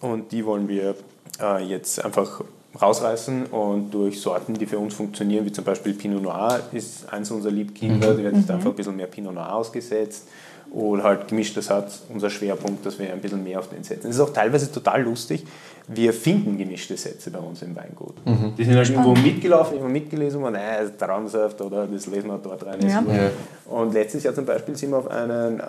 [0.00, 0.94] Und die wollen wir
[1.40, 2.42] äh, jetzt einfach
[2.80, 7.30] rausreißen und durch Sorten, die für uns funktionieren, wie zum Beispiel Pinot Noir, ist eins
[7.30, 10.28] unserer Liebkinder, die wird jetzt einfach ein bisschen mehr Pinot Noir ausgesetzt.
[10.70, 14.10] Oder halt gemischter Satz, unser Schwerpunkt, dass wir ein bisschen mehr auf den setzen.
[14.10, 15.46] Es ist auch teilweise total lustig.
[15.90, 18.14] Wir finden gemischte Sätze bei uns im Weingut.
[18.58, 22.38] Die sind halt irgendwo mitgelaufen, irgendwo mitgelesen worden, äh, das Traumsaft oder das lesen wir
[22.38, 22.78] dort rein.
[22.82, 23.02] Ja.
[23.02, 23.30] Ja.
[23.72, 25.62] Und letztes Jahr zum Beispiel sind wir auf einen äh,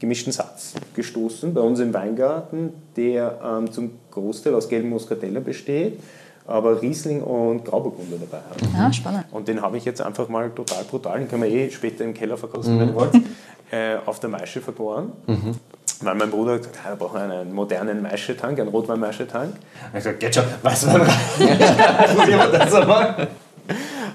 [0.00, 6.00] gemischten Satz gestoßen bei uns im Weingarten, der ähm, zum Großteil aus gelben Muscatella besteht,
[6.46, 8.58] aber Riesling und Grauburgunder dabei hat.
[8.76, 9.26] Ah, spannend.
[9.30, 12.14] Und den habe ich jetzt einfach mal total brutal, den können wir eh später im
[12.14, 12.80] Keller verkosten, Mhm.
[12.80, 13.14] wenn ihr wollt,
[13.70, 15.12] äh, auf der Maische vergoren.
[16.02, 19.52] Weil mein Bruder hat gesagt, ah, wir brauchen einen modernen Maischetank, einen Rotwein-Maischetank.
[19.54, 22.50] Ich habe gesagt, geht schon, rein.
[22.52, 23.28] Das einmal.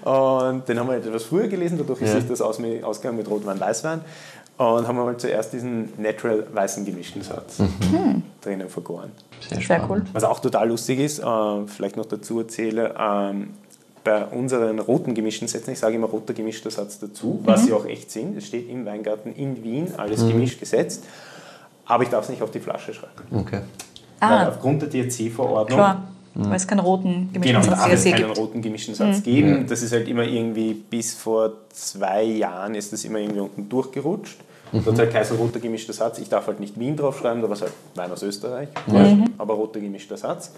[0.03, 2.19] Und den haben wir etwas früher gelesen, dadurch ist Ja.
[2.19, 4.01] sich das aus, ausgegangen mit Rotwein, Weißwein.
[4.57, 7.57] Und haben wir mal zuerst diesen natural weißen gemischten Satz
[8.41, 9.11] drinnen vergoren.
[9.49, 10.03] Sehr, Sehr cool.
[10.13, 11.23] Was auch total lustig ist, äh,
[11.67, 13.49] vielleicht noch dazu erzähle, ähm,
[14.05, 17.85] bei unseren roten gemischten Sätzen, ich sage immer roter gemischter Satz dazu, was sie auch
[17.85, 21.03] echt sind, es steht im Weingarten in Wien, alles gemischt gesetzt.
[21.85, 23.13] Aber ich darf es nicht auf die Flasche schreiben.
[23.31, 23.61] Okay.
[24.19, 26.03] Weil Ah, aufgrund der DRC-Verordnung klar.
[26.37, 28.37] Weil es keinen roten Genau, gemischten da Satz DRC keinen gibt.
[28.37, 29.65] roten gemischten Satz geben.
[29.69, 34.37] Das ist halt immer irgendwie, bis vor zwei Jahren ist das immer irgendwie unten durchgerutscht.
[34.83, 36.17] Dort halt Kaiser roter gemischter Satz.
[36.19, 38.67] Ich darf halt nicht Wien draufschreiben, da war es halt Wein aus Österreich,
[39.37, 40.51] aber roter gemischter Satz.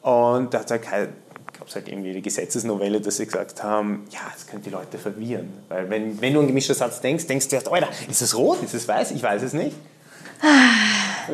[0.00, 1.10] Und da hat halt
[1.58, 4.96] gab es halt irgendwie die Gesetzesnovelle, dass sie gesagt haben, ja, das könnte die Leute
[4.96, 5.48] verwirren.
[5.68, 8.62] Weil wenn, wenn du an gemischter Satz denkst, denkst du erst, Alter, ist es rot,
[8.62, 9.10] ist es weiß?
[9.10, 9.76] Ich weiß es nicht.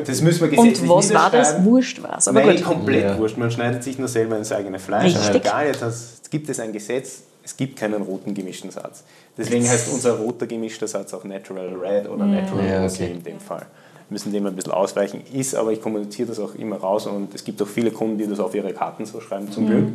[0.05, 1.63] Das müssen wir gesetzlich Und was war das?
[1.63, 2.27] Wurscht war es.
[2.27, 2.65] Aber Nein, gut.
[2.65, 3.17] komplett Ja.
[3.17, 3.37] wurscht.
[3.37, 5.15] Man schneidet sich nur selber ins eigene Fleisch.
[5.15, 5.45] Aber Richtig.
[5.45, 9.03] egal, jetzt gibt es ein Gesetz, es gibt keinen roten gemischten Satz.
[9.37, 13.11] Deswegen heißt unser roter gemischter Satz auch Natural Red oder Natural Ja, Rosé okay.
[13.13, 13.65] in dem Fall.
[14.09, 15.21] Wir müssen dem ein bisschen ausweichen.
[15.33, 18.27] Ist, aber ich kommuniziere das auch immer raus und es gibt auch viele Kunden, die
[18.27, 19.87] das auf ihre Karten so schreiben, zum Glück.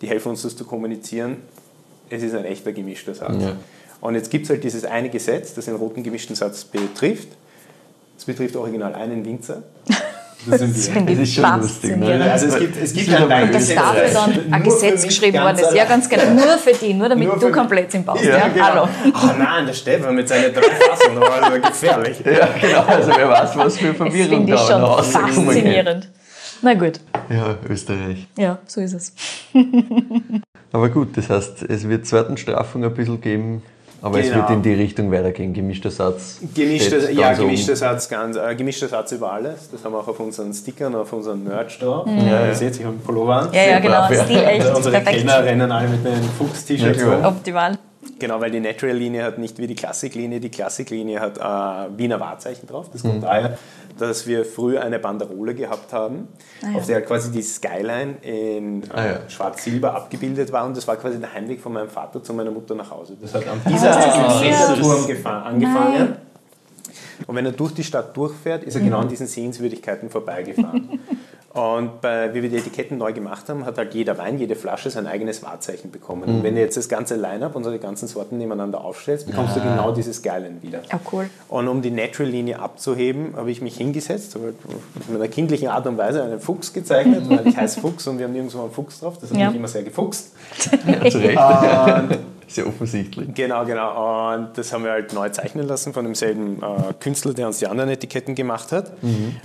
[0.00, 1.36] Die helfen uns, das zu kommunizieren.
[2.08, 3.42] Es ist ein echter gemischter Satz.
[3.42, 3.56] Ja.
[4.00, 7.28] Und jetzt gibt es halt dieses eine Gesetz, das den roten gemischten Satz betrifft.
[8.26, 9.62] Das betrifft original einen Winzer.
[10.46, 12.30] Das sind Das finde Das ist ich schon lustig, ne?
[12.30, 13.76] Also es gibt, es gibt ist ein Weingesetz.
[13.76, 15.72] dafür dann Nur ein für Gesetz geschrieben worden ist.
[15.74, 16.22] Ja, ganz genau.
[16.34, 18.26] Nur für die, nur damit Nur du komplett im Bauch bist.
[18.26, 18.64] Ja, Ja, genau.
[18.66, 18.88] Hallo.
[19.06, 22.18] Oh nein, der Stefan mit seinen drei Fassungen, das war gefährlich.
[22.26, 22.80] Ja, genau.
[22.82, 25.44] Also wer weiß, was für Das Verwirrung finde ich da schon noch rauskommen kann.
[25.46, 26.08] faszinierend.
[26.60, 27.00] Na gut,
[27.30, 28.26] Ja, Österreich.
[28.36, 29.14] ja, so ist es.
[30.72, 33.62] Aber gut, das heißt, es wird zweiten Strafung ein bisschen geben,
[34.04, 34.40] aber es Genau.
[34.42, 35.52] wird in die Richtung weitergehen.
[35.54, 36.38] Gemischter Satz.
[36.54, 39.70] Gemischter, ja, gemischter Satz, ganz, äh, gemischter Satz über alles.
[39.72, 42.06] Das haben wir auch auf unseren Stickern, auf unseren Merch drauf.
[42.06, 42.18] Mhm.
[42.28, 43.48] Ja, ihr seht, ich habe einen Pullover an.
[43.52, 44.00] Ja, ja, genau.
[44.06, 44.24] brav, ja.
[44.24, 44.60] Stil echt.
[44.66, 45.16] Also unsere Perfekt.
[45.16, 47.24] Kellner rennen alle mit den Fuchs-T-Shirts Ja, rum.
[47.24, 47.78] Optimal.
[48.18, 50.38] Genau, weil die Natural-Linie hat nicht wie die Klassik-Linie.
[50.38, 52.86] Die Klassik-Linie hat äh, Wiener Wahrzeichen drauf.
[52.92, 53.08] Das Mhm.
[53.08, 53.56] kommt daher,
[53.98, 56.28] dass wir früher eine Banderole gehabt haben,
[56.76, 59.20] auf der quasi die Skyline in äh, Ah, ja.
[59.28, 60.64] schwarz-silber abgebildet war.
[60.66, 63.16] Und das war quasi der Heimweg von meinem Vater zu meiner Mutter nach Hause.
[63.20, 66.16] Das hat an dieser Turm gefa- angefangen.
[67.26, 70.98] Und wenn er durch die Stadt durchfährt, ist er genau an diesen Sehenswürdigkeiten vorbeigefahren.
[71.54, 74.90] Und bei, wie wir die Etiketten neu gemacht haben, hat halt jeder Wein, jede Flasche
[74.90, 76.24] sein eigenes Wahrzeichen bekommen.
[76.24, 79.92] Und wenn du jetzt das ganze Line-Up, unsere ganzen Sorten nebeneinander aufstellst, bekommst du genau
[79.92, 80.82] dieses Skyline wieder.
[80.90, 81.30] Ja, cool.
[81.48, 84.54] Und um die Natural-Linie abzuheben, habe ich mich hingesetzt, habe
[85.08, 88.24] mit einer kindlichen Art und Weise einen Fuchs gezeichnet, weil ich heiße Fuchs und wir
[88.26, 89.18] haben nirgendwo einen Fuchs drauf.
[89.20, 89.46] Das hat Ja.
[89.46, 90.32] mich immer sehr gefuchst.
[90.86, 91.38] Ja, zu Recht.
[91.38, 92.18] Und
[92.54, 93.34] Sehr offensichtlich.
[93.34, 94.32] Genau, genau.
[94.34, 97.66] Und das haben wir halt neu zeichnen lassen von demselben äh, Künstler, der uns die
[97.66, 98.92] anderen Etiketten gemacht hat.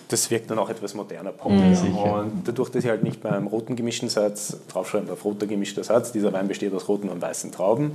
[0.10, 1.74] Das wirkt dann auch etwas moderner, poppiger.
[1.76, 2.20] Sicher.
[2.20, 6.12] Und dadurch, dass ich halt nicht beim roten gemischten Satz draufschreibe, auf roter gemischter Satz,
[6.12, 7.94] dieser Wein besteht aus roten und weißen Trauben,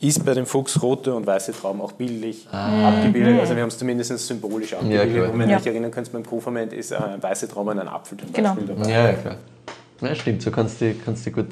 [0.00, 3.40] ist bei dem Fuchs rote und weiße Trauben auch bildlich abgebildet.
[3.40, 5.30] Also wir haben es zumindest symbolisch abgebildet.
[5.30, 5.56] und wenn Ja.
[5.56, 8.54] ihr euch erinnern könnt, beim Co-Ferment ist äh, weiße Trauben ein Apfel zum Genau.
[8.54, 8.90] Beispiel dabei.
[8.90, 9.36] Ja, ja, klar.
[10.00, 11.46] Ja, stimmt, so kannst du, kannst du gut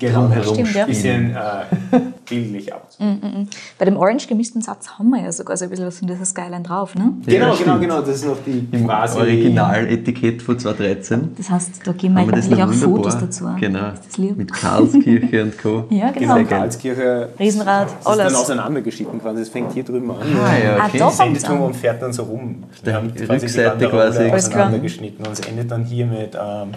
[0.00, 0.82] Genau, drumherum stimmt, ja.
[0.82, 0.86] spielen.
[0.88, 2.88] Bisschen äh, bildlich ab.
[3.78, 6.24] Bei dem orange gemischten Satz haben wir ja sogar so ein bisschen was von dieser
[6.24, 7.12] Skyline drauf, ne?
[7.24, 7.80] Genau, genau, stimmt.
[7.82, 8.00] genau.
[8.00, 11.34] Das ist noch die Im quasi Originaletikett von 2013.
[11.36, 12.88] Das heißt, da geben wir das noch auch wunderbar.
[12.96, 13.44] Fotos dazu.
[13.60, 13.78] Genau.
[14.08, 14.18] Das?
[14.18, 15.84] Mit Karlskirche und Co.
[15.90, 16.48] Ja, Genau, genau.
[16.48, 17.28] Karlskirche.
[17.38, 18.34] Riesenrad, Das ist dann alles.
[18.34, 19.38] auseinandergeschnitten quasi.
[19.40, 20.16] Das fängt hier drüben an.
[20.44, 20.98] Ah, ja, Ah, okay.
[20.98, 21.12] doch.
[21.12, 22.64] Sendeturm und fährt dann so rum.
[22.82, 24.30] Wir haben Die quasi Rückseite die quasi.
[24.30, 25.24] Auseinandergeschnitten.
[25.24, 26.70] Und es endet dann hier mit ähm,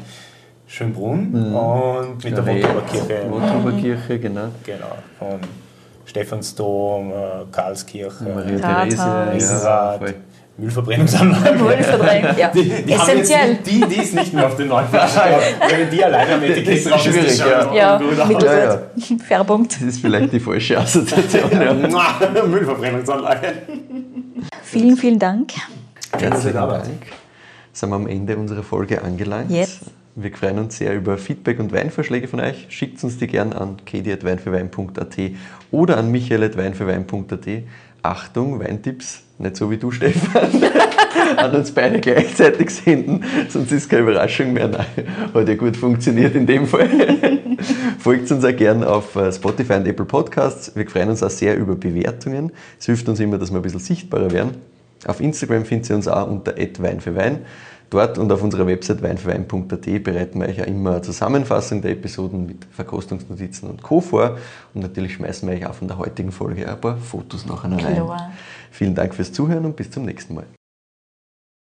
[0.67, 3.29] Schönbrunn und mit der Rechts, Wotoberkirche.
[3.29, 4.47] Wotoberkirche, genau.
[4.65, 5.39] Genau, von
[6.05, 7.13] Stephansdom, äh,
[7.51, 8.95] Karlskirche, Maria Rathaus.
[8.95, 9.99] Therese, ja.
[10.57, 12.39] Müllverbrennungsanlage.
[12.39, 12.47] Ja.
[12.53, 13.57] Die, die haben jetzt Essentiell.
[13.65, 14.87] die, die, die ist nicht mehr auf den neuen.
[14.91, 18.43] Wenn die alleine am Etikett ist drauf ist, schwierig, das schaut Ja, gut aus.
[18.43, 19.17] Ja, ja.
[19.27, 19.75] Fairpunkt.
[19.75, 21.51] Das ist vielleicht die falsche Assoziation.
[21.51, 21.73] Ja.
[22.47, 23.53] Müllverbrennungsanlage.
[24.63, 25.51] Vielen, vielen Dank.
[26.17, 26.55] Herzlichen.
[26.55, 26.85] Dank.
[27.73, 29.51] Sind wir am Ende unserer Folge angelangt.
[29.51, 29.81] Jetzt.
[30.17, 32.67] Wir freuen uns sehr über Feedback und Weinvorschläge von euch.
[32.69, 35.17] Schickt uns die gern an kedi.weinfürwein.at
[35.71, 37.47] oder an michael.weinfürwein.at.
[38.01, 40.63] Achtung, Weintipps, nicht so wie du, Stefan,
[41.35, 44.69] an uns beide gleichzeitig senden, sonst ist keine Überraschung mehr.
[44.69, 44.85] Nein,
[45.33, 46.87] hat ja gut funktioniert in dem Fall.
[47.99, 50.73] Folgt uns auch gern auf äh, Spotify und Apple Podcasts.
[50.75, 52.53] Wir freuen uns auch sehr über Bewertungen.
[52.79, 54.51] Es hilft uns immer, dass wir ein bisschen sichtbarer werden.
[55.05, 57.39] Auf Instagram findet ihr uns auch unter Wein für Wein.
[57.95, 62.45] Dort und auf unserer Website weinfürwein.at bereiten wir euch auch immer eine Zusammenfassung der Episoden
[62.45, 64.01] mit Verkostungsnotizen und Co.
[64.01, 64.37] vor.
[64.73, 67.79] Und natürlich schmeißen wir euch auch von der heutigen Folge ein paar Fotos nachher rein.
[67.79, 68.33] Klar.
[68.69, 70.43] Vielen Dank fürs Zuhören und bis zum nächsten Mal.